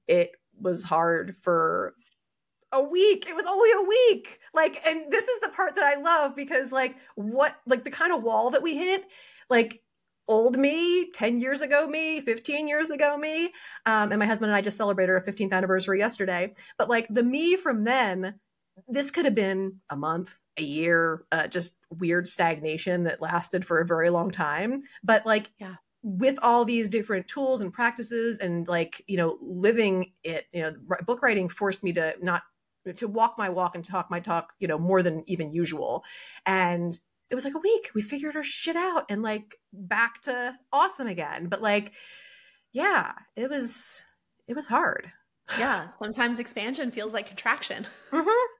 it 0.06 0.32
was 0.60 0.84
hard 0.84 1.36
for 1.42 1.94
a 2.72 2.82
week. 2.82 3.28
It 3.28 3.34
was 3.34 3.46
only 3.46 3.70
a 3.72 3.88
week. 3.88 4.40
Like, 4.52 4.84
and 4.86 5.10
this 5.10 5.26
is 5.28 5.40
the 5.40 5.48
part 5.48 5.76
that 5.76 5.84
I 5.84 6.00
love 6.00 6.34
because 6.36 6.72
like 6.72 6.96
what 7.14 7.56
like 7.66 7.84
the 7.84 7.90
kind 7.90 8.12
of 8.12 8.22
wall 8.22 8.50
that 8.50 8.62
we 8.62 8.76
hit, 8.76 9.04
like 9.48 9.80
old 10.28 10.58
me 10.58 11.10
10 11.12 11.38
years 11.38 11.60
ago 11.60 11.86
me 11.86 12.20
15 12.20 12.66
years 12.66 12.90
ago 12.90 13.16
me 13.16 13.44
um, 13.86 14.10
and 14.10 14.18
my 14.18 14.26
husband 14.26 14.50
and 14.50 14.56
i 14.56 14.60
just 14.60 14.76
celebrated 14.76 15.12
our 15.12 15.22
15th 15.22 15.52
anniversary 15.52 16.00
yesterday 16.00 16.52
but 16.78 16.88
like 16.88 17.06
the 17.10 17.22
me 17.22 17.54
from 17.54 17.84
then 17.84 18.34
this 18.88 19.10
could 19.10 19.24
have 19.24 19.34
been 19.34 19.80
a 19.90 19.96
month, 19.96 20.30
a 20.58 20.62
year, 20.62 21.24
uh, 21.32 21.46
just 21.46 21.78
weird 21.90 22.28
stagnation 22.28 23.04
that 23.04 23.22
lasted 23.22 23.64
for 23.64 23.80
a 23.80 23.86
very 23.86 24.10
long 24.10 24.30
time. 24.30 24.82
But 25.02 25.26
like, 25.26 25.50
yeah. 25.58 25.76
With 26.02 26.38
all 26.40 26.64
these 26.64 26.88
different 26.88 27.26
tools 27.26 27.62
and 27.62 27.72
practices, 27.72 28.38
and 28.38 28.68
like 28.68 29.02
you 29.08 29.16
know, 29.16 29.38
living 29.40 30.12
it, 30.22 30.46
you 30.52 30.62
know, 30.62 30.72
book 31.04 31.20
writing 31.20 31.48
forced 31.48 31.82
me 31.82 31.92
to 31.94 32.14
not 32.22 32.42
to 32.94 33.08
walk 33.08 33.36
my 33.36 33.48
walk 33.48 33.74
and 33.74 33.84
talk 33.84 34.08
my 34.08 34.20
talk, 34.20 34.52
you 34.60 34.68
know, 34.68 34.78
more 34.78 35.02
than 35.02 35.24
even 35.26 35.52
usual. 35.52 36.04
And 36.44 36.96
it 37.28 37.34
was 37.34 37.44
like 37.44 37.56
a 37.56 37.58
week. 37.58 37.90
We 37.92 38.02
figured 38.02 38.36
our 38.36 38.44
shit 38.44 38.76
out 38.76 39.06
and 39.10 39.22
like 39.22 39.56
back 39.72 40.20
to 40.22 40.56
awesome 40.72 41.08
again. 41.08 41.46
But 41.46 41.60
like, 41.60 41.92
yeah, 42.72 43.12
it 43.34 43.50
was 43.50 44.04
it 44.46 44.54
was 44.54 44.66
hard. 44.66 45.10
Yeah, 45.58 45.90
sometimes 45.90 46.38
expansion 46.38 46.92
feels 46.92 47.12
like 47.12 47.26
contraction. 47.26 47.84
Mm-hmm 48.12 48.55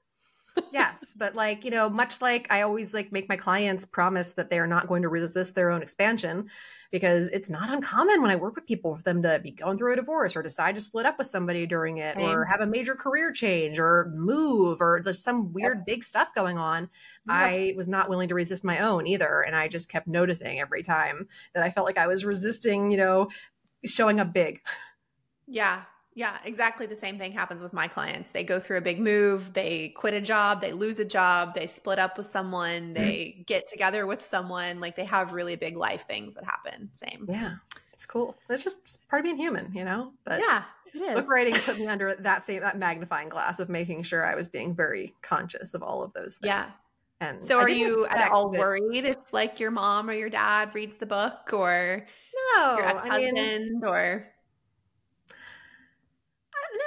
yes, 0.71 1.13
but 1.15 1.35
like, 1.35 1.65
you 1.65 1.71
know, 1.71 1.89
much 1.89 2.21
like 2.21 2.47
I 2.51 2.61
always 2.61 2.93
like 2.93 3.11
make 3.11 3.29
my 3.29 3.37
clients 3.37 3.85
promise 3.85 4.31
that 4.31 4.49
they 4.49 4.59
are 4.59 4.67
not 4.67 4.87
going 4.87 5.01
to 5.01 5.09
resist 5.09 5.55
their 5.55 5.71
own 5.71 5.81
expansion 5.81 6.49
because 6.91 7.27
it's 7.29 7.49
not 7.49 7.69
uncommon 7.69 8.21
when 8.21 8.31
I 8.31 8.35
work 8.35 8.55
with 8.55 8.65
people 8.65 8.95
for 8.95 9.03
them 9.03 9.21
to 9.23 9.39
be 9.39 9.51
going 9.51 9.77
through 9.77 9.93
a 9.93 9.95
divorce 9.97 10.35
or 10.35 10.41
decide 10.41 10.75
to 10.75 10.81
split 10.81 11.05
up 11.05 11.17
with 11.17 11.27
somebody 11.27 11.65
during 11.65 11.97
it 11.97 12.17
or 12.17 12.45
have 12.45 12.61
a 12.61 12.65
major 12.65 12.95
career 12.95 13.31
change 13.31 13.79
or 13.79 14.11
move 14.15 14.79
or 14.79 14.99
just 15.01 15.23
some 15.23 15.51
weird 15.51 15.79
yep. 15.79 15.85
big 15.85 16.03
stuff 16.03 16.29
going 16.33 16.57
on. 16.57 16.83
Yep. 16.83 16.89
I 17.27 17.73
was 17.75 17.87
not 17.87 18.09
willing 18.09 18.29
to 18.29 18.35
resist 18.35 18.63
my 18.63 18.79
own 18.79 19.05
either. 19.05 19.41
And 19.41 19.55
I 19.55 19.67
just 19.67 19.89
kept 19.89 20.07
noticing 20.07 20.59
every 20.59 20.83
time 20.83 21.27
that 21.53 21.63
I 21.63 21.71
felt 21.71 21.85
like 21.85 21.97
I 21.97 22.07
was 22.07 22.23
resisting, 22.23 22.91
you 22.91 22.97
know, 22.97 23.29
showing 23.85 24.19
up 24.19 24.33
big. 24.33 24.61
Yeah. 25.47 25.83
Yeah, 26.17 26.37
exactly 26.45 26.87
the 26.87 26.95
same 26.95 27.19
thing 27.19 27.31
happens 27.31 27.61
with 27.61 27.73
my 27.73 27.87
clients. 27.87 28.31
They 28.31 28.43
go 28.43 28.59
through 28.59 28.77
a 28.77 28.81
big 28.81 28.99
move, 28.99 29.53
they 29.53 29.89
quit 29.89 30.15
a 30.15 30.19
job, 30.19 30.61
they 30.61 30.71
lose 30.71 30.97
a 30.99 31.05
job, 31.05 31.53
they 31.53 31.67
split 31.67 31.99
up 31.99 32.17
with 32.17 32.25
someone, 32.25 32.85
mm-hmm. 32.85 32.93
they 32.93 33.17
mm-hmm. 33.17 33.41
get 33.43 33.67
together 33.67 34.07
with 34.07 34.23
someone, 34.23 34.79
like 34.79 34.95
they 34.95 35.05
have 35.05 35.33
really 35.33 35.55
big 35.55 35.77
life 35.77 36.07
things 36.07 36.33
that 36.33 36.43
happen. 36.43 36.89
Same. 36.91 37.23
Yeah. 37.29 37.57
It's 37.93 38.07
cool. 38.07 38.35
It's 38.49 38.63
just 38.63 39.07
part 39.09 39.19
of 39.19 39.25
being 39.25 39.37
human, 39.37 39.71
you 39.75 39.85
know? 39.85 40.11
But 40.23 40.39
yeah, 40.39 40.63
it 40.91 41.03
is. 41.03 41.13
Book 41.13 41.29
writing 41.29 41.53
put 41.53 41.77
me 41.77 41.85
under 41.85 42.15
that 42.15 42.45
same 42.45 42.61
that 42.61 42.79
magnifying 42.79 43.29
glass 43.29 43.59
of 43.59 43.69
making 43.69 44.01
sure 44.01 44.25
I 44.25 44.33
was 44.33 44.47
being 44.47 44.73
very 44.73 45.13
conscious 45.21 45.75
of 45.75 45.83
all 45.83 46.01
of 46.01 46.13
those 46.13 46.37
things. 46.37 46.47
Yeah. 46.47 46.71
And 47.21 47.43
so 47.43 47.59
are 47.59 47.69
you 47.69 48.07
at 48.07 48.31
all 48.31 48.49
worried 48.49 49.05
if 49.05 49.33
like 49.33 49.59
your 49.59 49.69
mom 49.69 50.09
or 50.09 50.13
your 50.13 50.29
dad 50.31 50.73
reads 50.73 50.97
the 50.97 51.05
book 51.05 51.53
or 51.53 52.07
no, 52.55 52.77
your 52.77 52.85
ex-husband 52.85 53.37
I 53.37 53.57
mean, 53.59 53.81
or 53.85 54.27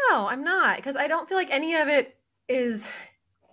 no, 0.09 0.29
I'm 0.29 0.45
not 0.45 0.77
because 0.77 0.97
I 0.97 1.09
don't 1.09 1.29
feel 1.29 1.39
like 1.39 1.53
any 1.53 1.75
of 1.77 1.89
it 1.89 2.17
is 2.49 2.91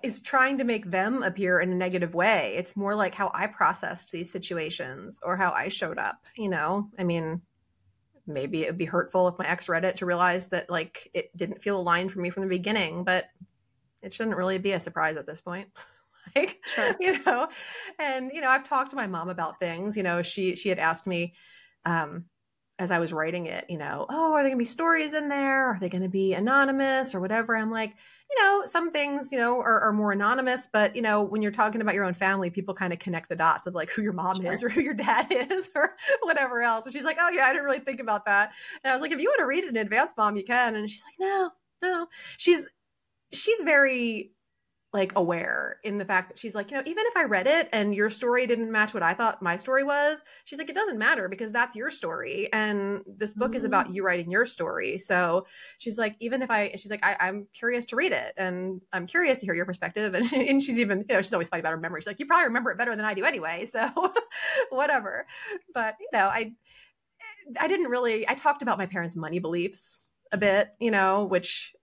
is 0.04 0.22
trying 0.22 0.60
to 0.60 0.64
make 0.64 0.90
them 0.90 1.24
appear 1.24 1.60
in 1.60 1.72
a 1.72 1.76
negative 1.76 2.14
way. 2.14 2.54
It's 2.56 2.78
more 2.78 2.94
like 2.96 3.16
how 3.16 3.32
I 3.34 3.48
processed 3.48 4.12
these 4.12 4.32
situations 4.32 5.20
or 5.24 5.36
how 5.36 5.52
I 5.52 5.70
showed 5.70 5.98
up, 5.98 6.26
you 6.36 6.50
know? 6.50 6.90
I 7.00 7.04
mean, 7.04 7.42
maybe 8.28 8.64
it 8.64 8.68
would 8.68 8.78
be 8.78 8.86
hurtful 8.86 9.28
if 9.28 9.40
my 9.40 9.48
ex 9.48 9.68
read 9.68 9.86
it 9.86 9.98
to 9.98 10.06
realize 10.06 10.48
that 10.48 10.70
like 10.70 11.10
it 11.14 11.36
didn't 11.36 11.64
feel 11.64 11.80
aligned 11.80 12.12
for 12.12 12.20
me 12.20 12.30
from 12.30 12.44
the 12.44 12.50
beginning, 12.50 13.04
but 13.04 13.26
it 14.04 14.14
shouldn't 14.14 14.38
really 14.38 14.60
be 14.60 14.74
a 14.74 14.80
surprise 14.80 15.18
at 15.18 15.26
this 15.26 15.42
point. 15.42 15.70
like, 16.36 16.60
sure. 16.76 16.96
you 17.00 17.24
know, 17.24 17.48
and 17.98 18.32
you 18.34 18.42
know, 18.42 18.50
I've 18.50 18.68
talked 18.68 18.92
to 18.92 18.96
my 18.96 19.08
mom 19.08 19.30
about 19.30 19.60
things, 19.60 19.98
you 19.98 20.04
know, 20.04 20.22
she 20.22 20.56
she 20.56 20.70
had 20.70 20.80
asked 20.80 21.08
me 21.08 21.34
um 21.86 22.26
as 22.80 22.92
I 22.92 23.00
was 23.00 23.12
writing 23.12 23.48
it, 23.48 23.66
you 23.70 23.78
know, 23.78 24.06
oh, 24.10 24.34
are 24.34 24.44
there 24.44 24.52
gonna 24.52 24.60
be 24.60 24.66
stories 24.66 25.14
in 25.14 25.30
there? 25.30 25.72
Are 25.72 25.78
they 25.80 25.90
gonna 25.90 26.10
be 26.10 26.34
anonymous 26.34 27.16
or 27.16 27.20
whatever? 27.20 27.58
I'm 27.58 27.72
like, 27.72 27.96
you 28.30 28.44
know, 28.44 28.64
some 28.66 28.92
things, 28.92 29.32
you 29.32 29.40
know, 29.40 29.60
are, 29.60 29.82
are 29.82 29.94
more 29.94 30.12
anonymous, 30.12 30.68
but 30.72 30.96
you 30.96 31.02
know, 31.02 31.24
when 31.24 31.42
you're 31.42 31.52
talking 31.52 31.82
about 31.82 31.96
your 31.96 32.06
own 32.06 32.14
family, 32.14 32.50
people 32.50 32.76
kind 32.76 32.94
of 32.94 33.00
connect 33.00 33.30
the 33.30 33.36
dots 33.36 33.66
of 33.66 33.74
like 33.74 33.90
who 33.90 34.04
your 34.04 34.14
mom 34.14 34.36
sure. 34.36 34.52
is 34.52 34.64
or 34.64 34.70
who 34.70 34.82
your 34.82 34.94
dad 34.94 35.28
is 35.32 35.70
or 35.76 35.96
whatever 36.22 36.62
else. 36.62 36.86
And 36.86 36.94
she's 36.94 37.06
like, 37.06 37.18
oh 37.20 37.30
yeah, 37.30 37.46
I 37.46 37.52
didn't 37.52 37.66
really 37.66 37.80
think 37.80 38.00
about 38.00 38.26
that. 38.26 38.52
And 38.84 38.92
I 38.92 38.96
was 38.96 39.02
like, 39.02 39.12
if 39.12 39.20
you 39.20 39.30
want 39.30 39.40
to 39.40 39.48
read 39.48 39.64
it 39.64 39.70
in 39.70 39.78
advance, 39.78 40.14
mom, 40.16 40.36
you 40.38 40.44
can. 40.44 40.76
And 40.76 40.90
she's 40.90 41.04
like, 41.04 41.28
no, 41.28 41.50
no. 41.82 42.08
She's 42.38 42.68
she's 43.34 43.62
very 43.62 44.32
like 44.94 45.12
aware 45.18 45.80
in 45.84 45.98
the 45.98 46.06
fact 46.06 46.30
that 46.30 46.40
she's 46.40 46.56
like, 46.56 46.72
you 46.72 46.78
know, 46.78 46.84
even 46.86 47.04
if 47.08 47.18
I 47.18 47.26
read 47.26 47.46
it 47.46 47.68
and 47.74 47.94
your 47.94 48.10
story 48.10 48.48
didn't 48.48 48.72
match 48.72 48.94
what 48.94 49.04
I 49.04 49.14
thought 49.14 49.42
my 49.42 49.58
story 49.58 49.84
was, 49.84 50.22
she's 50.46 50.58
like, 50.58 50.70
it 50.70 50.76
doesn't 50.76 50.98
matter 50.98 51.28
because 51.28 51.52
that's 51.52 51.76
your 51.76 51.90
story. 51.90 52.48
And 52.54 53.04
this 53.06 53.34
book 53.34 53.50
mm-hmm. 53.50 53.58
is 53.58 53.64
about 53.66 53.94
you 53.94 54.04
writing 54.04 54.32
your 54.32 54.46
story. 54.46 54.98
So 54.98 55.46
she's 55.78 55.98
like, 55.98 56.16
even 56.22 56.42
if 56.42 56.50
I, 56.50 56.72
she's 56.78 56.90
like, 56.90 57.06
I, 57.06 57.28
am 57.28 57.48
curious 57.54 57.86
to 57.88 57.98
read 57.98 58.14
it 58.14 58.34
and 58.38 58.82
I'm 58.94 59.08
curious 59.08 59.40
to 59.40 59.46
hear 59.46 59.56
your 59.56 59.66
perspective. 59.66 60.16
And, 60.18 60.34
and 60.34 60.64
she's 60.64 60.80
even, 60.80 61.06
you 61.08 61.16
know, 61.16 61.22
she's 61.22 61.34
always 61.34 61.50
fighting 61.50 61.64
about 61.64 61.72
her 61.72 61.78
memory. 61.78 62.02
She's 62.02 62.08
like, 62.08 62.20
you 62.20 62.26
probably 62.26 62.46
remember 62.46 62.72
it 62.72 62.78
better 62.78 62.96
than 62.96 63.06
I 63.06 63.14
do 63.14 63.24
anyway. 63.24 63.66
So 63.66 63.88
whatever. 64.70 65.28
But, 65.74 65.96
you 66.00 66.08
know, 66.12 66.26
I, 66.26 66.54
I 67.60 67.68
didn't 67.68 67.88
really, 67.90 68.28
I 68.28 68.34
talked 68.34 68.62
about 68.62 68.78
my 68.78 68.88
parents' 68.88 69.16
money 69.16 69.40
beliefs 69.40 70.00
a 70.32 70.38
bit, 70.38 70.70
you 70.80 70.92
know, 70.92 71.26
which 71.26 71.76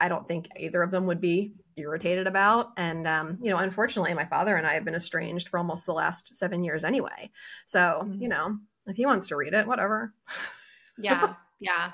I 0.00 0.08
don't 0.08 0.26
think 0.26 0.48
either 0.58 0.82
of 0.82 0.90
them 0.90 1.06
would 1.06 1.20
be 1.20 1.52
irritated 1.78 2.26
about. 2.26 2.72
And, 2.76 3.06
um, 3.06 3.38
you 3.40 3.50
know, 3.50 3.56
unfortunately, 3.56 4.14
my 4.14 4.24
father 4.24 4.56
and 4.56 4.66
I 4.66 4.74
have 4.74 4.84
been 4.84 4.94
estranged 4.94 5.48
for 5.48 5.58
almost 5.58 5.86
the 5.86 5.94
last 5.94 6.36
seven 6.36 6.62
years 6.62 6.84
anyway. 6.84 7.30
So, 7.66 8.00
mm-hmm. 8.02 8.22
you 8.22 8.28
know, 8.28 8.58
if 8.86 8.96
he 8.96 9.06
wants 9.06 9.28
to 9.28 9.36
read 9.36 9.54
it, 9.54 9.66
whatever. 9.66 10.14
yeah. 10.98 11.34
Yeah. 11.60 11.92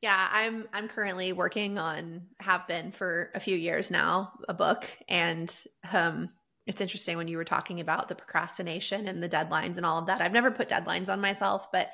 Yeah, 0.00 0.28
I'm 0.30 0.68
I'm 0.70 0.88
currently 0.88 1.32
working 1.32 1.78
on 1.78 2.26
have 2.38 2.68
been 2.68 2.92
for 2.92 3.30
a 3.34 3.40
few 3.40 3.56
years 3.56 3.90
now 3.90 4.34
a 4.46 4.52
book 4.52 4.84
and 5.08 5.50
um 5.90 6.28
it's 6.66 6.82
interesting 6.82 7.16
when 7.16 7.28
you 7.28 7.38
were 7.38 7.44
talking 7.44 7.80
about 7.80 8.08
the 8.08 8.14
procrastination 8.14 9.08
and 9.08 9.22
the 9.22 9.28
deadlines 9.28 9.76
and 9.76 9.86
all 9.86 9.98
of 9.98 10.06
that. 10.06 10.20
I've 10.20 10.32
never 10.32 10.50
put 10.50 10.68
deadlines 10.68 11.08
on 11.08 11.20
myself, 11.20 11.70
but 11.72 11.90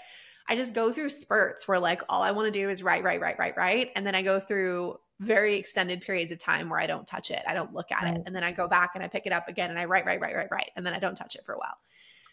I 0.49 0.57
just 0.57 0.75
go 0.75 0.93
through 0.93 1.11
spurts 1.11 1.67
where 1.67 1.79
like 1.79 2.03
all 2.09 2.23
I 2.23 2.33
want 2.33 2.53
to 2.53 2.59
do 2.59 2.69
is 2.69 2.83
write, 2.83 3.05
write, 3.05 3.21
write, 3.21 3.39
write, 3.39 3.57
write. 3.57 3.91
And 3.95 4.07
then 4.07 4.15
I 4.15 4.23
go 4.23 4.41
through 4.41 4.99
very 5.21 5.55
extended 5.55 6.01
periods 6.01 6.33
of 6.33 6.39
time 6.39 6.71
where 6.71 6.81
I 6.81 6.87
don't 6.87 7.07
touch 7.07 7.31
it. 7.31 7.43
I 7.47 7.53
don't 7.53 7.75
look 7.75 7.93
at 7.93 8.03
right. 8.03 8.17
it. 8.17 8.23
And 8.25 8.35
then 8.35 8.43
I 8.43 8.53
go 8.53 8.67
back 8.67 8.93
and 8.95 9.05
I 9.05 9.07
pick 9.07 9.27
it 9.27 9.33
up 9.33 9.49
again 9.49 9.71
and 9.71 9.79
I 9.79 9.85
write, 9.85 10.07
write, 10.07 10.21
write, 10.21 10.35
write, 10.35 10.51
write. 10.51 10.71
And 10.77 10.85
then 10.85 10.95
I 10.95 10.99
don't 10.99 11.15
touch 11.15 11.37
it 11.37 11.45
for 11.45 11.55
a 11.55 11.59
while. 11.59 11.77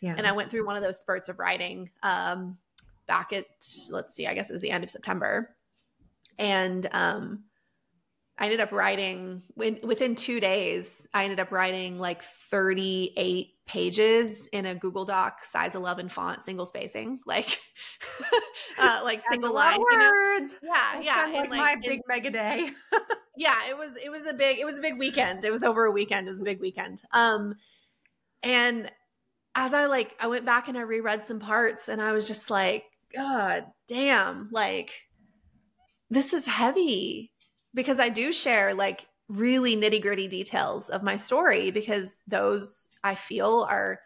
Yeah. 0.01 0.15
And 0.17 0.25
I 0.25 0.31
went 0.31 0.49
through 0.49 0.65
one 0.65 0.77
of 0.77 0.83
those 0.83 0.97
spurts 0.97 1.27
of 1.27 1.37
writing 1.37 1.89
um, 2.01 2.57
back 3.05 3.33
at, 3.33 3.45
let's 3.89 4.15
see, 4.15 4.25
I 4.25 4.33
guess 4.33 4.49
it 4.49 4.53
was 4.53 4.61
the 4.61 4.71
end 4.71 4.85
of 4.85 4.89
September. 4.89 5.53
And 6.39 6.87
um, 6.93 7.43
I 8.39 8.45
ended 8.45 8.59
up 8.59 8.71
writing 8.71 9.41
when, 9.55 9.79
within 9.81 10.13
two 10.13 10.39
days, 10.39 11.07
I 11.13 11.23
ended 11.23 11.39
up 11.39 11.51
writing 11.51 11.97
like 11.97 12.21
38 12.21 13.47
pages 13.65 14.47
in 14.47 14.65
a 14.67 14.75
Google 14.75 15.05
Doc, 15.05 15.43
size 15.43 15.73
11 15.73 16.09
font, 16.09 16.41
single 16.41 16.65
spacing, 16.67 17.19
like, 17.25 17.59
uh, 18.79 19.01
like 19.03 19.21
single 19.29 19.53
line. 19.53 19.79
Words. 19.79 20.55
You 20.61 20.69
know? 20.69 20.75
Yeah, 20.75 21.01
yeah. 21.01 21.25
Like, 21.25 21.35
and 21.35 21.49
like 21.49 21.59
my 21.59 21.75
big 21.83 22.01
mega 22.07 22.29
day. 22.29 22.69
yeah, 23.37 23.55
it 23.69 23.77
was 23.77 23.91
it 24.03 24.09
was 24.09 24.25
a 24.27 24.33
big 24.33 24.59
it 24.59 24.65
was 24.65 24.77
a 24.77 24.81
big 24.81 24.99
weekend. 24.99 25.43
It 25.43 25.51
was 25.51 25.63
over 25.63 25.85
a 25.85 25.91
weekend. 25.91 26.27
It 26.27 26.31
was 26.31 26.41
a 26.41 26.45
big 26.45 26.59
weekend. 26.59 27.01
Um, 27.11 27.55
and 28.43 28.91
as 29.55 29.73
I 29.73 29.87
like 29.87 30.15
I 30.19 30.27
went 30.27 30.45
back 30.45 30.67
and 30.67 30.77
I 30.77 30.81
reread 30.81 31.23
some 31.23 31.39
parts, 31.39 31.89
and 31.89 32.01
I 32.01 32.11
was 32.11 32.27
just 32.27 32.51
like, 32.51 32.83
God 33.15 33.65
damn, 33.87 34.49
like 34.51 34.91
this 36.09 36.33
is 36.33 36.45
heavy 36.45 37.31
because 37.73 37.99
I 37.99 38.09
do 38.09 38.31
share 38.31 38.73
like 38.73 39.07
really 39.29 39.75
nitty 39.75 40.01
gritty 40.01 40.27
details 40.27 40.89
of 40.89 41.03
my 41.03 41.15
story 41.15 41.71
because 41.71 42.21
those 42.27 42.89
I 43.03 43.15
feel 43.15 43.67
are 43.69 43.99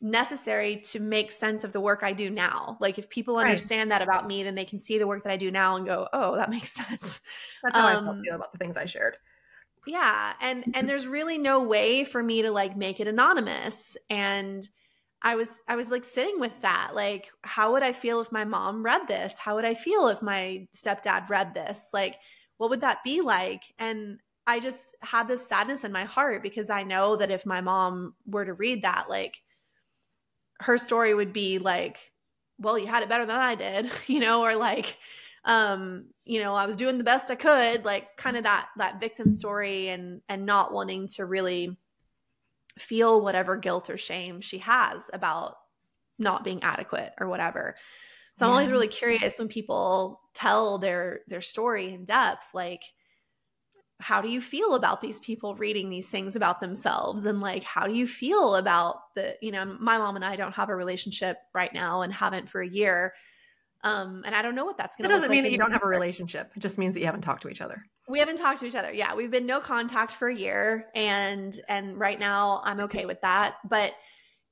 necessary 0.00 0.76
to 0.76 1.00
make 1.00 1.30
sense 1.30 1.64
of 1.64 1.72
the 1.72 1.80
work 1.80 2.02
I 2.02 2.12
do 2.12 2.30
now. 2.30 2.76
Like 2.80 2.98
if 2.98 3.08
people 3.08 3.38
understand 3.38 3.90
right. 3.90 3.98
that 3.98 4.02
about 4.02 4.26
me, 4.26 4.42
then 4.42 4.54
they 4.54 4.64
can 4.64 4.78
see 4.78 4.98
the 4.98 5.06
work 5.06 5.24
that 5.24 5.32
I 5.32 5.36
do 5.36 5.50
now 5.50 5.76
and 5.76 5.86
go, 5.86 6.08
"Oh, 6.12 6.36
that 6.36 6.50
makes 6.56 6.72
sense." 6.72 7.20
That's 7.62 7.76
how 7.76 7.86
um, 7.86 8.08
I 8.08 8.28
too 8.28 8.34
about 8.34 8.52
the 8.52 8.58
things 8.58 8.76
I 8.76 8.84
shared. 8.84 9.16
Yeah, 9.86 10.32
and 10.40 10.66
and 10.74 10.88
there's 10.88 11.06
really 11.06 11.38
no 11.38 11.62
way 11.62 12.04
for 12.04 12.22
me 12.22 12.42
to 12.42 12.50
like 12.50 12.76
make 12.76 12.98
it 13.00 13.06
anonymous 13.06 13.96
and 14.10 14.68
I 15.22 15.36
was 15.36 15.60
I 15.68 15.76
was 15.76 15.90
like 15.90 16.04
sitting 16.04 16.40
with 16.40 16.60
that 16.60 16.90
like 16.94 17.30
how 17.42 17.72
would 17.72 17.82
I 17.82 17.92
feel 17.92 18.20
if 18.20 18.30
my 18.32 18.44
mom 18.44 18.84
read 18.84 19.08
this? 19.08 19.38
How 19.38 19.54
would 19.54 19.64
I 19.64 19.74
feel 19.74 20.08
if 20.08 20.22
my 20.22 20.66
stepdad 20.74 21.30
read 21.30 21.54
this? 21.54 21.90
Like 21.92 22.16
what 22.58 22.70
would 22.70 22.80
that 22.80 23.04
be 23.04 23.20
like? 23.20 23.62
And 23.78 24.18
I 24.46 24.60
just 24.60 24.94
had 25.02 25.28
this 25.28 25.46
sadness 25.46 25.84
in 25.84 25.92
my 25.92 26.04
heart 26.04 26.42
because 26.42 26.70
I 26.70 26.84
know 26.84 27.16
that 27.16 27.30
if 27.30 27.44
my 27.46 27.60
mom 27.60 28.14
were 28.26 28.44
to 28.44 28.54
read 28.54 28.82
that 28.82 29.08
like 29.08 29.42
her 30.60 30.78
story 30.78 31.14
would 31.14 31.32
be 31.32 31.58
like, 31.58 32.12
well, 32.58 32.78
you 32.78 32.86
had 32.86 33.02
it 33.02 33.08
better 33.08 33.26
than 33.26 33.36
I 33.36 33.54
did, 33.54 33.90
you 34.06 34.20
know, 34.20 34.42
or 34.42 34.54
like, 34.54 34.96
um, 35.44 36.06
you 36.24 36.40
know, 36.40 36.54
I 36.54 36.66
was 36.66 36.76
doing 36.76 36.98
the 36.98 37.04
best 37.04 37.30
I 37.30 37.34
could, 37.34 37.84
like 37.84 38.16
kind 38.16 38.36
of 38.36 38.44
that 38.44 38.68
that 38.78 39.00
victim 39.00 39.30
story 39.30 39.88
and 39.88 40.20
and 40.28 40.46
not 40.46 40.72
wanting 40.72 41.08
to 41.08 41.24
really 41.24 41.76
feel 42.78 43.22
whatever 43.22 43.56
guilt 43.56 43.88
or 43.88 43.96
shame 43.96 44.40
she 44.40 44.58
has 44.58 45.08
about 45.12 45.56
not 46.18 46.44
being 46.44 46.62
adequate 46.62 47.12
or 47.20 47.28
whatever. 47.28 47.76
So 48.36 48.44
yeah. 48.44 48.50
I'm 48.50 48.52
always 48.52 48.70
really 48.70 48.88
curious 48.88 49.38
when 49.38 49.48
people 49.48 50.20
tell 50.34 50.78
their 50.78 51.20
their 51.26 51.40
story 51.40 51.92
in 51.94 52.04
depth, 52.04 52.44
like 52.52 52.82
how 53.98 54.20
do 54.20 54.28
you 54.28 54.42
feel 54.42 54.74
about 54.74 55.00
these 55.00 55.18
people 55.20 55.54
reading 55.54 55.88
these 55.88 56.08
things 56.08 56.36
about 56.36 56.60
themselves? 56.60 57.24
And 57.24 57.40
like 57.40 57.64
how 57.64 57.86
do 57.86 57.94
you 57.94 58.06
feel 58.06 58.56
about 58.56 59.14
the 59.14 59.36
you 59.40 59.50
know 59.50 59.64
my 59.80 59.96
mom 59.96 60.16
and 60.16 60.24
i 60.24 60.36
don't 60.36 60.52
have 60.52 60.68
a 60.68 60.76
relationship 60.76 61.38
right 61.54 61.72
now 61.72 62.02
and 62.02 62.12
haven't 62.12 62.48
for 62.48 62.60
a 62.60 62.68
year. 62.68 63.14
Um 63.82 64.22
and 64.26 64.34
i 64.34 64.42
don't 64.42 64.54
know 64.54 64.66
what 64.66 64.76
that's 64.76 64.96
gonna 64.96 65.08
be. 65.08 65.12
it 65.12 65.16
doesn't 65.16 65.30
mean 65.30 65.38
like 65.38 65.44
that 65.44 65.52
you 65.52 65.58
don't 65.58 65.72
have 65.72 65.82
a 65.82 65.88
relationship. 65.88 66.52
It 66.54 66.60
just 66.60 66.76
means 66.76 66.92
that 66.94 67.00
you 67.00 67.06
haven't 67.06 67.22
talked 67.22 67.42
to 67.42 67.48
each 67.48 67.62
other. 67.62 67.86
We 68.06 68.18
haven't 68.18 68.36
talked 68.36 68.58
to 68.60 68.66
each 68.66 68.74
other. 68.74 68.92
Yeah 68.92 69.14
we've 69.14 69.30
been 69.30 69.46
no 69.46 69.60
contact 69.60 70.12
for 70.12 70.28
a 70.28 70.36
year 70.36 70.88
and 70.94 71.58
and 71.70 71.98
right 71.98 72.20
now 72.20 72.60
i'm 72.64 72.80
okay 72.80 73.06
with 73.06 73.22
that. 73.22 73.54
But 73.66 73.94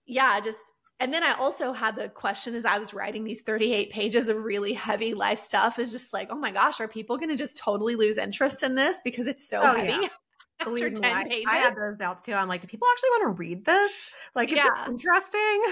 yeah 0.07 0.41
just 0.41 0.73
and 1.01 1.13
then 1.13 1.25
I 1.25 1.35
also 1.35 1.73
had 1.73 1.97
the 1.97 2.09
question 2.09 2.55
as 2.55 2.65
I 2.65 2.79
was 2.79 2.95
writing 2.95 3.25
these 3.25 3.41
38 3.43 3.91
pages 3.91 4.29
of 4.29 4.45
really 4.45 4.73
heavy 4.73 5.13
life 5.13 5.39
stuff 5.39 5.79
is 5.79 5.91
just 5.91 6.13
like, 6.13 6.29
oh 6.31 6.37
my 6.37 6.53
gosh, 6.53 6.81
are 6.81 6.89
people 6.89 7.17
going 7.17 7.31
to 7.31 7.37
just 7.37 7.57
totally 7.57 7.97
lose 7.97 8.17
interest 8.17 8.63
in 8.63 8.75
this 8.75 9.01
because 9.03 9.27
it's 9.27 9.47
so 9.47 9.61
oh, 9.63 9.75
heavy? 9.75 10.03
Yeah. 10.03 10.09
After 10.61 10.89
10 10.89 11.05
I, 11.05 11.25
pages. 11.25 11.47
I 11.49 11.57
had 11.57 11.75
those 11.75 11.99
doubts 11.99 12.23
too. 12.23 12.33
I'm 12.33 12.47
like, 12.47 12.61
do 12.61 12.69
people 12.69 12.87
actually 12.93 13.11
want 13.11 13.23
to 13.23 13.41
read 13.41 13.65
this? 13.65 14.09
Like, 14.37 14.51
is 14.51 14.57
yeah. 14.57 14.87
interesting? 14.87 15.63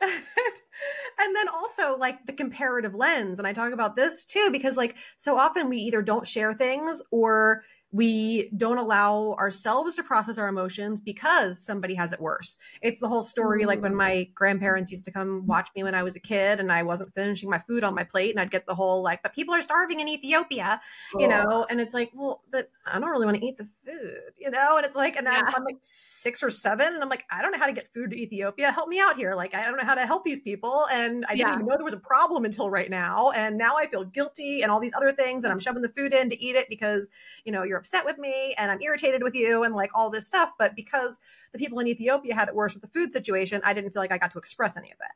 and 0.02 1.36
then 1.36 1.48
also 1.48 1.96
like 1.98 2.24
the 2.26 2.32
comparative 2.32 2.94
lens. 2.94 3.40
And 3.40 3.46
I 3.46 3.52
talk 3.52 3.72
about 3.72 3.96
this 3.96 4.24
too, 4.24 4.50
because 4.52 4.76
like 4.76 4.96
so 5.16 5.36
often 5.36 5.68
we 5.68 5.78
either 5.78 6.00
don't 6.00 6.26
share 6.26 6.54
things 6.54 7.02
or 7.10 7.64
we 7.92 8.50
don't 8.56 8.78
allow 8.78 9.34
ourselves 9.38 9.96
to 9.96 10.02
process 10.02 10.38
our 10.38 10.48
emotions 10.48 11.00
because 11.00 11.58
somebody 11.58 11.94
has 11.94 12.12
it 12.12 12.20
worse. 12.20 12.56
It's 12.82 13.00
the 13.00 13.08
whole 13.08 13.22
story 13.22 13.64
like 13.64 13.82
when 13.82 13.92
mm. 13.92 13.96
my 13.96 14.30
grandparents 14.34 14.92
used 14.92 15.04
to 15.06 15.10
come 15.10 15.44
watch 15.46 15.68
me 15.74 15.82
when 15.82 15.94
I 15.94 16.04
was 16.04 16.14
a 16.14 16.20
kid 16.20 16.60
and 16.60 16.70
I 16.70 16.84
wasn't 16.84 17.12
finishing 17.14 17.50
my 17.50 17.58
food 17.58 17.82
on 17.82 17.94
my 17.94 18.04
plate 18.04 18.30
and 18.30 18.38
I'd 18.38 18.50
get 18.50 18.66
the 18.66 18.74
whole 18.74 19.02
like, 19.02 19.22
but 19.22 19.34
people 19.34 19.54
are 19.54 19.62
starving 19.62 19.98
in 19.98 20.08
Ethiopia, 20.08 20.80
you 21.18 21.26
know? 21.26 21.66
And 21.68 21.80
it's 21.80 21.92
like, 21.92 22.12
well, 22.14 22.42
but 22.52 22.70
I 22.86 23.00
don't 23.00 23.10
really 23.10 23.26
want 23.26 23.38
to 23.38 23.44
eat 23.44 23.56
the 23.56 23.68
food, 23.84 24.20
you 24.38 24.50
know? 24.50 24.76
And 24.76 24.86
it's 24.86 24.94
like, 24.94 25.16
and 25.16 25.26
yeah. 25.26 25.42
I'm 25.44 25.64
like 25.64 25.78
six 25.82 26.44
or 26.44 26.50
seven 26.50 26.94
and 26.94 27.02
I'm 27.02 27.08
like, 27.08 27.24
I 27.28 27.42
don't 27.42 27.50
know 27.50 27.58
how 27.58 27.66
to 27.66 27.72
get 27.72 27.92
food 27.92 28.10
to 28.10 28.16
Ethiopia. 28.16 28.70
Help 28.70 28.88
me 28.88 29.00
out 29.00 29.16
here. 29.16 29.34
Like, 29.34 29.52
I 29.54 29.64
don't 29.64 29.76
know 29.76 29.84
how 29.84 29.96
to 29.96 30.06
help 30.06 30.24
these 30.24 30.40
people. 30.40 30.86
And 30.92 31.24
I 31.28 31.34
didn't 31.34 31.54
even 31.54 31.66
know 31.66 31.74
there 31.74 31.84
was 31.84 31.94
a 31.94 31.98
problem 31.98 32.44
until 32.44 32.70
right 32.70 32.90
now. 32.90 33.32
And 33.32 33.58
now 33.58 33.76
I 33.76 33.86
feel 33.86 34.04
guilty 34.04 34.62
and 34.62 34.70
all 34.70 34.78
these 34.78 34.94
other 34.94 35.10
things. 35.10 35.42
And 35.42 35.52
I'm 35.52 35.58
shoving 35.58 35.82
the 35.82 35.88
food 35.88 36.14
in 36.14 36.30
to 36.30 36.40
eat 36.40 36.54
it 36.54 36.68
because, 36.68 37.08
you 37.44 37.50
know, 37.50 37.64
you're 37.64 37.79
upset 37.80 38.04
with 38.04 38.18
me 38.18 38.54
and 38.56 38.70
I'm 38.70 38.80
irritated 38.80 39.22
with 39.22 39.34
you 39.34 39.64
and 39.64 39.74
like 39.74 39.90
all 39.94 40.10
this 40.10 40.26
stuff. 40.26 40.52
But 40.58 40.76
because 40.76 41.18
the 41.52 41.58
people 41.58 41.80
in 41.80 41.88
Ethiopia 41.88 42.34
had 42.34 42.48
it 42.48 42.54
worse 42.54 42.74
with 42.74 42.82
the 42.82 42.88
food 42.88 43.12
situation, 43.12 43.60
I 43.64 43.72
didn't 43.72 43.90
feel 43.90 44.02
like 44.02 44.12
I 44.12 44.18
got 44.18 44.32
to 44.32 44.38
express 44.38 44.76
any 44.76 44.92
of 44.92 44.98
that. 44.98 45.12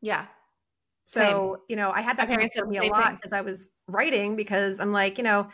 Yeah. 0.00 0.26
So, 1.04 1.20
Same. 1.20 1.56
you 1.68 1.76
know, 1.76 1.90
I 1.90 2.00
had 2.00 2.16
that 2.18 2.30
okay, 2.30 2.40
happen 2.40 2.50
to 2.62 2.66
me 2.66 2.78
a 2.78 2.90
lot 2.90 3.10
thing. 3.10 3.20
as 3.24 3.32
I 3.32 3.40
was 3.40 3.72
writing 3.88 4.36
because 4.36 4.80
I'm 4.80 4.92
like, 4.92 5.18
you 5.18 5.24
know, 5.24 5.48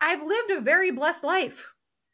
I've 0.00 0.22
lived 0.22 0.50
a 0.50 0.60
very 0.60 0.90
blessed 0.90 1.24
life. 1.24 1.68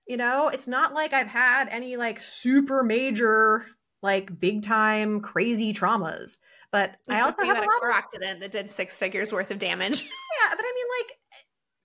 You 0.06 0.16
know, 0.16 0.48
it's 0.48 0.66
not 0.66 0.92
like 0.92 1.12
I've 1.12 1.28
had 1.28 1.68
any 1.68 1.96
like 1.96 2.20
super 2.20 2.82
major, 2.82 3.66
like 4.02 4.38
big 4.40 4.62
time 4.62 5.20
crazy 5.20 5.72
traumas. 5.72 6.36
But 6.72 6.96
I 7.08 7.20
also 7.20 7.44
had 7.44 7.58
a, 7.58 7.62
a 7.62 7.66
car 7.66 7.90
accident 7.90 8.40
that 8.40 8.50
did 8.50 8.68
six 8.70 8.98
figures 8.98 9.32
worth 9.32 9.50
of 9.50 9.58
damage. 9.58 10.02
Yeah, 10.02 10.56
but 10.56 10.64
I 10.64 10.72
mean, 10.74 10.86
like, 11.00 11.18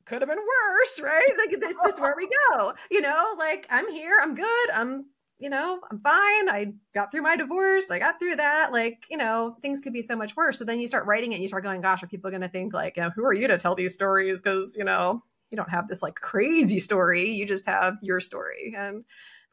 could 0.07 0.21
have 0.21 0.29
been 0.29 0.39
worse, 0.39 0.99
right? 1.01 1.33
Like 1.37 1.59
this, 1.59 1.71
is 1.71 1.99
where 1.99 2.15
we 2.17 2.29
go. 2.49 2.73
You 2.89 3.01
know, 3.01 3.35
like 3.37 3.67
I'm 3.69 3.89
here, 3.91 4.19
I'm 4.21 4.35
good, 4.35 4.69
I'm 4.73 5.05
you 5.39 5.51
know, 5.51 5.79
I'm 5.91 5.99
fine. 5.99 6.49
I 6.49 6.73
got 6.95 7.11
through 7.11 7.21
my 7.21 7.35
divorce. 7.35 7.91
I 7.91 7.99
got 7.99 8.17
through 8.17 8.37
that. 8.37 8.71
Like, 8.71 9.05
you 9.09 9.17
know, 9.17 9.55
things 9.61 9.81
could 9.81 9.93
be 9.93 10.01
so 10.01 10.15
much 10.15 10.35
worse. 10.35 10.57
So 10.57 10.65
then 10.65 10.79
you 10.79 10.87
start 10.87 11.05
writing 11.05 11.31
it 11.31 11.35
and 11.35 11.43
you 11.43 11.47
start 11.47 11.63
going, 11.63 11.81
gosh, 11.81 12.01
are 12.01 12.07
people 12.07 12.31
going 12.31 12.41
to 12.41 12.49
think 12.49 12.73
like, 12.73 12.97
you 12.97 13.03
know, 13.03 13.11
who 13.15 13.23
are 13.23 13.33
you 13.33 13.47
to 13.47 13.59
tell 13.59 13.75
these 13.75 13.93
stories? 13.93 14.41
Cause, 14.41 14.75
you 14.75 14.83
know, 14.83 15.21
you 15.51 15.55
don't 15.57 15.69
have 15.69 15.87
this 15.87 16.01
like 16.01 16.15
crazy 16.15 16.79
story. 16.79 17.29
You 17.29 17.45
just 17.45 17.67
have 17.67 17.97
your 18.01 18.19
story. 18.19 18.73
And 18.75 19.05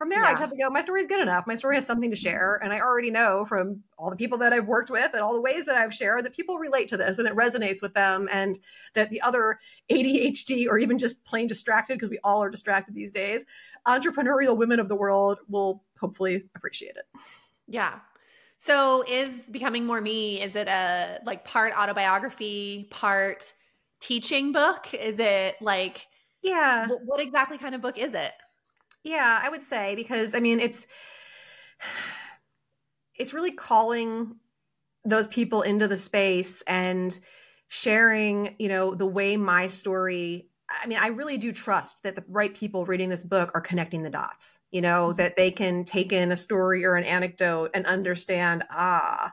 from 0.05 0.11
there, 0.11 0.21
yeah. 0.21 0.29
I 0.29 0.33
just 0.33 0.43
have 0.43 0.51
to 0.51 0.57
go, 0.57 0.69
my 0.69 0.83
story 0.83 1.01
is 1.01 1.07
good 1.07 1.23
enough. 1.23 1.47
My 1.47 1.55
story 1.55 1.77
has 1.77 1.87
something 1.87 2.11
to 2.11 2.17
share. 2.17 2.61
And 2.63 2.75
I 2.75 2.81
already 2.81 3.11
know 3.11 3.47
from 3.47 3.83
all 3.97 4.11
the 4.11 4.17
people 4.17 4.37
that 4.37 4.53
I've 4.53 4.67
worked 4.67 4.91
with 4.91 5.15
and 5.15 5.23
all 5.23 5.33
the 5.33 5.41
ways 5.41 5.65
that 5.65 5.77
I've 5.77 5.95
shared 5.95 6.27
that 6.27 6.37
people 6.37 6.59
relate 6.59 6.89
to 6.89 6.99
this 6.99 7.17
and 7.17 7.27
it 7.27 7.35
resonates 7.35 7.81
with 7.81 7.95
them. 7.95 8.29
And 8.31 8.59
that 8.93 9.09
the 9.09 9.23
other 9.23 9.59
ADHD 9.91 10.67
or 10.69 10.77
even 10.77 10.99
just 10.99 11.25
plain 11.25 11.47
distracted, 11.47 11.95
because 11.95 12.11
we 12.11 12.19
all 12.23 12.43
are 12.43 12.51
distracted 12.51 12.95
these 12.95 13.11
days, 13.11 13.47
entrepreneurial 13.87 14.59
women 14.59 14.79
of 14.79 14.89
the 14.89 14.95
world 14.95 15.39
will 15.49 15.83
hopefully 15.99 16.45
appreciate 16.55 16.97
it. 16.97 17.07
Yeah. 17.67 18.01
So 18.59 19.05
is 19.09 19.49
becoming 19.49 19.87
more 19.87 20.03
me, 20.03 20.43
is 20.43 20.55
it 20.55 20.69
a 20.69 21.19
like 21.25 21.47
part 21.47 21.73
autobiography, 21.75 22.89
part 22.91 23.55
teaching 24.01 24.53
book? 24.53 24.93
Is 24.93 25.19
it 25.19 25.57
like, 25.63 26.07
yeah. 26.43 26.89
what 27.07 27.21
exactly 27.21 27.57
kind 27.57 27.75
of 27.75 27.81
book 27.81 27.97
is 27.97 28.13
it? 28.13 28.33
Yeah, 29.05 29.41
I 29.43 29.51
would 29.51 29.63
say 29.63 29.95
because 29.95 30.35
I 30.35 30.41
mean 30.41 30.59
it's 30.59 30.87
it's 33.15 33.35
really 33.35 33.53
calling 33.53 34.37
those 35.05 35.27
people 35.27 35.63
into 35.63 35.87
the 35.87 35.97
space 35.97 36.63
and 36.63 37.17
sharing, 37.69 38.57
you 38.59 38.69
know, 38.69 38.95
the 38.95 39.07
way 39.07 39.37
my 39.37 39.67
story 39.67 40.49
I 40.83 40.87
mean, 40.87 40.99
I 40.99 41.09
really 41.09 41.37
do 41.37 41.53
trust 41.53 42.03
that 42.05 42.17
the 42.17 42.25
right 42.27 42.55
people 42.55 42.87
reading 42.87 43.11
this 43.11 43.23
book 43.23 43.51
are 43.55 43.61
connecting 43.61 44.03
the 44.03 44.11
dots, 44.11 44.59
you 44.71 44.81
know, 44.81 45.09
mm-hmm. 45.09 45.19
that 45.19 45.37
they 45.37 45.51
can 45.51 45.85
take 45.85 46.11
in 46.11 46.33
a 46.33 46.37
story 46.37 46.85
or 46.85 46.95
an 46.95 47.05
anecdote 47.05 47.71
and 47.75 47.85
understand, 47.87 48.65
ah, 48.71 49.33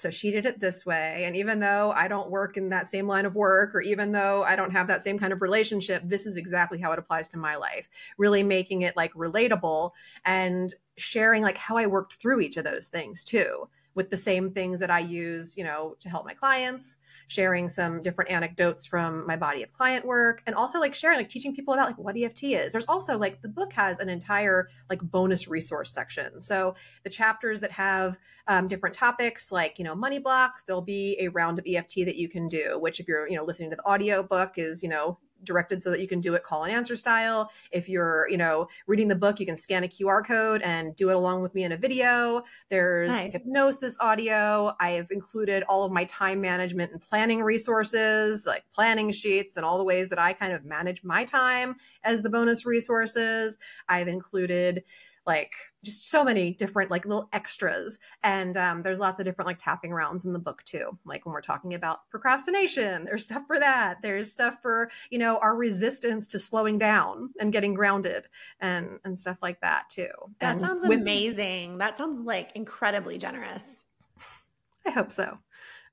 so 0.00 0.10
she 0.10 0.30
did 0.30 0.46
it 0.46 0.60
this 0.60 0.86
way. 0.86 1.24
And 1.24 1.34
even 1.34 1.60
though 1.60 1.92
I 1.94 2.08
don't 2.08 2.30
work 2.30 2.56
in 2.56 2.68
that 2.68 2.88
same 2.88 3.06
line 3.06 3.26
of 3.26 3.34
work, 3.36 3.74
or 3.74 3.80
even 3.80 4.12
though 4.12 4.42
I 4.42 4.56
don't 4.56 4.70
have 4.70 4.86
that 4.86 5.02
same 5.02 5.18
kind 5.18 5.32
of 5.32 5.42
relationship, 5.42 6.02
this 6.04 6.26
is 6.26 6.36
exactly 6.36 6.78
how 6.78 6.92
it 6.92 6.98
applies 6.98 7.28
to 7.28 7.38
my 7.38 7.56
life. 7.56 7.90
Really 8.16 8.42
making 8.42 8.82
it 8.82 8.96
like 8.96 9.12
relatable 9.14 9.90
and 10.24 10.74
sharing 10.96 11.42
like 11.42 11.58
how 11.58 11.76
I 11.76 11.86
worked 11.86 12.14
through 12.14 12.40
each 12.40 12.56
of 12.56 12.64
those 12.64 12.88
things 12.88 13.24
too 13.24 13.68
with 13.98 14.10
the 14.10 14.16
same 14.16 14.52
things 14.52 14.78
that 14.78 14.92
I 14.92 15.00
use, 15.00 15.56
you 15.56 15.64
know, 15.64 15.96
to 15.98 16.08
help 16.08 16.24
my 16.24 16.32
clients, 16.32 16.98
sharing 17.26 17.68
some 17.68 18.00
different 18.00 18.30
anecdotes 18.30 18.86
from 18.86 19.26
my 19.26 19.36
body 19.36 19.64
of 19.64 19.72
client 19.72 20.06
work, 20.06 20.40
and 20.46 20.54
also 20.54 20.78
like 20.78 20.94
sharing, 20.94 21.18
like 21.18 21.28
teaching 21.28 21.52
people 21.52 21.74
about 21.74 21.88
like 21.88 21.98
what 21.98 22.16
EFT 22.16 22.44
is. 22.44 22.70
There's 22.70 22.86
also 22.86 23.18
like 23.18 23.42
the 23.42 23.48
book 23.48 23.72
has 23.72 23.98
an 23.98 24.08
entire 24.08 24.68
like 24.88 25.00
bonus 25.02 25.48
resource 25.48 25.90
section. 25.90 26.40
So 26.40 26.76
the 27.02 27.10
chapters 27.10 27.58
that 27.58 27.72
have 27.72 28.20
um, 28.46 28.68
different 28.68 28.94
topics 28.94 29.50
like, 29.50 29.80
you 29.80 29.84
know, 29.84 29.96
money 29.96 30.20
blocks, 30.20 30.62
there'll 30.62 30.80
be 30.80 31.16
a 31.18 31.26
round 31.26 31.58
of 31.58 31.64
EFT 31.66 31.96
that 32.04 32.14
you 32.14 32.28
can 32.28 32.46
do, 32.46 32.78
which 32.78 33.00
if 33.00 33.08
you're, 33.08 33.28
you 33.28 33.36
know, 33.36 33.42
listening 33.42 33.70
to 33.70 33.76
the 33.76 33.84
audio 33.84 34.22
book 34.22 34.58
is, 34.58 34.80
you 34.80 34.88
know, 34.88 35.18
directed 35.44 35.82
so 35.82 35.90
that 35.90 36.00
you 36.00 36.08
can 36.08 36.20
do 36.20 36.34
it 36.34 36.42
call 36.42 36.64
and 36.64 36.72
answer 36.72 36.96
style. 36.96 37.50
If 37.70 37.88
you're, 37.88 38.28
you 38.30 38.36
know, 38.36 38.68
reading 38.86 39.08
the 39.08 39.14
book, 39.14 39.40
you 39.40 39.46
can 39.46 39.56
scan 39.56 39.84
a 39.84 39.88
QR 39.88 40.24
code 40.24 40.62
and 40.62 40.94
do 40.96 41.10
it 41.10 41.16
along 41.16 41.42
with 41.42 41.54
me 41.54 41.64
in 41.64 41.72
a 41.72 41.76
video. 41.76 42.42
There's 42.70 43.10
nice. 43.10 43.32
hypnosis 43.32 43.96
audio. 44.00 44.74
I 44.80 44.92
have 44.92 45.10
included 45.10 45.62
all 45.68 45.84
of 45.84 45.92
my 45.92 46.04
time 46.04 46.40
management 46.40 46.92
and 46.92 47.00
planning 47.00 47.42
resources, 47.42 48.46
like 48.46 48.64
planning 48.72 49.10
sheets 49.12 49.56
and 49.56 49.64
all 49.64 49.78
the 49.78 49.84
ways 49.84 50.08
that 50.10 50.18
I 50.18 50.32
kind 50.32 50.52
of 50.52 50.64
manage 50.64 51.04
my 51.04 51.24
time 51.24 51.76
as 52.04 52.22
the 52.22 52.30
bonus 52.30 52.66
resources. 52.66 53.58
I've 53.88 54.08
included 54.08 54.84
like 55.28 55.52
just 55.84 56.10
so 56.10 56.24
many 56.24 56.52
different 56.54 56.90
like 56.90 57.04
little 57.04 57.28
extras. 57.32 57.98
And 58.24 58.56
um, 58.56 58.82
there's 58.82 58.98
lots 58.98 59.20
of 59.20 59.24
different 59.24 59.46
like 59.46 59.58
tapping 59.58 59.92
rounds 59.92 60.24
in 60.24 60.32
the 60.32 60.38
book 60.40 60.64
too. 60.64 60.98
Like 61.04 61.24
when 61.24 61.32
we're 61.32 61.40
talking 61.40 61.74
about 61.74 62.08
procrastination 62.10 63.04
there's 63.04 63.24
stuff 63.24 63.42
for 63.46 63.60
that. 63.60 63.98
There's 64.02 64.32
stuff 64.32 64.56
for 64.60 64.90
you 65.10 65.18
know 65.18 65.36
our 65.38 65.54
resistance 65.54 66.26
to 66.28 66.38
slowing 66.40 66.78
down 66.78 67.30
and 67.38 67.52
getting 67.52 67.74
grounded 67.74 68.26
and 68.60 68.98
and 69.04 69.20
stuff 69.20 69.36
like 69.40 69.60
that 69.60 69.88
too. 69.90 70.08
That 70.40 70.52
and 70.52 70.60
sounds 70.60 70.82
amazing. 70.82 71.78
That 71.78 71.96
sounds 71.96 72.26
like 72.26 72.50
incredibly 72.56 73.18
generous. 73.18 73.84
I 74.86 74.90
hope 74.90 75.12
so 75.12 75.38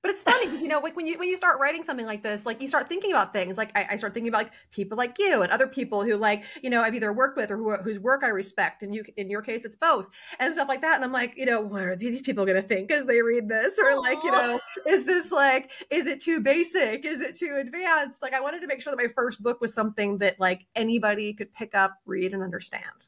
but 0.06 0.12
it's 0.12 0.22
funny 0.22 0.45
you 0.62 0.68
know, 0.68 0.80
like 0.80 0.95
when 0.95 1.08
you 1.08 1.18
when 1.18 1.28
you 1.28 1.36
start 1.36 1.60
writing 1.60 1.82
something 1.82 2.06
like 2.06 2.22
this, 2.22 2.45
like 2.45 2.62
you 2.62 2.68
start 2.68 2.88
thinking 2.88 3.12
about 3.12 3.34
things. 3.34 3.58
Like 3.58 3.72
I, 3.74 3.88
I 3.91 3.95
start 3.95 4.14
thinking 4.14 4.30
about 4.30 4.43
like 4.43 4.51
people 4.70 4.97
like 4.97 5.18
you 5.18 5.41
and 5.41 5.51
other 5.51 5.66
people 5.66 6.03
who 6.03 6.16
like 6.16 6.43
you 6.62 6.70
know 6.70 6.84
I've 6.84 6.93
either 6.93 7.12
worked 7.12 7.38
with 7.38 7.49
or 7.49 7.58
who, 7.58 7.76
whose 7.78 7.97
work 7.97 8.24
I 8.24 8.28
respect. 8.28 8.84
And 8.84 8.93
you, 8.93 9.03
in 9.18 9.32
your 9.32 9.41
case, 9.41 9.66
it's 9.66 9.76
both 9.76 10.06
and 10.39 10.53
stuff 10.53 10.68
like 10.68 10.82
that. 10.82 10.95
And 10.95 11.03
I'm 11.03 11.12
like, 11.12 11.36
you 11.38 11.45
know, 11.47 11.62
what 11.62 11.82
are 11.82 11.95
these 11.95 12.22
people 12.22 12.45
going 12.45 12.62
to 12.62 12.68
think 12.68 12.91
as 12.91 13.06
they 13.06 13.22
read 13.22 13.49
this? 13.49 13.80
Or 13.80 13.99
like, 13.99 14.20
you 14.24 14.32
know, 14.32 14.60
is 14.88 15.06
this 15.06 15.32
like, 15.32 15.72
is 15.89 16.06
it 16.06 16.20
too 16.20 16.39
basic? 16.39 17.03
Is 17.03 17.22
it 17.22 17.36
too 17.36 17.56
advanced? 17.60 18.22
Like, 18.22 18.34
I 18.34 18.41
wanted 18.41 18.62
to 18.62 18.68
make 18.68 18.82
sure 18.82 18.91
that 18.95 19.01
my 19.01 19.10
first 19.10 19.41
book 19.41 19.62
was 19.62 19.74
something 19.74 20.20
that 20.20 20.39
like 20.39 20.68
anybody 20.76 21.34
could 21.34 21.53
pick 21.53 21.74
up, 21.74 21.97
read, 22.06 22.34
and 22.34 22.43
understand. 22.43 23.08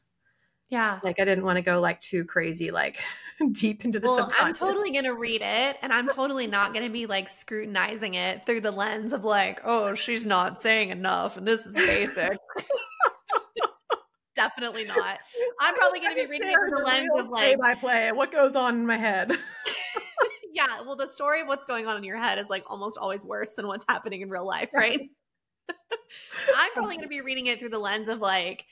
Yeah. 0.70 1.00
Like 1.02 1.18
I 1.18 1.24
didn't 1.24 1.44
want 1.44 1.56
to 1.56 1.62
go 1.62 1.80
like 1.80 2.00
too 2.00 2.24
crazy, 2.24 2.70
like 2.70 2.98
deep 3.52 3.84
into 3.84 3.98
the 4.00 4.08
well, 4.08 4.32
I'm 4.38 4.52
totally 4.52 4.90
gonna 4.90 5.14
read 5.14 5.40
it 5.42 5.76
and 5.80 5.92
I'm 5.92 6.08
totally 6.08 6.46
not 6.46 6.74
gonna 6.74 6.90
be 6.90 7.06
like 7.06 7.28
scrutinizing 7.28 8.14
it 8.14 8.44
through 8.44 8.60
the 8.60 8.70
lens 8.70 9.12
of 9.12 9.24
like, 9.24 9.60
oh, 9.64 9.94
she's 9.94 10.26
not 10.26 10.60
saying 10.60 10.90
enough 10.90 11.36
and 11.36 11.46
this 11.46 11.66
is 11.66 11.74
basic. 11.74 12.36
Definitely 14.34 14.84
not. 14.84 15.18
I'm 15.60 15.74
probably 15.74 16.00
gonna 16.00 16.14
be 16.14 16.26
reading 16.26 16.48
it 16.48 16.54
through 16.54 16.76
the 16.76 16.84
lens 16.84 17.08
of 17.16 17.28
like 17.28 17.42
play 17.44 17.56
by 17.56 17.74
play, 17.74 18.12
what 18.12 18.30
goes 18.30 18.54
on 18.54 18.74
in 18.74 18.86
my 18.86 18.98
head. 18.98 19.32
yeah, 20.52 20.82
well 20.82 20.96
the 20.96 21.10
story 21.10 21.40
of 21.40 21.48
what's 21.48 21.64
going 21.64 21.86
on 21.86 21.96
in 21.96 22.04
your 22.04 22.18
head 22.18 22.38
is 22.38 22.50
like 22.50 22.64
almost 22.68 22.98
always 22.98 23.24
worse 23.24 23.54
than 23.54 23.66
what's 23.66 23.86
happening 23.88 24.20
in 24.20 24.28
real 24.28 24.46
life, 24.46 24.68
right? 24.74 25.00
I'm 26.56 26.72
probably 26.72 26.96
gonna 26.96 27.08
be 27.08 27.22
reading 27.22 27.46
it 27.46 27.58
through 27.58 27.70
the 27.70 27.78
lens 27.78 28.08
of 28.08 28.18
like 28.18 28.66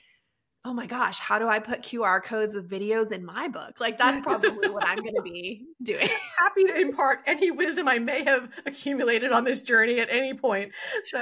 oh 0.67 0.73
my 0.73 0.85
gosh, 0.85 1.17
how 1.17 1.39
do 1.39 1.47
I 1.47 1.59
put 1.59 1.81
QR 1.81 2.21
codes 2.21 2.53
of 2.53 2.65
videos 2.65 3.13
in 3.13 3.23
my 3.23 3.47
book? 3.47 3.79
Like 3.79 3.97
that's 3.97 4.19
probably 4.19 4.67
what 4.67 4.85
I'm 4.85 4.97
going 4.97 5.15
to 5.15 5.21
be 5.21 5.65
doing. 5.81 6.09
Happy 6.37 6.65
to 6.65 6.77
impart 6.77 7.21
any 7.25 7.51
wisdom 7.51 7.87
I 7.87 7.99
may 7.99 8.25
have 8.25 8.49
accumulated 8.65 9.31
on 9.31 9.45
this 9.45 9.61
journey 9.61 10.01
at 10.01 10.09
any 10.11 10.33
point. 10.33 10.73
So 11.05 11.19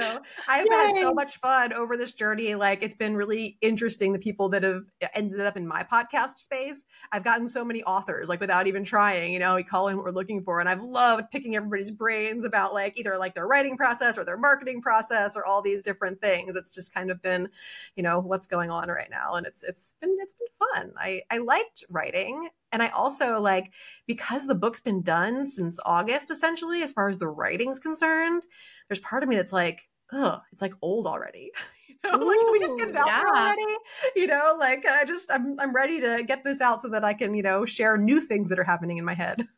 I've 0.48 0.66
Yay. 0.66 0.74
had 0.74 0.94
so 0.94 1.12
much 1.12 1.36
fun 1.36 1.72
over 1.72 1.96
this 1.96 2.10
journey. 2.10 2.56
Like 2.56 2.82
it's 2.82 2.96
been 2.96 3.14
really 3.14 3.56
interesting. 3.60 4.12
The 4.12 4.18
people 4.18 4.48
that 4.48 4.64
have 4.64 4.82
uh, 5.00 5.06
ended 5.14 5.40
up 5.42 5.56
in 5.56 5.64
my 5.64 5.84
podcast 5.84 6.38
space, 6.38 6.84
I've 7.12 7.22
gotten 7.22 7.46
so 7.46 7.64
many 7.64 7.84
authors, 7.84 8.28
like 8.28 8.40
without 8.40 8.66
even 8.66 8.82
trying, 8.82 9.32
you 9.32 9.38
know, 9.38 9.54
we 9.54 9.62
call 9.62 9.86
in 9.86 9.96
what 9.96 10.06
we're 10.06 10.10
looking 10.10 10.42
for. 10.42 10.58
And 10.58 10.68
I've 10.68 10.82
loved 10.82 11.30
picking 11.30 11.54
everybody's 11.54 11.92
brains 11.92 12.44
about 12.44 12.74
like 12.74 12.98
either 12.98 13.16
like 13.16 13.36
their 13.36 13.46
writing 13.46 13.76
process 13.76 14.18
or 14.18 14.24
their 14.24 14.38
marketing 14.38 14.82
process 14.82 15.36
or 15.36 15.46
all 15.46 15.62
these 15.62 15.84
different 15.84 16.20
things. 16.20 16.56
It's 16.56 16.74
just 16.74 16.92
kind 16.92 17.12
of 17.12 17.22
been, 17.22 17.48
you 17.94 18.02
know, 18.02 18.18
what's 18.18 18.48
going 18.48 18.70
on 18.70 18.88
right 18.88 19.08
now 19.08 19.35
and 19.36 19.46
it's 19.46 19.62
it's 19.62 19.96
been 20.00 20.16
it's 20.20 20.34
been 20.34 20.48
fun. 20.74 20.92
I 20.98 21.22
I 21.30 21.38
liked 21.38 21.84
writing 21.90 22.48
and 22.72 22.82
I 22.82 22.88
also 22.88 23.40
like 23.40 23.72
because 24.06 24.46
the 24.46 24.54
book's 24.54 24.80
been 24.80 25.02
done 25.02 25.46
since 25.46 25.78
August 25.84 26.30
essentially 26.30 26.82
as 26.82 26.92
far 26.92 27.08
as 27.08 27.18
the 27.18 27.28
writing's 27.28 27.78
concerned, 27.78 28.44
there's 28.88 29.00
part 29.00 29.22
of 29.22 29.28
me 29.28 29.36
that's 29.36 29.52
like, 29.52 29.82
oh, 30.12 30.40
it's 30.52 30.62
like 30.62 30.74
old 30.82 31.06
already. 31.06 31.52
you 31.88 31.96
know, 32.04 32.18
Ooh, 32.18 32.26
like 32.28 32.38
can 32.38 32.52
we 32.52 32.58
just 32.60 32.78
get 32.78 32.88
it 32.88 32.96
out 32.96 33.06
yeah. 33.06 33.24
already? 33.26 33.76
You 34.14 34.26
know, 34.26 34.56
like 34.58 34.84
I 34.86 35.04
just 35.04 35.30
I'm 35.30 35.58
I'm 35.60 35.74
ready 35.74 36.00
to 36.00 36.24
get 36.26 36.44
this 36.44 36.60
out 36.60 36.82
so 36.82 36.88
that 36.88 37.04
I 37.04 37.14
can, 37.14 37.34
you 37.34 37.42
know, 37.42 37.64
share 37.64 37.96
new 37.96 38.20
things 38.20 38.48
that 38.48 38.58
are 38.58 38.64
happening 38.64 38.98
in 38.98 39.04
my 39.04 39.14
head. 39.14 39.46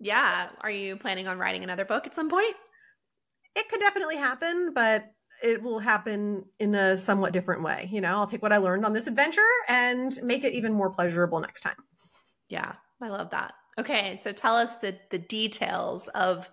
Yeah. 0.00 0.50
Are 0.60 0.70
you 0.70 0.96
planning 0.96 1.26
on 1.26 1.38
writing 1.38 1.64
another 1.64 1.84
book 1.84 2.06
at 2.06 2.14
some 2.14 2.28
point? 2.30 2.54
It 3.56 3.68
could 3.68 3.80
definitely 3.80 4.14
happen, 4.14 4.72
but 4.72 5.10
it 5.42 5.62
will 5.62 5.78
happen 5.78 6.44
in 6.58 6.74
a 6.74 6.98
somewhat 6.98 7.32
different 7.32 7.62
way. 7.62 7.88
You 7.92 8.00
know, 8.00 8.10
I'll 8.10 8.26
take 8.26 8.42
what 8.42 8.52
I 8.52 8.58
learned 8.58 8.84
on 8.84 8.92
this 8.92 9.06
adventure 9.06 9.40
and 9.68 10.18
make 10.22 10.44
it 10.44 10.52
even 10.54 10.72
more 10.72 10.90
pleasurable 10.90 11.40
next 11.40 11.60
time. 11.60 11.76
Yeah, 12.48 12.72
I 13.00 13.08
love 13.08 13.30
that. 13.30 13.54
Okay, 13.78 14.16
so 14.16 14.32
tell 14.32 14.56
us 14.56 14.76
the 14.76 14.98
the 15.10 15.18
details 15.18 16.08
of 16.08 16.50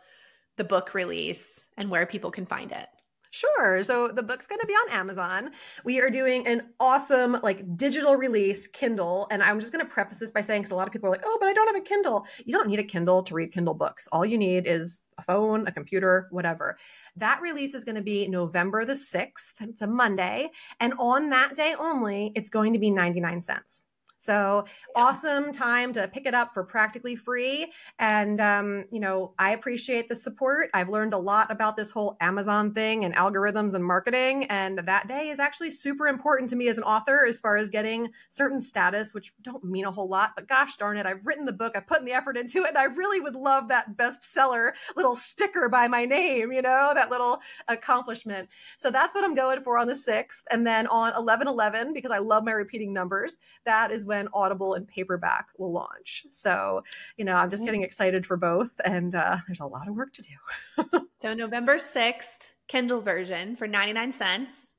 the 0.57 0.63
book 0.63 0.93
release 0.93 1.65
and 1.77 1.89
where 1.89 2.05
people 2.05 2.31
can 2.31 2.45
find 2.45 2.71
it. 2.71 2.87
Sure. 3.35 3.83
So 3.83 4.07
the 4.07 4.23
book's 4.23 4.47
going 4.47 4.61
to 4.61 4.65
be 4.65 4.73
on 4.73 4.91
Amazon. 4.91 5.51
We 5.83 5.99
are 5.99 6.09
doing 6.09 6.47
an 6.47 6.69
awesome 6.79 7.37
like 7.43 7.75
digital 7.75 8.15
release 8.15 8.65
Kindle. 8.65 9.27
And 9.29 9.43
I'm 9.43 9.59
just 9.59 9.73
going 9.73 9.85
to 9.85 9.91
preface 9.91 10.19
this 10.19 10.31
by 10.31 10.39
saying, 10.39 10.61
because 10.61 10.71
a 10.71 10.75
lot 10.75 10.87
of 10.87 10.93
people 10.93 11.07
are 11.07 11.11
like, 11.11 11.23
oh, 11.25 11.37
but 11.41 11.47
I 11.47 11.53
don't 11.53 11.67
have 11.67 11.75
a 11.75 11.81
Kindle. 11.81 12.25
You 12.45 12.53
don't 12.53 12.69
need 12.69 12.79
a 12.79 12.83
Kindle 12.83 13.23
to 13.23 13.33
read 13.33 13.51
Kindle 13.51 13.73
books. 13.73 14.07
All 14.13 14.25
you 14.25 14.37
need 14.37 14.67
is 14.67 15.01
a 15.17 15.21
phone, 15.21 15.67
a 15.67 15.71
computer, 15.73 16.29
whatever. 16.31 16.77
That 17.17 17.41
release 17.41 17.73
is 17.73 17.83
going 17.83 17.95
to 17.95 18.01
be 18.01 18.25
November 18.29 18.85
the 18.85 18.93
6th. 18.93 19.51
It's 19.59 19.81
a 19.81 19.87
Monday. 19.87 20.49
And 20.79 20.93
on 20.97 21.29
that 21.31 21.55
day 21.55 21.75
only, 21.77 22.31
it's 22.35 22.49
going 22.49 22.71
to 22.71 22.79
be 22.79 22.89
99 22.89 23.41
cents. 23.41 23.83
So 24.25 24.65
yeah. 24.65 25.03
awesome 25.03 25.51
time 25.51 25.93
to 25.93 26.07
pick 26.07 26.25
it 26.25 26.33
up 26.33 26.53
for 26.53 26.63
practically 26.63 27.15
free. 27.15 27.71
And, 27.99 28.41
um, 28.41 28.85
you 28.91 28.99
know, 28.99 29.33
I 29.37 29.51
appreciate 29.51 30.09
the 30.09 30.15
support. 30.15 30.69
I've 30.73 30.89
learned 30.89 31.13
a 31.13 31.17
lot 31.17 31.51
about 31.51 31.77
this 31.77 31.91
whole 31.91 32.17
Amazon 32.21 32.73
thing 32.73 33.05
and 33.05 33.13
algorithms 33.13 33.75
and 33.75 33.85
marketing. 33.85 34.45
And 34.45 34.79
that 34.79 35.07
day 35.07 35.29
is 35.29 35.39
actually 35.39 35.69
super 35.69 36.07
important 36.07 36.49
to 36.49 36.55
me 36.55 36.67
as 36.69 36.77
an 36.77 36.83
author 36.83 37.25
as 37.27 37.39
far 37.39 37.57
as 37.57 37.69
getting 37.69 38.09
certain 38.29 38.61
status, 38.61 39.13
which 39.13 39.33
don't 39.43 39.63
mean 39.63 39.85
a 39.85 39.91
whole 39.91 40.09
lot, 40.09 40.31
but 40.35 40.47
gosh 40.47 40.77
darn 40.77 40.97
it, 40.97 41.05
I've 41.05 41.25
written 41.25 41.45
the 41.45 41.53
book, 41.53 41.73
I've 41.75 41.87
put 41.87 41.99
in 41.99 42.05
the 42.05 42.13
effort 42.13 42.35
into 42.35 42.63
it. 42.63 42.69
And 42.69 42.77
I 42.77 42.85
really 42.85 43.19
would 43.19 43.35
love 43.35 43.67
that 43.67 43.95
bestseller 43.95 44.71
little 44.95 45.15
sticker 45.15 45.69
by 45.69 45.87
my 45.87 46.05
name, 46.05 46.51
you 46.51 46.63
know, 46.63 46.91
that 46.95 47.11
little 47.11 47.39
accomplishment. 47.67 48.49
So 48.77 48.89
that's 48.89 49.13
what 49.13 49.23
I'm 49.23 49.35
going 49.35 49.61
for 49.61 49.77
on 49.77 49.87
the 49.87 49.93
6th. 49.93 50.41
And 50.49 50.65
then 50.65 50.87
on 50.87 51.13
11 51.15 51.47
11, 51.47 51.93
because 51.93 52.11
I 52.11 52.17
love 52.17 52.43
my 52.43 52.51
repeating 52.51 52.91
numbers, 52.91 53.37
that 53.65 53.91
is 53.91 54.05
when 54.05 54.14
Audible 54.33 54.73
and 54.73 54.87
paperback 54.87 55.47
will 55.57 55.71
launch. 55.71 56.25
So, 56.29 56.83
you 57.17 57.25
know, 57.25 57.35
I'm 57.35 57.49
just 57.49 57.65
getting 57.65 57.83
excited 57.83 58.25
for 58.25 58.37
both, 58.37 58.71
and 58.83 59.15
uh, 59.15 59.37
there's 59.47 59.59
a 59.59 59.65
lot 59.65 59.87
of 59.87 59.95
work 59.95 60.13
to 60.13 60.21
do. 60.21 61.07
so, 61.21 61.33
November 61.33 61.75
6th, 61.75 62.39
Kindle 62.67 63.01
version 63.01 63.55
for 63.55 63.67
99 63.67 64.11
cents. 64.11 64.73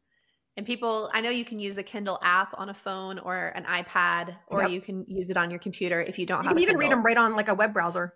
And 0.56 0.64
people, 0.64 1.10
I 1.12 1.20
know 1.20 1.28
you 1.28 1.44
can 1.44 1.58
use 1.58 1.76
the 1.76 1.82
Kindle 1.82 2.18
app 2.22 2.54
on 2.56 2.70
a 2.70 2.74
phone 2.74 3.18
or 3.18 3.48
an 3.54 3.64
iPad, 3.64 4.36
or 4.46 4.62
yep. 4.62 4.70
you 4.70 4.80
can 4.80 5.04
use 5.06 5.28
it 5.28 5.36
on 5.36 5.50
your 5.50 5.58
computer 5.58 6.00
if 6.00 6.18
you 6.18 6.24
don't 6.24 6.44
you 6.44 6.48
have. 6.48 6.58
You 6.58 6.66
can 6.66 6.74
even 6.74 6.78
read 6.78 6.90
them 6.90 7.04
right 7.04 7.16
on 7.16 7.36
like 7.36 7.48
a 7.48 7.54
web 7.54 7.74
browser. 7.74 8.14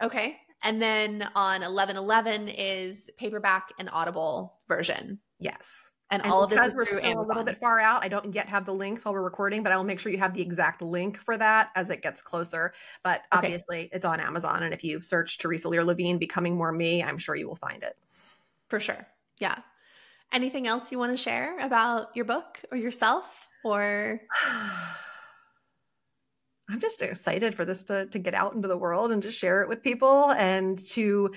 Okay, 0.00 0.36
and 0.62 0.80
then 0.80 1.28
on 1.34 1.64
eleven 1.64 1.96
eleven 1.96 2.48
is 2.48 3.10
paperback 3.18 3.72
and 3.80 3.90
Audible 3.92 4.60
version. 4.68 5.18
Yes. 5.40 5.90
And, 6.10 6.22
and 6.22 6.32
all 6.32 6.44
of 6.44 6.50
this 6.50 6.64
is 6.64 6.74
we're 6.74 6.84
still 6.84 7.04
Amazon. 7.04 7.24
a 7.24 7.26
little 7.26 7.42
bit 7.42 7.58
far 7.58 7.80
out. 7.80 8.04
I 8.04 8.08
don't 8.08 8.32
yet 8.32 8.48
have 8.48 8.64
the 8.64 8.72
links 8.72 9.04
while 9.04 9.12
we're 9.12 9.22
recording, 9.22 9.64
but 9.64 9.72
I 9.72 9.76
will 9.76 9.84
make 9.84 9.98
sure 9.98 10.12
you 10.12 10.18
have 10.18 10.34
the 10.34 10.40
exact 10.40 10.80
link 10.80 11.18
for 11.18 11.36
that 11.36 11.70
as 11.74 11.90
it 11.90 12.00
gets 12.00 12.22
closer. 12.22 12.72
But 13.02 13.22
okay. 13.32 13.38
obviously, 13.38 13.88
it's 13.92 14.04
on 14.04 14.20
Amazon, 14.20 14.62
and 14.62 14.72
if 14.72 14.84
you 14.84 15.02
search 15.02 15.38
Theresa 15.38 15.68
Lear 15.68 15.82
Levine 15.82 16.18
"Becoming 16.18 16.56
More 16.56 16.70
Me," 16.70 17.02
I'm 17.02 17.18
sure 17.18 17.34
you 17.34 17.48
will 17.48 17.56
find 17.56 17.82
it. 17.82 17.96
For 18.68 18.78
sure, 18.78 19.06
yeah. 19.38 19.58
Anything 20.32 20.68
else 20.68 20.92
you 20.92 20.98
want 20.98 21.12
to 21.12 21.16
share 21.16 21.58
about 21.58 22.14
your 22.14 22.24
book 22.24 22.62
or 22.70 22.76
yourself, 22.76 23.48
or? 23.64 24.20
I'm 26.68 26.80
just 26.80 27.00
excited 27.02 27.54
for 27.54 27.64
this 27.64 27.84
to 27.84 28.06
to 28.06 28.18
get 28.18 28.34
out 28.34 28.54
into 28.54 28.68
the 28.68 28.76
world 28.76 29.10
and 29.10 29.22
to 29.22 29.30
share 29.30 29.60
it 29.62 29.68
with 29.68 29.82
people 29.82 30.30
and 30.32 30.78
to 30.90 31.32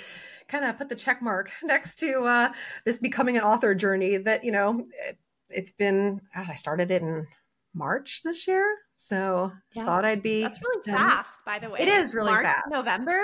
kind 0.50 0.66
of 0.66 0.78
put 0.78 0.90
the 0.90 0.96
check 0.96 1.22
mark 1.22 1.52
next 1.64 2.00
to 2.00 2.24
uh, 2.24 2.52
this 2.86 2.98
becoming 2.98 3.38
an 3.38 3.44
author 3.44 3.74
journey 3.74 4.18
that, 4.18 4.44
you 4.44 4.52
know, 4.52 4.86
it, 5.08 5.18
has 5.56 5.72
been, 5.72 6.22
God, 6.36 6.48
I 6.50 6.54
started 6.56 6.92
it 6.92 7.02
in 7.02 7.26
March 7.74 8.22
this 8.24 8.48
year. 8.48 8.66
So 8.98 9.52
yeah. 9.74 9.86
thought 9.86 10.06
I'd 10.06 10.22
be. 10.22 10.42
That's 10.42 10.62
really 10.62 10.84
done. 10.84 10.96
fast, 10.96 11.40
by 11.46 11.60
the 11.60 11.70
way. 11.70 11.80
It 11.80 11.88
is 11.88 12.14
really 12.14 12.32
March, 12.32 12.46
fast. 12.46 12.68
November? 12.70 13.24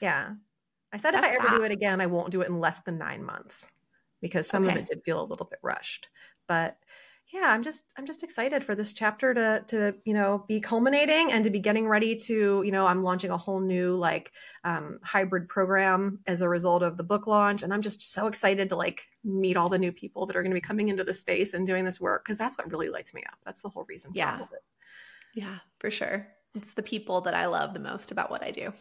Yeah. 0.00 0.30
I 0.92 0.96
said 0.96 1.14
That's 1.14 1.26
if 1.26 1.32
I 1.32 1.34
ever 1.36 1.48
fast. 1.48 1.58
do 1.58 1.64
it 1.64 1.72
again, 1.72 2.00
I 2.00 2.06
won't 2.06 2.30
do 2.30 2.42
it 2.42 2.48
in 2.48 2.60
less 2.60 2.80
than 2.80 2.98
nine 2.98 3.24
months 3.24 3.72
because 4.20 4.46
some 4.46 4.64
okay. 4.64 4.74
of 4.74 4.78
it 4.78 4.86
did 4.86 5.02
feel 5.04 5.20
a 5.20 5.26
little 5.26 5.46
bit 5.46 5.58
rushed. 5.62 6.08
But 6.46 6.76
yeah 7.32 7.48
i'm 7.48 7.62
just 7.62 7.92
i'm 7.96 8.06
just 8.06 8.22
excited 8.22 8.62
for 8.62 8.74
this 8.74 8.92
chapter 8.92 9.32
to 9.32 9.64
to 9.66 9.94
you 10.04 10.12
know 10.12 10.44
be 10.48 10.60
culminating 10.60 11.32
and 11.32 11.44
to 11.44 11.50
be 11.50 11.58
getting 11.58 11.88
ready 11.88 12.14
to 12.14 12.62
you 12.64 12.70
know 12.70 12.86
i'm 12.86 13.02
launching 13.02 13.30
a 13.30 13.36
whole 13.36 13.60
new 13.60 13.94
like 13.94 14.32
um, 14.64 14.98
hybrid 15.02 15.48
program 15.48 16.18
as 16.26 16.40
a 16.40 16.48
result 16.48 16.82
of 16.82 16.96
the 16.96 17.02
book 17.02 17.26
launch. 17.26 17.62
And 17.62 17.72
i'm 17.72 17.82
just 17.82 18.12
so 18.12 18.26
excited 18.26 18.68
to 18.68 18.76
like 18.76 19.02
meet 19.24 19.56
all 19.56 19.68
the 19.68 19.78
new 19.78 19.92
people 19.92 20.26
that 20.26 20.36
are 20.36 20.42
going 20.42 20.50
to 20.50 20.56
be 20.56 20.60
coming 20.60 20.88
into 20.88 21.04
the 21.04 21.14
space 21.14 21.54
and 21.54 21.66
doing 21.66 21.84
this 21.84 22.00
work 22.00 22.24
because 22.24 22.36
that's 22.36 22.56
what 22.56 22.70
really 22.70 22.88
lights 22.88 23.14
me 23.14 23.22
up. 23.26 23.38
That's 23.44 23.62
the 23.62 23.68
whole 23.68 23.84
reason 23.88 24.12
yeah. 24.14 24.38
yeah 25.34 25.58
for 25.78 25.90
sure. 25.90 26.28
It's 26.54 26.74
the 26.74 26.82
people 26.82 27.22
that 27.22 27.34
i 27.34 27.46
love 27.46 27.72
the 27.72 27.80
most 27.80 28.12
about 28.12 28.30
what 28.30 28.42
i 28.42 28.50
do 28.50 28.74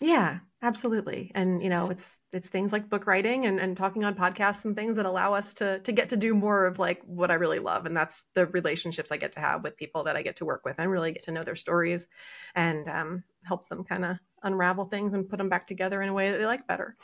Yeah, 0.00 0.38
absolutely. 0.62 1.32
And 1.34 1.60
you 1.62 1.68
know, 1.68 1.90
it's 1.90 2.18
it's 2.32 2.48
things 2.48 2.72
like 2.72 2.88
book 2.88 3.06
writing 3.06 3.46
and, 3.46 3.58
and 3.58 3.76
talking 3.76 4.04
on 4.04 4.14
podcasts 4.14 4.64
and 4.64 4.76
things 4.76 4.96
that 4.96 5.06
allow 5.06 5.34
us 5.34 5.54
to 5.54 5.80
to 5.80 5.92
get 5.92 6.10
to 6.10 6.16
do 6.16 6.34
more 6.34 6.66
of 6.66 6.78
like 6.78 7.02
what 7.04 7.30
I 7.32 7.34
really 7.34 7.58
love. 7.58 7.84
And 7.84 7.96
that's 7.96 8.22
the 8.34 8.46
relationships 8.46 9.10
I 9.10 9.16
get 9.16 9.32
to 9.32 9.40
have 9.40 9.64
with 9.64 9.76
people 9.76 10.04
that 10.04 10.16
I 10.16 10.22
get 10.22 10.36
to 10.36 10.44
work 10.44 10.64
with 10.64 10.76
and 10.78 10.90
really 10.90 11.12
get 11.12 11.24
to 11.24 11.32
know 11.32 11.42
their 11.42 11.56
stories 11.56 12.06
and 12.54 12.88
um, 12.88 13.24
help 13.44 13.68
them 13.68 13.82
kind 13.84 14.04
of 14.04 14.18
unravel 14.44 14.84
things 14.84 15.14
and 15.14 15.28
put 15.28 15.38
them 15.38 15.48
back 15.48 15.66
together 15.66 16.00
in 16.00 16.08
a 16.08 16.14
way 16.14 16.30
that 16.30 16.38
they 16.38 16.46
like 16.46 16.66
better. 16.68 16.96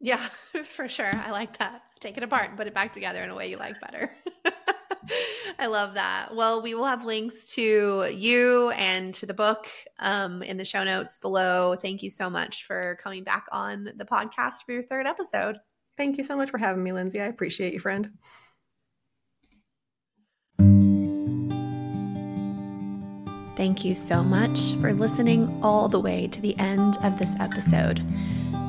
Yeah, 0.00 0.28
for 0.64 0.88
sure. 0.88 1.12
I 1.12 1.30
like 1.30 1.58
that. 1.58 1.82
Take 2.00 2.16
it 2.16 2.22
apart 2.22 2.48
and 2.50 2.56
put 2.56 2.66
it 2.66 2.74
back 2.74 2.92
together 2.92 3.20
in 3.20 3.30
a 3.30 3.34
way 3.34 3.50
you 3.50 3.56
like 3.56 3.80
better. 3.80 4.14
I 5.58 5.66
love 5.66 5.94
that. 5.94 6.34
Well, 6.34 6.62
we 6.62 6.74
will 6.74 6.84
have 6.84 7.04
links 7.04 7.48
to 7.54 8.08
you 8.12 8.70
and 8.70 9.12
to 9.14 9.26
the 9.26 9.34
book 9.34 9.68
um, 9.98 10.42
in 10.42 10.56
the 10.56 10.64
show 10.64 10.84
notes 10.84 11.18
below. 11.18 11.76
Thank 11.80 12.02
you 12.02 12.10
so 12.10 12.30
much 12.30 12.64
for 12.64 12.98
coming 13.02 13.24
back 13.24 13.46
on 13.50 13.90
the 13.96 14.04
podcast 14.04 14.64
for 14.64 14.72
your 14.72 14.82
third 14.82 15.06
episode. 15.06 15.58
Thank 15.96 16.16
you 16.16 16.24
so 16.24 16.36
much 16.36 16.50
for 16.50 16.58
having 16.58 16.82
me, 16.82 16.92
Lindsey. 16.92 17.20
I 17.20 17.26
appreciate 17.26 17.72
you, 17.72 17.80
friend. 17.80 18.10
Thank 23.56 23.84
you 23.84 23.96
so 23.96 24.22
much 24.22 24.74
for 24.80 24.92
listening 24.92 25.58
all 25.64 25.88
the 25.88 25.98
way 25.98 26.28
to 26.28 26.40
the 26.40 26.56
end 26.58 26.96
of 27.02 27.18
this 27.18 27.34
episode. 27.40 28.00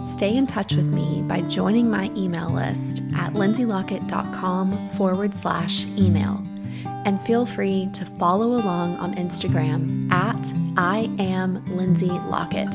Stay 0.10 0.36
in 0.36 0.48
touch 0.48 0.74
with 0.74 0.88
me 0.88 1.22
by 1.28 1.40
joining 1.42 1.88
my 1.88 2.12
email 2.18 2.50
list 2.50 3.04
at 3.16 3.34
lindseylockett.com 3.34 4.90
forward 4.98 5.36
slash 5.36 5.86
email. 5.98 6.44
And 7.06 7.22
feel 7.22 7.46
free 7.46 7.90
to 7.94 8.06
follow 8.06 8.48
along 8.60 8.98
on 8.98 9.14
Instagram 9.14 10.12
at 10.12 10.52
I 10.78 11.12
am 11.20 11.64
Lindsey 11.68 12.08
Lockett. 12.08 12.74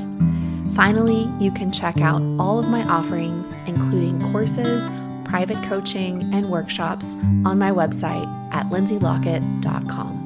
Finally, 0.76 1.28
you 1.40 1.50
can 1.50 1.72
check 1.72 2.00
out 2.00 2.22
all 2.38 2.60
of 2.60 2.68
my 2.68 2.84
offerings, 2.84 3.56
including 3.66 4.20
courses, 4.30 4.88
private 5.24 5.60
coaching, 5.64 6.32
and 6.32 6.48
workshops 6.48 7.16
on 7.44 7.58
my 7.58 7.72
website 7.72 8.28
at 8.54 8.66
lindseylockett.com. 8.66 10.23